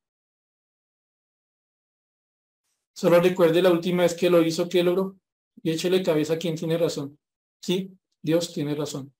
Solo 2.95 3.21
recuerde 3.21 3.63
la 3.63 3.71
última 3.71 4.03
vez 4.03 4.15
que 4.15 4.31
lo 4.31 4.43
hizo, 4.43 4.69
que 4.69 4.83
logró. 4.83 5.17
Y 5.63 5.71
échele 5.71 6.03
cabeza 6.03 6.35
a 6.35 6.39
quien 6.39 6.57
tiene 6.57 6.77
razón. 6.79 7.19
Sí, 7.61 7.97
Dios 8.23 8.53
tiene 8.53 8.75
razón. 8.75 9.13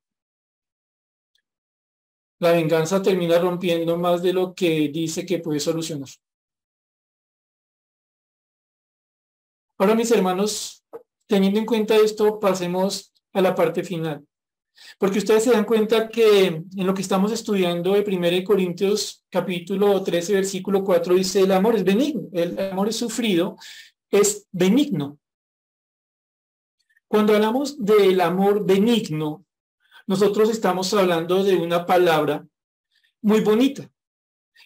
La 2.39 2.53
venganza 2.53 3.03
termina 3.03 3.39
rompiendo 3.39 3.99
más 3.99 4.23
de 4.23 4.33
lo 4.33 4.55
que 4.55 4.89
dice 4.89 5.27
que 5.27 5.39
puede 5.39 5.61
solucionar. 5.61 6.09
Ahora, 9.79 9.95
mis 9.95 10.11
hermanos, 10.11 10.85
teniendo 11.27 11.59
en 11.59 11.67
cuenta 11.67 11.97
esto, 11.97 12.39
pasemos 12.39 13.13
a 13.33 13.41
la 13.41 13.55
parte 13.55 13.83
final. 13.83 14.27
Porque 14.99 15.19
ustedes 15.19 15.45
se 15.45 15.51
dan 15.51 15.65
cuenta 15.65 16.09
que 16.09 16.47
en 16.47 16.87
lo 16.87 16.95
que 16.95 17.03
estamos 17.03 17.33
estudiando 17.33 17.93
de 17.93 18.01
1 18.01 18.45
Corintios 18.45 19.25
capítulo 19.29 20.03
13, 20.03 20.35
versículo 20.35 20.83
4 20.83 21.15
dice, 21.15 21.41
el 21.41 21.53
amor 21.53 21.77
es 21.77 21.85
benigno, 21.85 22.29
el 22.33 22.59
amor 22.59 22.89
es 22.89 22.97
sufrido, 22.97 23.57
es 24.11 24.47
benigno. 24.51 25.19
Cuando 27.13 27.35
hablamos 27.35 27.77
del 27.85 28.19
amor 28.23 28.65
benigno, 28.65 29.45
nosotros 30.07 30.49
estamos 30.49 30.95
hablando 30.95 31.45
de 31.45 31.57
una 31.57 31.85
palabra 31.85 32.49
muy 33.21 33.43
bonita, 33.43 33.93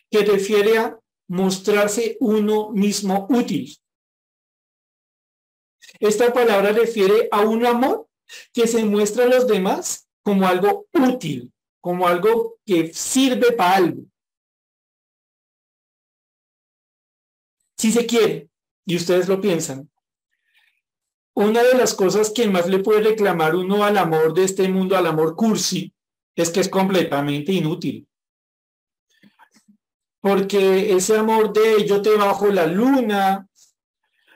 que 0.08 0.24
refiere 0.24 0.78
a 0.78 0.96
mostrarse 1.26 2.16
uno 2.20 2.70
mismo 2.70 3.26
útil. 3.30 3.76
Esta 5.98 6.32
palabra 6.32 6.70
refiere 6.70 7.28
a 7.32 7.40
un 7.40 7.66
amor 7.66 8.08
que 8.52 8.68
se 8.68 8.84
muestra 8.84 9.24
a 9.24 9.28
los 9.28 9.48
demás 9.48 10.08
como 10.22 10.46
algo 10.46 10.86
útil, 10.92 11.52
como 11.80 12.06
algo 12.06 12.60
que 12.64 12.94
sirve 12.94 13.50
para 13.54 13.74
algo. 13.74 14.02
Si 17.76 17.90
se 17.90 18.06
quiere, 18.06 18.48
y 18.84 18.94
ustedes 18.94 19.26
lo 19.26 19.40
piensan, 19.40 19.90
una 21.36 21.62
de 21.62 21.74
las 21.74 21.92
cosas 21.92 22.30
que 22.30 22.48
más 22.48 22.66
le 22.66 22.78
puede 22.78 23.02
reclamar 23.02 23.54
uno 23.54 23.84
al 23.84 23.98
amor 23.98 24.32
de 24.32 24.44
este 24.44 24.68
mundo, 24.70 24.96
al 24.96 25.06
amor 25.06 25.36
cursi, 25.36 25.92
es 26.34 26.48
que 26.48 26.60
es 26.60 26.68
completamente 26.70 27.52
inútil. 27.52 28.08
Porque 30.20 30.92
ese 30.92 31.14
amor 31.18 31.52
de 31.52 31.86
yo 31.86 32.00
te 32.00 32.16
bajo 32.16 32.46
la 32.46 32.66
luna, 32.66 33.46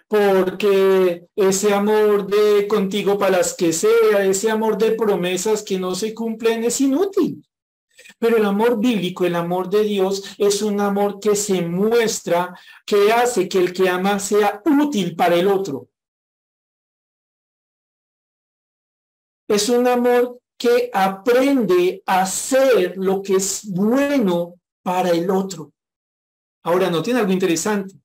porque 0.08 1.24
ese 1.34 1.72
amor 1.72 2.26
de 2.26 2.68
contigo 2.68 3.18
para 3.18 3.38
las 3.38 3.54
que 3.54 3.72
sea, 3.72 4.26
ese 4.26 4.50
amor 4.50 4.76
de 4.76 4.92
promesas 4.92 5.62
que 5.62 5.78
no 5.78 5.94
se 5.94 6.12
cumplen 6.12 6.64
es 6.64 6.82
inútil. 6.82 7.42
Pero 8.18 8.36
el 8.36 8.44
amor 8.44 8.78
bíblico, 8.78 9.24
el 9.24 9.36
amor 9.36 9.70
de 9.70 9.84
Dios, 9.84 10.34
es 10.36 10.60
un 10.60 10.82
amor 10.82 11.18
que 11.18 11.34
se 11.34 11.62
muestra, 11.62 12.54
que 12.84 13.10
hace 13.10 13.48
que 13.48 13.58
el 13.58 13.72
que 13.72 13.88
ama 13.88 14.18
sea 14.18 14.62
útil 14.66 15.16
para 15.16 15.36
el 15.36 15.48
otro. 15.48 15.89
Es 19.50 19.68
un 19.68 19.88
amor 19.88 20.38
que 20.56 20.90
aprende 20.92 22.04
a 22.06 22.22
hacer 22.22 22.94
lo 22.96 23.20
que 23.20 23.34
es 23.34 23.62
bueno 23.68 24.60
para 24.80 25.10
el 25.10 25.28
otro. 25.28 25.72
Ahora, 26.62 26.88
no 26.88 27.02
tiene 27.02 27.18
algo 27.18 27.32
interesante. 27.32 27.96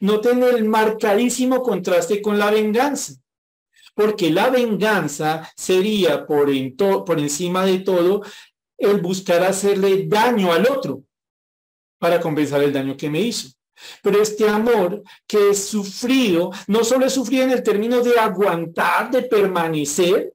Noten 0.00 0.42
el 0.42 0.64
marcadísimo 0.64 1.62
contraste 1.62 2.22
con 2.22 2.38
la 2.38 2.50
venganza, 2.50 3.12
porque 3.94 4.30
la 4.30 4.48
venganza 4.48 5.46
sería 5.54 6.26
por, 6.26 6.48
por 7.04 7.18
encima 7.18 7.66
de 7.66 7.80
todo 7.80 8.22
el 8.78 9.02
buscar 9.02 9.42
hacerle 9.42 10.06
daño 10.06 10.50
al 10.50 10.66
otro 10.66 11.02
para 11.98 12.18
compensar 12.22 12.62
el 12.62 12.72
daño 12.72 12.96
que 12.96 13.10
me 13.10 13.20
hizo. 13.20 13.50
Pero 14.02 14.22
este 14.22 14.48
amor 14.48 15.02
que 15.26 15.50
es 15.50 15.68
sufrido, 15.68 16.52
no 16.68 16.84
solo 16.84 17.04
es 17.04 17.12
sufrido 17.12 17.44
en 17.44 17.50
el 17.50 17.62
término 17.62 18.00
de 18.00 18.18
aguantar, 18.18 19.10
de 19.10 19.24
permanecer, 19.24 20.32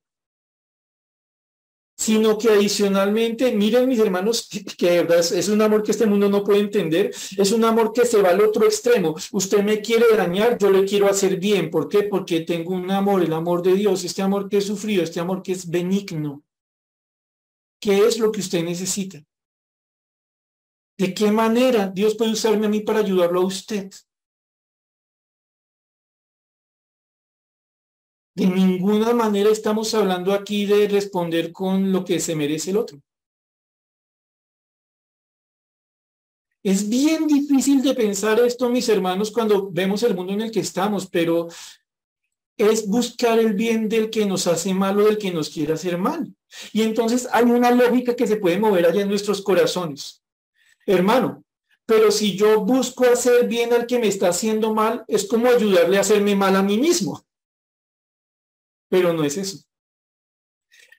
sino 2.02 2.36
que 2.36 2.49
adicionalmente, 2.49 3.52
miren 3.52 3.88
mis 3.88 3.99
hermanos, 3.99 4.49
que 4.76 5.06
es, 5.20 5.49
un 5.49 5.62
amor 5.62 5.84
que 5.84 5.91
este 5.91 6.08
mundo 6.08 6.30
no 6.30 6.43
puede 6.43 6.62
entender, 6.62 7.12
es 7.38 7.52
un 7.52 7.64
amor 7.64 7.93
que 7.93 8.08
se 8.08 8.20
va 8.20 8.30
al 8.30 8.41
otro 8.41 8.66
extremo. 8.66 9.16
Usted 9.32 9.64
me 9.64 9.82
quiere 9.82 10.06
dañar, 10.18 10.58
yo 10.58 10.72
le 10.72 10.84
quiero 10.84 11.08
hacer 11.08 11.38
bien. 11.38 11.70
¿Por 11.70 11.88
qué? 11.88 12.02
Porque 12.02 12.39
tengo 12.39 12.74
un 12.74 12.89
amor, 12.89 13.22
el 13.22 13.32
amor 13.32 13.62
de 13.62 13.76
Dios, 13.76 14.04
este 14.04 14.24
amor 14.24 14.49
que 14.49 14.58
he 14.58 14.62
sufrido, 14.62 15.04
este 15.04 15.20
amor 15.20 15.43
que 15.43 15.52
es 15.52 15.70
benigno. 15.70 16.43
¿Qué 17.80 17.99
es 18.08 18.18
lo 18.18 18.32
que 18.32 18.39
usted 18.39 18.64
necesita? 18.64 19.24
¿De 20.97 21.14
qué 21.14 21.32
manera 21.32 21.86
Dios 21.86 22.16
puede 22.16 22.32
usarme 22.32 22.66
a 22.66 22.70
mí 22.70 22.80
para 22.80 23.02
ayudarlo 23.02 23.41
a 23.41 23.45
usted? 23.45 23.91
De 28.34 28.47
ninguna 28.47 29.13
manera 29.13 29.49
estamos 29.49 29.93
hablando 29.93 30.34
aquí 30.34 30.65
de 30.65 30.88
responder 30.88 31.51
con 31.51 31.91
lo 31.91 32.05
que 32.05 32.19
se 32.19 32.36
merece 32.36 32.71
el 32.71 32.77
otro. 32.77 33.01
Es 36.63 36.88
bien 36.88 37.27
difícil 37.27 37.82
de 37.82 37.93
pensar 37.93 38.39
esto, 38.39 38.69
mis 38.69 38.88
hermanos, 38.88 39.32
cuando 39.32 39.69
vemos 39.71 40.03
el 40.03 40.15
mundo 40.15 40.32
en 40.32 40.41
el 40.41 40.51
que 40.51 40.59
estamos, 40.59 41.07
pero 41.07 41.47
es 42.55 42.88
buscar 42.88 43.39
el 43.39 43.53
bien 43.53 43.89
del 43.89 44.09
que 44.09 44.25
nos 44.25 44.47
hace 44.47 44.73
mal 44.73 44.99
o 44.99 45.05
del 45.05 45.17
que 45.17 45.32
nos 45.32 45.49
quiere 45.49 45.73
hacer 45.73 45.97
mal. 45.97 46.34
Y 46.71 46.84
entonces 46.84 47.27
hay 47.34 47.45
una 47.45 47.71
lógica 47.71 48.15
que 48.15 48.27
se 48.27 48.38
puede 48.38 48.59
mover 48.59 48.86
allá 48.86 49.01
en 49.01 49.09
nuestros 49.09 49.41
corazones. 49.41 50.21
Hermano, 50.86 51.43
pero 51.86 52.11
si 52.11 52.38
yo 52.38 52.63
busco 52.63 53.05
hacer 53.05 53.47
bien 53.47 53.73
al 53.73 53.88
que 53.88 53.99
me 53.99 54.07
está 54.07 54.29
haciendo 54.29 54.73
mal, 54.73 55.03
es 55.07 55.27
como 55.27 55.47
ayudarle 55.47 55.97
a 55.97 56.01
hacerme 56.01 56.36
mal 56.36 56.55
a 56.55 56.63
mí 56.63 56.77
mismo 56.77 57.25
pero 58.92 59.14
no 59.14 59.24
es 59.24 59.38
eso. 59.38 59.58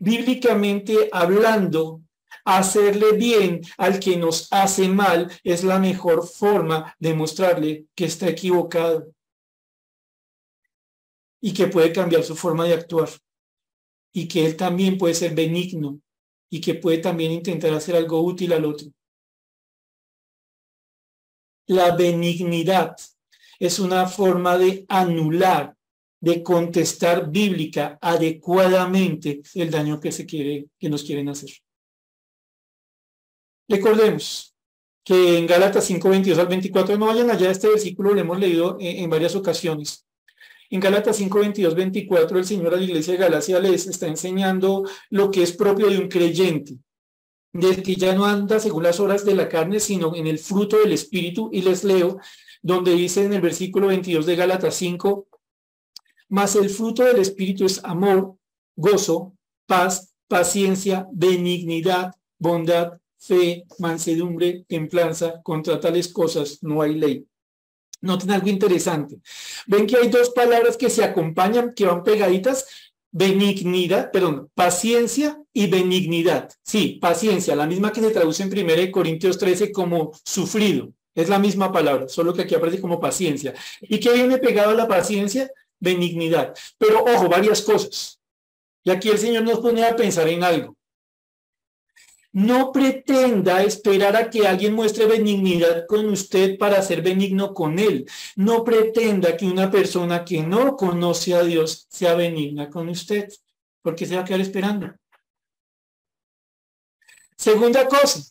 Bíblicamente 0.00 1.10
hablando, 1.12 2.00
hacerle 2.42 3.12
bien 3.12 3.60
al 3.76 4.00
que 4.00 4.16
nos 4.16 4.50
hace 4.50 4.88
mal 4.88 5.30
es 5.44 5.62
la 5.62 5.78
mejor 5.78 6.26
forma 6.26 6.96
de 6.98 7.12
mostrarle 7.12 7.86
que 7.94 8.06
está 8.06 8.30
equivocado 8.30 9.12
y 11.38 11.52
que 11.52 11.66
puede 11.66 11.92
cambiar 11.92 12.24
su 12.24 12.34
forma 12.34 12.64
de 12.64 12.72
actuar 12.72 13.10
y 14.10 14.26
que 14.26 14.46
él 14.46 14.56
también 14.56 14.96
puede 14.96 15.14
ser 15.14 15.34
benigno 15.34 16.00
y 16.50 16.62
que 16.62 16.74
puede 16.74 16.96
también 16.96 17.30
intentar 17.30 17.74
hacer 17.74 17.94
algo 17.94 18.22
útil 18.22 18.54
al 18.54 18.64
otro. 18.64 18.88
La 21.66 21.94
benignidad 21.94 22.96
es 23.58 23.78
una 23.78 24.06
forma 24.06 24.56
de 24.56 24.86
anular 24.88 25.76
de 26.22 26.40
contestar 26.40 27.28
bíblica 27.30 27.98
adecuadamente 28.00 29.42
el 29.54 29.72
daño 29.72 29.98
que 29.98 30.12
se 30.12 30.24
quiere, 30.24 30.66
que 30.78 30.88
nos 30.88 31.02
quieren 31.02 31.28
hacer. 31.28 31.50
Recordemos 33.68 34.54
que 35.02 35.38
en 35.38 35.48
Gálatas 35.48 35.84
5, 35.84 36.08
22 36.08 36.38
al 36.38 36.46
24, 36.46 36.96
no 36.96 37.06
vayan 37.06 37.28
allá, 37.28 37.50
este 37.50 37.68
versículo 37.68 38.14
lo 38.14 38.20
hemos 38.20 38.38
leído 38.38 38.76
en, 38.78 39.10
varias 39.10 39.34
ocasiones. 39.34 40.06
En 40.70 40.78
Gálatas 40.78 41.16
5, 41.16 41.40
22, 41.40 41.74
24, 41.74 42.38
el 42.38 42.44
Señor 42.44 42.72
a 42.72 42.76
la 42.76 42.84
iglesia 42.84 43.14
de 43.14 43.18
Galacia 43.18 43.58
les 43.58 43.88
está 43.88 44.06
enseñando 44.06 44.84
lo 45.10 45.28
que 45.28 45.42
es 45.42 45.52
propio 45.52 45.88
de 45.90 45.98
un 45.98 46.06
creyente, 46.06 46.76
del 47.52 47.82
que 47.82 47.96
ya 47.96 48.14
no 48.14 48.26
anda 48.26 48.60
según 48.60 48.84
las 48.84 49.00
horas 49.00 49.24
de 49.24 49.34
la 49.34 49.48
carne, 49.48 49.80
sino 49.80 50.14
en 50.14 50.28
el 50.28 50.38
fruto 50.38 50.78
del 50.78 50.92
Espíritu. 50.92 51.50
Y 51.52 51.62
les 51.62 51.82
leo, 51.82 52.18
donde 52.62 52.94
dice 52.94 53.24
en 53.24 53.32
el 53.32 53.40
versículo 53.40 53.88
22 53.88 54.24
de 54.24 54.36
Gálatas 54.36 54.76
5, 54.76 55.26
mas 56.32 56.56
el 56.56 56.70
fruto 56.70 57.04
del 57.04 57.18
Espíritu 57.18 57.66
es 57.66 57.84
amor, 57.84 58.36
gozo, 58.74 59.34
paz, 59.66 60.14
paciencia, 60.26 61.06
benignidad, 61.12 62.14
bondad, 62.38 62.94
fe, 63.18 63.64
mansedumbre, 63.78 64.64
templanza. 64.66 65.42
Contra 65.42 65.78
tales 65.78 66.08
cosas 66.10 66.62
no 66.62 66.80
hay 66.80 66.94
ley. 66.94 67.26
Noten 68.00 68.30
algo 68.30 68.48
interesante. 68.48 69.18
Ven 69.66 69.86
que 69.86 69.98
hay 69.98 70.08
dos 70.08 70.30
palabras 70.30 70.78
que 70.78 70.88
se 70.88 71.04
acompañan, 71.04 71.74
que 71.74 71.84
van 71.84 72.02
pegaditas. 72.02 72.66
Benignidad, 73.10 74.10
perdón, 74.10 74.50
paciencia 74.54 75.38
y 75.52 75.66
benignidad. 75.66 76.50
Sí, 76.62 76.98
paciencia, 76.98 77.54
la 77.54 77.66
misma 77.66 77.92
que 77.92 78.00
se 78.00 78.10
traduce 78.10 78.42
en 78.42 78.58
1 78.58 78.90
Corintios 78.90 79.36
13 79.36 79.70
como 79.70 80.12
sufrido. 80.24 80.94
Es 81.14 81.28
la 81.28 81.38
misma 81.38 81.70
palabra, 81.70 82.08
solo 82.08 82.32
que 82.32 82.40
aquí 82.40 82.54
aparece 82.54 82.80
como 82.80 82.98
paciencia. 82.98 83.52
¿Y 83.82 84.00
qué 84.00 84.14
viene 84.14 84.38
pegado 84.38 84.70
a 84.70 84.74
la 84.74 84.88
paciencia? 84.88 85.50
Benignidad. 85.82 86.54
Pero 86.78 87.04
ojo, 87.04 87.28
varias 87.28 87.60
cosas. 87.60 88.20
Y 88.84 88.90
aquí 88.90 89.10
el 89.10 89.18
Señor 89.18 89.42
nos 89.42 89.60
pone 89.60 89.84
a 89.84 89.94
pensar 89.94 90.28
en 90.28 90.42
algo. 90.42 90.76
No 92.32 92.72
pretenda 92.72 93.62
esperar 93.62 94.16
a 94.16 94.30
que 94.30 94.46
alguien 94.46 94.72
muestre 94.72 95.04
benignidad 95.04 95.86
con 95.86 96.08
usted 96.08 96.56
para 96.56 96.80
ser 96.80 97.02
benigno 97.02 97.52
con 97.52 97.78
él. 97.78 98.06
No 98.36 98.64
pretenda 98.64 99.36
que 99.36 99.44
una 99.44 99.70
persona 99.70 100.24
que 100.24 100.42
no 100.42 100.76
conoce 100.76 101.34
a 101.34 101.42
Dios 101.42 101.86
sea 101.90 102.14
benigna 102.14 102.70
con 102.70 102.88
usted, 102.88 103.30
porque 103.82 104.06
se 104.06 104.16
va 104.16 104.22
a 104.22 104.24
quedar 104.24 104.40
esperando. 104.40 104.94
Segunda 107.36 107.86
cosa, 107.86 108.22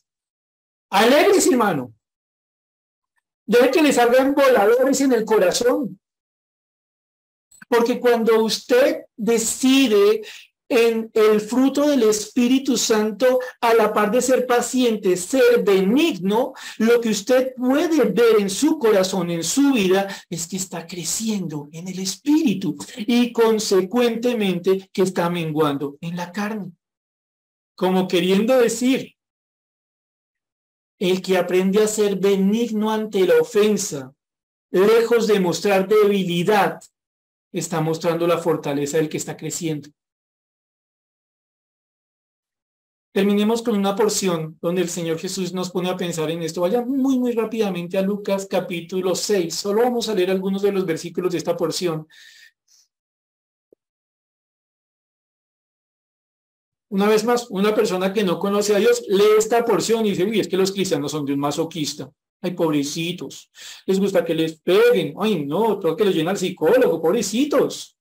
alegres, 0.90 1.46
hermano. 1.46 1.94
Debe 3.46 3.70
que 3.70 3.84
le 3.84 3.94
salgan 3.94 4.34
voladores 4.34 5.02
en 5.02 5.12
el 5.14 5.26
corazón. 5.26 6.01
Porque 7.72 8.02
cuando 8.02 8.44
usted 8.44 9.06
decide 9.16 10.22
en 10.68 11.10
el 11.14 11.40
fruto 11.40 11.88
del 11.88 12.04
Espíritu 12.04 12.76
Santo, 12.76 13.40
a 13.62 13.74
la 13.74 13.94
par 13.94 14.12
de 14.12 14.22
ser 14.22 14.46
paciente, 14.46 15.16
ser 15.16 15.64
benigno, 15.64 16.52
lo 16.80 17.00
que 17.00 17.08
usted 17.08 17.56
puede 17.56 18.04
ver 18.10 18.42
en 18.42 18.50
su 18.50 18.78
corazón, 18.78 19.32
en 19.32 19.46
su 19.46 19.72
vida, 19.72 20.06
es 20.30 20.48
que 20.48 20.58
está 20.58 20.86
creciendo 20.86 21.70
en 21.72 21.88
el 21.88 22.00
Espíritu 22.00 22.76
y 22.98 23.32
consecuentemente 23.32 24.90
que 24.92 25.04
está 25.04 25.30
menguando 25.30 25.98
en 26.02 26.18
la 26.18 26.30
carne. 26.34 26.74
Como 27.74 28.06
queriendo 28.06 28.58
decir, 28.58 29.16
el 31.00 31.22
que 31.22 31.38
aprende 31.38 31.82
a 31.82 31.88
ser 31.88 32.18
benigno 32.18 32.92
ante 32.92 33.26
la 33.26 33.36
ofensa, 33.40 34.14
lejos 34.72 35.28
de 35.28 35.40
mostrar 35.40 35.88
debilidad, 35.88 36.82
está 37.52 37.82
mostrando 37.82 38.28
la 38.28 38.38
fortaleza 38.38 38.98
del 38.98 39.10
que 39.10 39.18
está 39.18 39.36
creciendo. 39.36 39.90
Terminemos 43.14 43.62
con 43.62 43.76
una 43.76 43.94
porción 43.94 44.58
donde 44.62 44.82
el 44.82 44.90
Señor 44.90 45.20
Jesús 45.20 45.52
nos 45.52 45.70
pone 45.70 45.90
a 45.90 45.98
pensar 45.98 46.32
en 46.32 46.42
esto. 46.44 46.62
Vaya 46.62 46.82
muy, 46.82 47.20
muy 47.20 47.34
rápidamente 47.34 47.98
a 47.98 48.02
Lucas 48.02 48.48
capítulo 48.50 49.16
6. 49.16 49.54
Solo 49.54 49.82
vamos 49.82 50.08
a 50.08 50.16
leer 50.16 50.32
algunos 50.32 50.62
de 50.62 50.72
los 50.72 50.86
versículos 50.86 51.34
de 51.34 51.38
esta 51.38 51.58
porción. 51.58 52.08
Una 56.88 57.08
vez 57.08 57.26
más, 57.26 57.50
una 57.50 57.76
persona 57.76 58.14
que 58.14 58.24
no 58.24 58.40
conoce 58.40 58.76
a 58.76 58.80
Dios 58.80 59.04
lee 59.10 59.24
esta 59.38 59.64
porción 59.66 60.06
y 60.06 60.12
dice, 60.12 60.24
uy, 60.24 60.40
es 60.40 60.48
que 60.48 60.58
los 60.58 60.72
cristianos 60.72 61.12
son 61.12 61.26
de 61.26 61.34
un 61.34 61.40
masoquista. 61.40 62.10
Ay, 62.42 62.52
pobrecitos. 62.52 63.52
Les 63.86 64.00
gusta 64.00 64.26
que 64.26 64.34
les 64.34 64.60
peguen. 64.60 65.14
Ay, 65.20 65.46
no, 65.46 65.80
tengo 65.80 65.96
que 65.96 66.06
los 66.06 66.16
llena 66.16 66.32
al 66.32 66.38
psicólogo, 66.38 67.02
pobrecitos. 67.02 67.98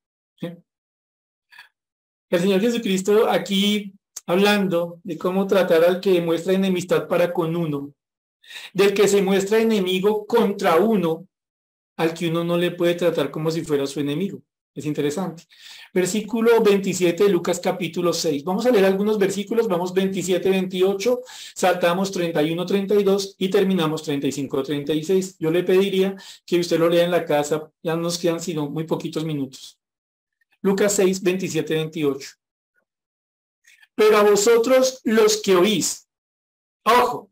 El 2.30 2.40
Señor 2.40 2.60
Jesucristo 2.60 3.28
aquí 3.28 3.92
hablando 4.26 5.00
de 5.02 5.18
cómo 5.18 5.46
tratar 5.46 5.84
al 5.84 6.00
que 6.00 6.20
muestra 6.20 6.52
enemistad 6.52 7.08
para 7.08 7.32
con 7.32 7.56
uno, 7.56 7.92
del 8.72 8.94
que 8.94 9.08
se 9.08 9.22
muestra 9.22 9.58
enemigo 9.58 10.24
contra 10.26 10.76
uno, 10.76 11.26
al 11.96 12.14
que 12.14 12.28
uno 12.28 12.44
no 12.44 12.56
le 12.56 12.70
puede 12.70 12.94
tratar 12.94 13.30
como 13.30 13.50
si 13.50 13.64
fuera 13.64 13.86
su 13.86 13.98
enemigo. 13.98 14.40
Es 14.72 14.86
interesante. 14.86 15.44
Versículo 15.92 16.62
27 16.62 17.24
de 17.24 17.30
Lucas 17.30 17.58
capítulo 17.58 18.12
6. 18.12 18.44
Vamos 18.44 18.66
a 18.66 18.70
leer 18.70 18.84
algunos 18.84 19.18
versículos, 19.18 19.66
vamos 19.66 19.92
27, 19.92 20.48
28, 20.48 21.20
saltamos 21.54 22.12
31, 22.12 22.64
32 22.64 23.34
y 23.38 23.48
terminamos 23.50 24.04
35, 24.04 24.62
36. 24.62 25.36
Yo 25.40 25.50
le 25.50 25.64
pediría 25.64 26.14
que 26.46 26.60
usted 26.60 26.78
lo 26.78 26.88
lea 26.88 27.04
en 27.04 27.10
la 27.10 27.24
casa, 27.24 27.70
ya 27.82 27.96
nos 27.96 28.18
quedan 28.18 28.40
sino 28.40 28.70
muy 28.70 28.84
poquitos 28.84 29.24
minutos. 29.24 29.76
Lucas 30.62 30.94
6, 30.94 31.20
27, 31.20 31.74
28. 31.74 32.30
Pero 33.96 34.16
a 34.18 34.22
vosotros 34.22 35.00
los 35.02 35.38
que 35.42 35.56
oís, 35.56 36.08
ojo, 36.84 37.30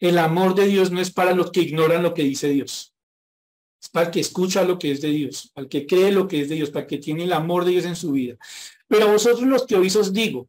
el 0.00 0.18
amor 0.18 0.54
de 0.54 0.66
Dios 0.66 0.90
no 0.90 1.00
es 1.00 1.10
para 1.10 1.32
los 1.32 1.50
que 1.50 1.60
ignoran 1.60 2.02
lo 2.02 2.12
que 2.12 2.24
dice 2.24 2.48
Dios. 2.48 2.91
Es 3.82 3.88
para 3.88 4.10
que 4.10 4.20
escucha 4.20 4.62
lo 4.62 4.78
que 4.78 4.92
es 4.92 5.00
de 5.00 5.08
Dios, 5.08 5.50
para 5.52 5.68
que 5.68 5.86
cree 5.86 6.12
lo 6.12 6.28
que 6.28 6.42
es 6.42 6.48
de 6.48 6.54
Dios, 6.54 6.70
para 6.70 6.82
el 6.82 6.86
que 6.88 6.98
tiene 6.98 7.24
el 7.24 7.32
amor 7.32 7.64
de 7.64 7.72
Dios 7.72 7.84
en 7.84 7.96
su 7.96 8.12
vida. 8.12 8.36
Pero 8.86 9.08
a 9.08 9.12
vosotros 9.12 9.42
los 9.42 9.66
que 9.66 9.74
oís 9.74 9.96
os 9.96 10.12
digo, 10.12 10.48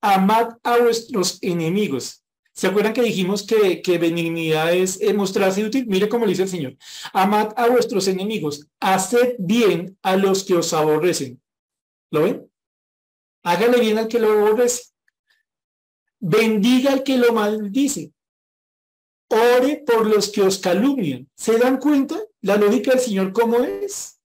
amad 0.00 0.54
a 0.62 0.78
vuestros 0.78 1.38
enemigos. 1.42 2.24
¿Se 2.54 2.66
acuerdan 2.66 2.92
que 2.92 3.02
dijimos 3.02 3.46
que, 3.46 3.82
que 3.82 3.98
benignidad 3.98 4.74
es 4.74 5.00
mostrarse 5.14 5.64
útil? 5.64 5.86
Mire 5.86 6.08
cómo 6.08 6.26
dice 6.26 6.42
el 6.42 6.48
Señor. 6.48 6.76
Amad 7.12 7.52
a 7.56 7.68
vuestros 7.68 8.08
enemigos, 8.08 8.66
haced 8.80 9.36
bien 9.38 9.98
a 10.02 10.16
los 10.16 10.44
que 10.44 10.54
os 10.54 10.72
aborrecen. 10.72 11.42
¿Lo 12.10 12.22
ven? 12.22 12.50
Hágale 13.42 13.80
bien 13.80 13.98
al 13.98 14.08
que 14.08 14.18
lo 14.18 14.32
aborrece. 14.32 14.92
Bendiga 16.20 16.92
al 16.92 17.02
que 17.02 17.18
lo 17.18 17.32
maldice. 17.32 18.12
Ore 19.28 19.82
por 19.86 20.06
los 20.06 20.30
que 20.30 20.42
os 20.42 20.58
calumnian. 20.58 21.28
¿Se 21.34 21.58
dan 21.58 21.78
cuenta 21.78 22.22
la 22.42 22.56
lógica 22.56 22.92
del 22.92 23.00
Señor 23.00 23.32
cómo 23.32 23.58
es? 23.58 24.20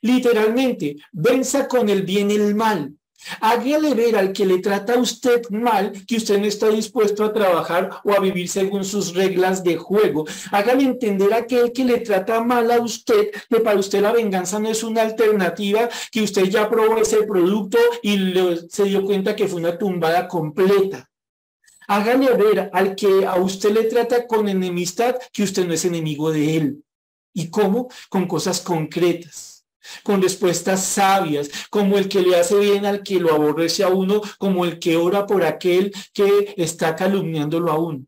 Literalmente, 0.00 0.96
venza 1.12 1.68
con 1.68 1.88
el 1.88 2.02
bien 2.02 2.30
el 2.30 2.54
mal. 2.54 2.94
Hágale 3.40 3.94
ver 3.94 4.16
al 4.16 4.32
que 4.32 4.46
le 4.46 4.58
trata 4.58 4.94
a 4.94 4.98
usted 4.98 5.42
mal 5.50 5.92
que 6.06 6.16
usted 6.16 6.38
no 6.38 6.46
está 6.46 6.68
dispuesto 6.68 7.24
a 7.24 7.32
trabajar 7.32 7.90
o 8.04 8.12
a 8.12 8.20
vivir 8.20 8.48
según 8.48 8.84
sus 8.84 9.14
reglas 9.14 9.64
de 9.64 9.76
juego. 9.76 10.24
Hágale 10.52 10.84
entender 10.84 11.32
a 11.32 11.38
aquel 11.38 11.72
que 11.72 11.84
le 11.84 11.98
trata 11.98 12.40
mal 12.42 12.70
a 12.70 12.80
usted 12.80 13.30
que 13.48 13.60
para 13.60 13.80
usted 13.80 14.00
la 14.00 14.12
venganza 14.12 14.58
no 14.58 14.68
es 14.68 14.84
una 14.84 15.02
alternativa, 15.02 15.88
que 16.12 16.22
usted 16.22 16.44
ya 16.44 16.70
probó 16.70 16.98
ese 16.98 17.24
producto 17.24 17.78
y 18.02 18.16
se 18.68 18.84
dio 18.84 19.04
cuenta 19.04 19.34
que 19.34 19.48
fue 19.48 19.60
una 19.60 19.76
tumbada 19.76 20.28
completa. 20.28 21.08
Hágale 21.88 22.32
ver 22.34 22.70
al 22.72 22.94
que 22.94 23.24
a 23.26 23.36
usted 23.36 23.70
le 23.70 23.84
trata 23.84 24.26
con 24.26 24.48
enemistad 24.48 25.16
que 25.32 25.44
usted 25.44 25.66
no 25.66 25.72
es 25.72 25.84
enemigo 25.84 26.30
de 26.32 26.56
él. 26.56 26.85
¿Y 27.36 27.50
cómo? 27.50 27.88
Con 28.08 28.26
cosas 28.26 28.60
concretas 28.62 29.52
con 30.02 30.20
respuestas 30.20 30.84
sabias, 30.84 31.48
como 31.70 31.96
el 31.96 32.08
que 32.08 32.20
le 32.20 32.34
hace 32.34 32.58
bien 32.58 32.84
al 32.84 33.04
que 33.04 33.20
lo 33.20 33.32
aborrece 33.32 33.84
a 33.84 33.88
uno, 33.88 34.20
como 34.36 34.64
el 34.64 34.80
que 34.80 34.96
ora 34.96 35.28
por 35.28 35.44
aquel 35.44 35.92
que 36.12 36.54
está 36.56 36.96
calumniándolo 36.96 37.70
a 37.70 37.78
uno. 37.78 38.04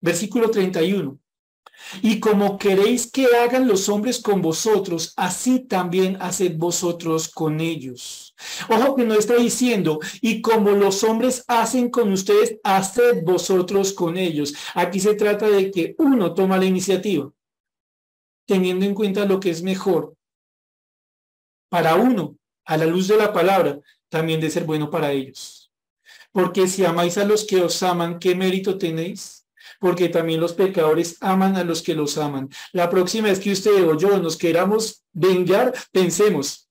Versículo 0.00 0.48
31. 0.48 1.18
Y 2.02 2.20
como 2.20 2.56
queréis 2.58 3.10
que 3.10 3.26
hagan 3.36 3.66
los 3.66 3.88
hombres 3.88 4.20
con 4.20 4.40
vosotros, 4.40 5.12
así 5.16 5.60
también 5.60 6.16
haced 6.20 6.56
vosotros 6.56 7.28
con 7.28 7.60
ellos. 7.60 8.34
Ojo 8.68 8.94
que 8.94 9.04
no 9.04 9.14
está 9.14 9.34
diciendo, 9.34 9.98
y 10.20 10.40
como 10.40 10.70
los 10.70 11.02
hombres 11.02 11.44
hacen 11.48 11.90
con 11.90 12.12
ustedes, 12.12 12.58
haced 12.62 13.24
vosotros 13.24 13.92
con 13.92 14.16
ellos. 14.16 14.54
Aquí 14.74 15.00
se 15.00 15.14
trata 15.14 15.48
de 15.48 15.70
que 15.70 15.94
uno 15.98 16.34
toma 16.34 16.58
la 16.58 16.64
iniciativa, 16.64 17.32
teniendo 18.46 18.84
en 18.84 18.94
cuenta 18.94 19.24
lo 19.24 19.40
que 19.40 19.50
es 19.50 19.62
mejor 19.62 20.16
para 21.68 21.94
uno, 21.94 22.36
a 22.66 22.76
la 22.76 22.86
luz 22.86 23.08
de 23.08 23.16
la 23.16 23.32
palabra, 23.32 23.80
también 24.08 24.40
de 24.40 24.50
ser 24.50 24.64
bueno 24.64 24.90
para 24.90 25.10
ellos. 25.12 25.72
Porque 26.30 26.68
si 26.68 26.84
amáis 26.84 27.18
a 27.18 27.24
los 27.24 27.44
que 27.44 27.62
os 27.62 27.82
aman, 27.82 28.18
¿qué 28.18 28.34
mérito 28.34 28.76
tenéis? 28.76 29.46
Porque 29.80 30.08
también 30.08 30.40
los 30.40 30.52
pecadores 30.52 31.16
aman 31.20 31.56
a 31.56 31.64
los 31.64 31.82
que 31.82 31.94
los 31.94 32.18
aman. 32.18 32.48
La 32.72 32.90
próxima 32.90 33.28
vez 33.28 33.40
que 33.40 33.52
usted 33.52 33.84
o 33.84 33.96
yo 33.96 34.18
nos 34.18 34.36
queramos 34.36 35.02
vengar, 35.12 35.72
pensemos, 35.90 36.68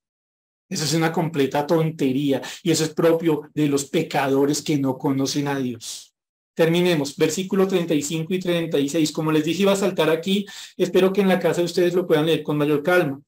eso 0.69 0.86
es 0.86 0.93
una 0.93 1.11
completa 1.11 1.67
tontería 1.67 2.41
y 2.63 2.72
eso 2.72 2.84
es 2.84 2.93
propio 2.93 3.49
de 3.53 3.67
los 3.67 3.86
pecadores 3.86 4.61
que 4.61 4.78
no 4.78 4.97
conocen 4.97 5.47
a 5.47 5.57
Dios. 5.57 6.11
Terminemos, 6.54 7.16
versículo 7.16 7.68
35 7.68 8.34
y 8.34 8.39
36. 8.39 9.12
Como 9.12 9.32
les 9.32 9.43
dije, 9.45 9.64
iba 9.64 9.72
a 9.72 9.78
saltar 9.78 10.10
aquí. 10.10 10.45
Espero 10.78 11.14
que 11.14 11.22
en 11.22 11.30
la 11.30 11.39
casa 11.39 11.62
ustedes 11.62 11.93
lo 11.93 12.06
puedan 12.06 12.26
leer 12.26 12.43
con 12.43 12.58
mayor 12.58 12.84
calma. 12.84 13.22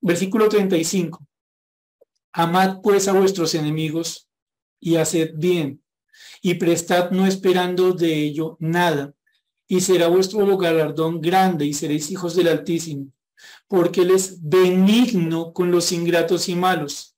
Versículo 0.00 0.48
35. 0.48 1.26
Amad 2.32 2.80
pues 2.82 3.08
a 3.08 3.12
vuestros 3.12 3.54
enemigos 3.54 4.28
y 4.78 4.96
haced 4.96 5.32
bien, 5.34 5.82
y 6.42 6.54
prestad 6.54 7.10
no 7.10 7.26
esperando 7.26 7.92
de 7.92 8.14
ello 8.14 8.58
nada, 8.60 9.14
y 9.66 9.80
será 9.80 10.08
vuestro 10.08 10.56
galardón 10.58 11.20
grande 11.20 11.64
y 11.64 11.72
seréis 11.72 12.10
hijos 12.10 12.36
del 12.36 12.48
Altísimo, 12.48 13.10
porque 13.66 14.02
Él 14.02 14.10
es 14.10 14.38
benigno 14.42 15.52
con 15.54 15.70
los 15.70 15.90
ingratos 15.92 16.48
y 16.50 16.54
malos. 16.54 17.16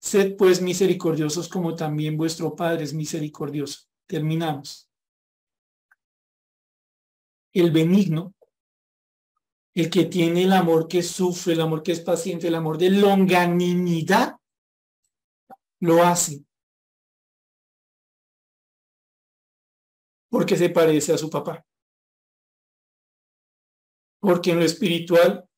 Sed 0.00 0.36
pues 0.36 0.60
misericordiosos 0.60 1.48
como 1.48 1.74
también 1.74 2.16
vuestro 2.16 2.54
Padre 2.54 2.84
es 2.84 2.92
misericordioso. 2.92 3.87
Terminamos. 4.08 4.90
El 7.52 7.70
benigno 7.70 8.34
el 9.80 9.90
que 9.90 10.06
tiene 10.06 10.42
el 10.42 10.52
amor 10.52 10.88
que 10.88 11.04
sufre, 11.04 11.52
el 11.52 11.60
amor 11.60 11.84
que 11.84 11.92
es 11.92 12.00
paciente, 12.00 12.48
el 12.48 12.56
amor 12.56 12.78
de 12.78 12.90
longanimidad, 12.90 14.36
lo 15.80 16.02
hace. 16.02 16.44
Porque 20.28 20.56
se 20.56 20.70
parece 20.70 21.12
a 21.12 21.18
su 21.18 21.30
papá. 21.30 21.64
Porque 24.20 24.50
en 24.50 24.58
lo 24.58 24.64
espiritual, 24.64 25.48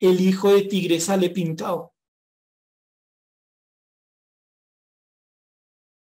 el 0.00 0.20
hijo 0.20 0.52
de 0.52 0.62
tigre 0.62 0.98
sale 0.98 1.30
pintado. 1.30 1.94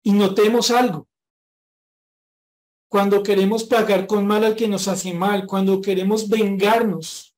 Y 0.05 0.12
notemos 0.12 0.70
algo. 0.70 1.07
Cuando 2.93 3.22
queremos 3.22 3.64
pagar 3.64 4.07
con 4.07 4.26
mal 4.26 4.45
al 4.45 4.55
que 4.55 4.68
nos 4.68 4.86
hace 4.86 5.14
mal, 5.14 5.47
cuando 5.47 5.80
queremos 5.80 6.28
vengarnos, 6.28 7.34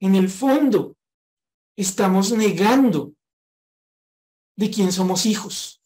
en 0.00 0.14
el 0.14 0.28
fondo, 0.28 0.98
estamos 1.78 2.30
negando 2.32 3.14
de 4.54 4.70
quién 4.70 4.92
somos 4.92 5.24
hijos. 5.24 5.80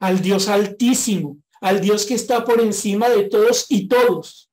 Al 0.00 0.22
Dios 0.22 0.48
altísimo, 0.48 1.36
al 1.60 1.82
Dios 1.82 2.06
que 2.06 2.14
está 2.14 2.46
por 2.46 2.62
encima 2.62 3.10
de 3.10 3.24
todos 3.24 3.66
y 3.68 3.86
todos. 3.86 4.48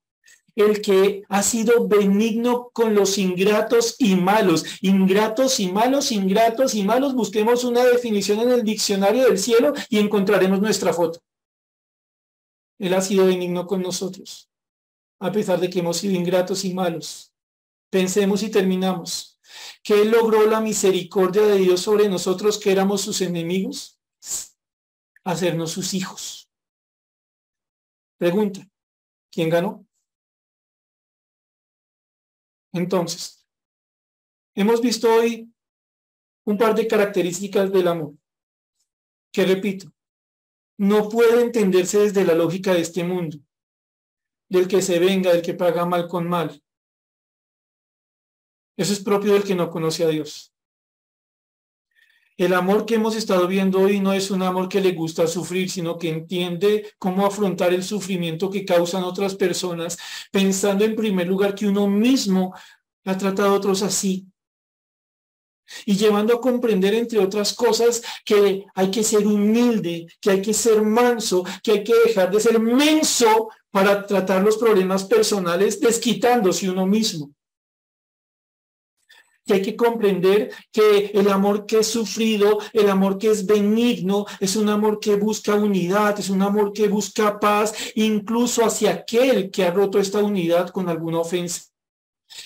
el 0.56 0.82
que 0.82 1.24
ha 1.30 1.42
sido 1.42 1.88
benigno 1.88 2.72
con 2.74 2.94
los 2.94 3.18
ingratos 3.18 3.96
y 4.00 4.18
malos. 4.18 4.66
Ingratos 4.82 5.62
y 5.62 5.72
malos, 5.72 6.12
ingratos 6.12 6.76
y 6.76 6.84
malos. 6.84 7.16
Busquemos 7.16 7.64
una 7.64 7.86
definición 7.86 8.42
en 8.42 8.52
el 8.52 8.64
diccionario 8.64 9.24
del 9.24 9.40
cielo 9.40 9.72
y 9.88 10.00
encontraremos 10.00 10.60
nuestra 10.60 10.92
foto. 10.92 11.22
Él 12.80 12.94
ha 12.94 13.02
sido 13.02 13.26
benigno 13.26 13.68
con 13.68 13.82
nosotros, 13.82 14.50
a 15.20 15.32
pesar 15.32 15.60
de 15.60 15.70
que 15.70 15.80
hemos 15.80 15.98
sido 15.98 16.16
ingratos 16.16 16.64
y 16.66 16.74
malos. 16.74 17.36
Pensemos 17.90 18.42
y 18.42 18.50
terminamos. 18.50 19.40
¿Qué 19.84 20.06
logró 20.06 20.46
la 20.48 20.62
misericordia 20.62 21.44
de 21.44 21.58
Dios 21.58 21.82
sobre 21.82 22.08
nosotros 22.08 22.58
que 22.58 22.72
éramos 22.72 23.02
sus 23.02 23.22
enemigos? 23.22 24.00
Hacernos 25.24 25.72
sus 25.72 25.94
hijos. 25.94 26.50
Pregunta, 28.18 28.68
¿quién 29.32 29.50
ganó? 29.50 29.86
Entonces, 32.72 33.46
hemos 34.54 34.82
visto 34.82 35.12
hoy 35.12 35.52
un 36.46 36.58
par 36.58 36.76
de 36.76 36.88
características 36.88 37.72
del 37.72 37.88
amor, 37.88 38.14
que 39.32 39.46
repito, 39.46 39.92
no 40.80 41.10
puede 41.10 41.42
entenderse 41.42 42.00
desde 42.00 42.24
la 42.24 42.34
lógica 42.34 42.74
de 42.74 42.80
este 42.80 43.04
mundo, 43.04 43.38
del 44.48 44.66
que 44.66 44.82
se 44.82 44.98
venga, 44.98 45.34
del 45.34 45.42
que 45.42 45.54
paga 45.54 45.86
mal 45.86 46.08
con 46.08 46.28
mal. 46.28 46.64
Eso 48.78 48.94
es 48.94 49.02
propio 49.02 49.34
del 49.34 49.44
que 49.44 49.56
no 49.56 49.70
conoce 49.70 50.06
a 50.06 50.08
Dios. 50.08 50.54
El 52.38 52.54
amor 52.54 52.86
que 52.86 52.96
hemos 52.96 53.18
estado 53.18 53.46
viendo 53.46 53.82
hoy 53.82 54.00
no 54.00 54.14
es 54.14 54.32
un 54.32 54.42
amor 54.42 54.70
que 54.70 54.80
le 54.80 54.94
gusta 54.94 55.28
sufrir, 55.28 55.70
sino 55.70 55.98
que 55.98 56.08
entiende 56.08 56.94
cómo 56.98 57.26
afrontar 57.26 57.74
el 57.74 57.84
sufrimiento 57.84 58.50
que 58.50 58.64
causan 58.64 59.04
otras 59.04 59.36
personas, 59.36 59.98
pensando 60.32 60.86
en 60.86 60.96
primer 60.96 61.28
lugar 61.28 61.56
que 61.56 61.68
uno 61.68 61.88
mismo 61.88 62.56
ha 63.04 63.18
tratado 63.18 63.50
a 63.50 63.54
otros 63.56 63.82
así. 63.82 64.26
Y 65.86 65.96
llevando 65.96 66.36
a 66.36 66.42
comprender, 66.42 66.94
entre 66.94 67.20
otras 67.20 67.54
cosas, 67.54 68.02
que 68.26 68.66
hay 68.74 68.92
que 68.92 69.04
ser 69.04 69.26
humilde, 69.26 70.08
que 70.22 70.32
hay 70.32 70.42
que 70.42 70.54
ser 70.54 70.82
manso, 70.82 71.44
que 71.64 71.72
hay 71.72 71.84
que 71.84 71.94
dejar 72.06 72.32
de 72.32 72.40
ser 72.40 72.60
menso 72.60 73.50
para 73.72 74.06
tratar 74.06 74.44
los 74.44 74.58
problemas 74.58 75.04
personales 75.04 75.80
desquitándose 75.80 76.70
uno 76.70 76.86
mismo 76.86 77.32
que 79.50 79.56
hay 79.56 79.62
que 79.64 79.76
comprender 79.76 80.52
que 80.72 81.10
el 81.12 81.28
amor 81.28 81.66
que 81.66 81.80
es 81.80 81.88
sufrido, 81.88 82.60
el 82.72 82.88
amor 82.88 83.18
que 83.18 83.32
es 83.32 83.48
benigno, 83.48 84.28
es 84.40 84.56
un 84.56 84.70
amor 84.70 85.00
que 85.00 85.16
busca 85.16 85.56
unidad, 85.56 86.20
es 86.20 86.30
un 86.30 86.44
amor 86.44 86.72
que 86.72 86.88
busca 86.88 87.40
paz, 87.40 87.74
incluso 87.96 88.64
hacia 88.64 88.92
aquel 88.92 89.50
que 89.50 89.64
ha 89.64 89.72
roto 89.72 89.98
esta 89.98 90.20
unidad 90.20 90.70
con 90.70 90.88
alguna 90.88 91.22
ofensa. 91.22 91.64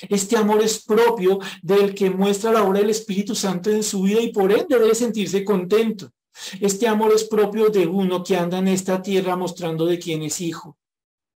Este 0.09 0.37
amor 0.37 0.61
es 0.61 0.83
propio 0.83 1.39
del 1.61 1.93
que 1.93 2.09
muestra 2.09 2.51
la 2.51 2.63
obra 2.63 2.79
del 2.79 2.89
Espíritu 2.89 3.35
Santo 3.35 3.69
en 3.69 3.83
su 3.83 4.03
vida 4.03 4.21
y 4.21 4.31
por 4.31 4.51
ende 4.51 4.79
debe 4.79 4.95
sentirse 4.95 5.43
contento. 5.43 6.11
Este 6.59 6.87
amor 6.87 7.13
es 7.13 7.23
propio 7.25 7.69
de 7.69 7.85
uno 7.85 8.23
que 8.23 8.35
anda 8.35 8.57
en 8.57 8.67
esta 8.67 9.01
tierra 9.01 9.35
mostrando 9.35 9.85
de 9.85 9.99
quién 9.99 10.23
es 10.23 10.41
hijo. 10.41 10.77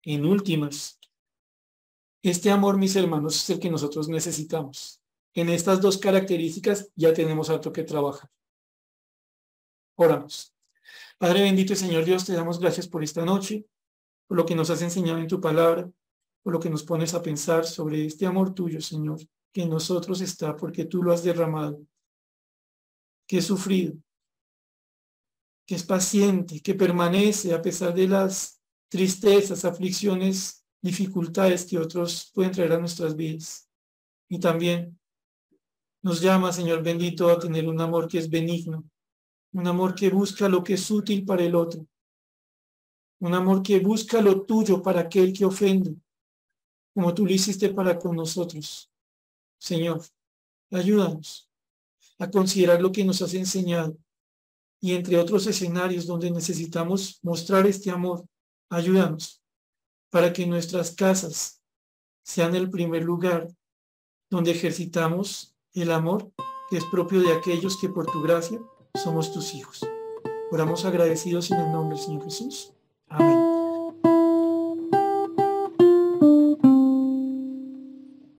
En 0.03 0.25
últimas, 0.25 0.99
este 2.21 2.49
amor, 2.49 2.77
mis 2.77 2.95
hermanos, 2.95 3.35
es 3.35 3.49
el 3.49 3.59
que 3.59 3.69
nosotros 3.69 4.07
necesitamos. 4.07 5.01
En 5.33 5.49
estas 5.49 5.81
dos 5.81 5.97
características 5.97 6.89
ya 6.95 7.13
tenemos 7.13 7.49
algo 7.49 7.73
que 7.73 7.83
trabajar. 7.83 8.29
Oramos. 9.95 10.53
Padre 11.17 11.41
bendito 11.41 11.73
y 11.73 11.75
Señor 11.75 12.05
Dios, 12.05 12.25
te 12.25 12.33
damos 12.33 12.59
gracias 12.59 12.87
por 12.87 13.03
esta 13.03 13.25
noche, 13.25 13.65
por 14.27 14.37
lo 14.37 14.45
que 14.45 14.55
nos 14.55 14.69
has 14.69 14.81
enseñado 14.81 15.19
en 15.19 15.27
tu 15.27 15.41
palabra, 15.41 15.89
por 16.43 16.53
lo 16.53 16.59
que 16.59 16.69
nos 16.69 16.83
pones 16.83 17.13
a 17.13 17.23
pensar 17.23 17.65
sobre 17.65 18.05
este 18.05 18.25
amor 18.25 18.53
tuyo, 18.53 18.81
Señor, 18.81 19.19
que 19.51 19.63
en 19.63 19.69
nosotros 19.69 20.19
está 20.21 20.55
porque 20.55 20.85
tú 20.85 21.01
lo 21.01 21.13
has 21.13 21.23
derramado, 21.23 21.81
que 23.25 23.37
es 23.37 23.45
sufrido, 23.45 23.95
que 25.65 25.75
es 25.75 25.83
paciente, 25.83 26.59
que 26.61 26.75
permanece 26.75 27.53
a 27.53 27.61
pesar 27.61 27.93
de 27.93 28.09
las 28.09 28.61
tristezas, 28.89 29.63
aflicciones, 29.63 30.65
dificultades 30.81 31.65
que 31.65 31.79
otros 31.79 32.29
pueden 32.33 32.51
traer 32.51 32.73
a 32.73 32.79
nuestras 32.79 33.15
vidas. 33.15 33.69
Y 34.27 34.39
también 34.39 34.99
nos 36.01 36.19
llama, 36.19 36.51
Señor 36.51 36.83
bendito, 36.83 37.29
a 37.29 37.39
tener 37.39 37.69
un 37.69 37.79
amor 37.79 38.09
que 38.09 38.17
es 38.17 38.29
benigno, 38.29 38.83
un 39.53 39.67
amor 39.67 39.95
que 39.95 40.09
busca 40.09 40.49
lo 40.49 40.61
que 40.61 40.73
es 40.73 40.91
útil 40.91 41.23
para 41.23 41.43
el 41.43 41.55
otro, 41.55 41.87
un 43.19 43.33
amor 43.33 43.63
que 43.63 43.79
busca 43.79 44.21
lo 44.21 44.41
tuyo 44.41 44.81
para 44.81 45.01
aquel 45.01 45.31
que 45.31 45.45
ofende, 45.45 45.95
como 46.93 47.13
tú 47.13 47.25
lo 47.25 47.33
hiciste 47.33 47.69
para 47.69 47.97
con 47.97 48.15
nosotros. 48.15 48.89
Señor, 49.57 50.01
ayúdanos 50.71 51.49
a 52.19 52.29
considerar 52.29 52.81
lo 52.81 52.91
que 52.91 53.03
nos 53.03 53.21
has 53.21 53.33
enseñado 53.33 53.97
y 54.79 54.93
entre 54.93 55.17
otros 55.17 55.47
escenarios 55.47 56.05
donde 56.05 56.29
necesitamos 56.29 57.19
mostrar 57.21 57.65
este 57.65 57.89
amor, 57.89 58.25
ayúdanos 58.69 59.41
para 60.09 60.33
que 60.33 60.45
nuestras 60.45 60.91
casas 60.91 61.61
sean 62.23 62.55
el 62.55 62.69
primer 62.69 63.03
lugar 63.03 63.47
donde 64.29 64.51
ejercitamos 64.51 65.55
el 65.73 65.91
amor 65.91 66.31
que 66.69 66.77
es 66.77 66.85
propio 66.85 67.21
de 67.21 67.33
aquellos 67.33 67.77
que 67.77 67.89
por 67.89 68.05
tu 68.05 68.21
gracia 68.21 68.59
somos 69.03 69.31
tus 69.31 69.53
hijos. 69.53 69.81
Oramos 70.51 70.85
agradecidos 70.85 71.49
en 71.51 71.59
el 71.59 71.71
nombre 71.71 71.97
del 71.97 72.05
Señor 72.05 72.23
Jesús. 72.25 72.73
Amén. 73.07 73.42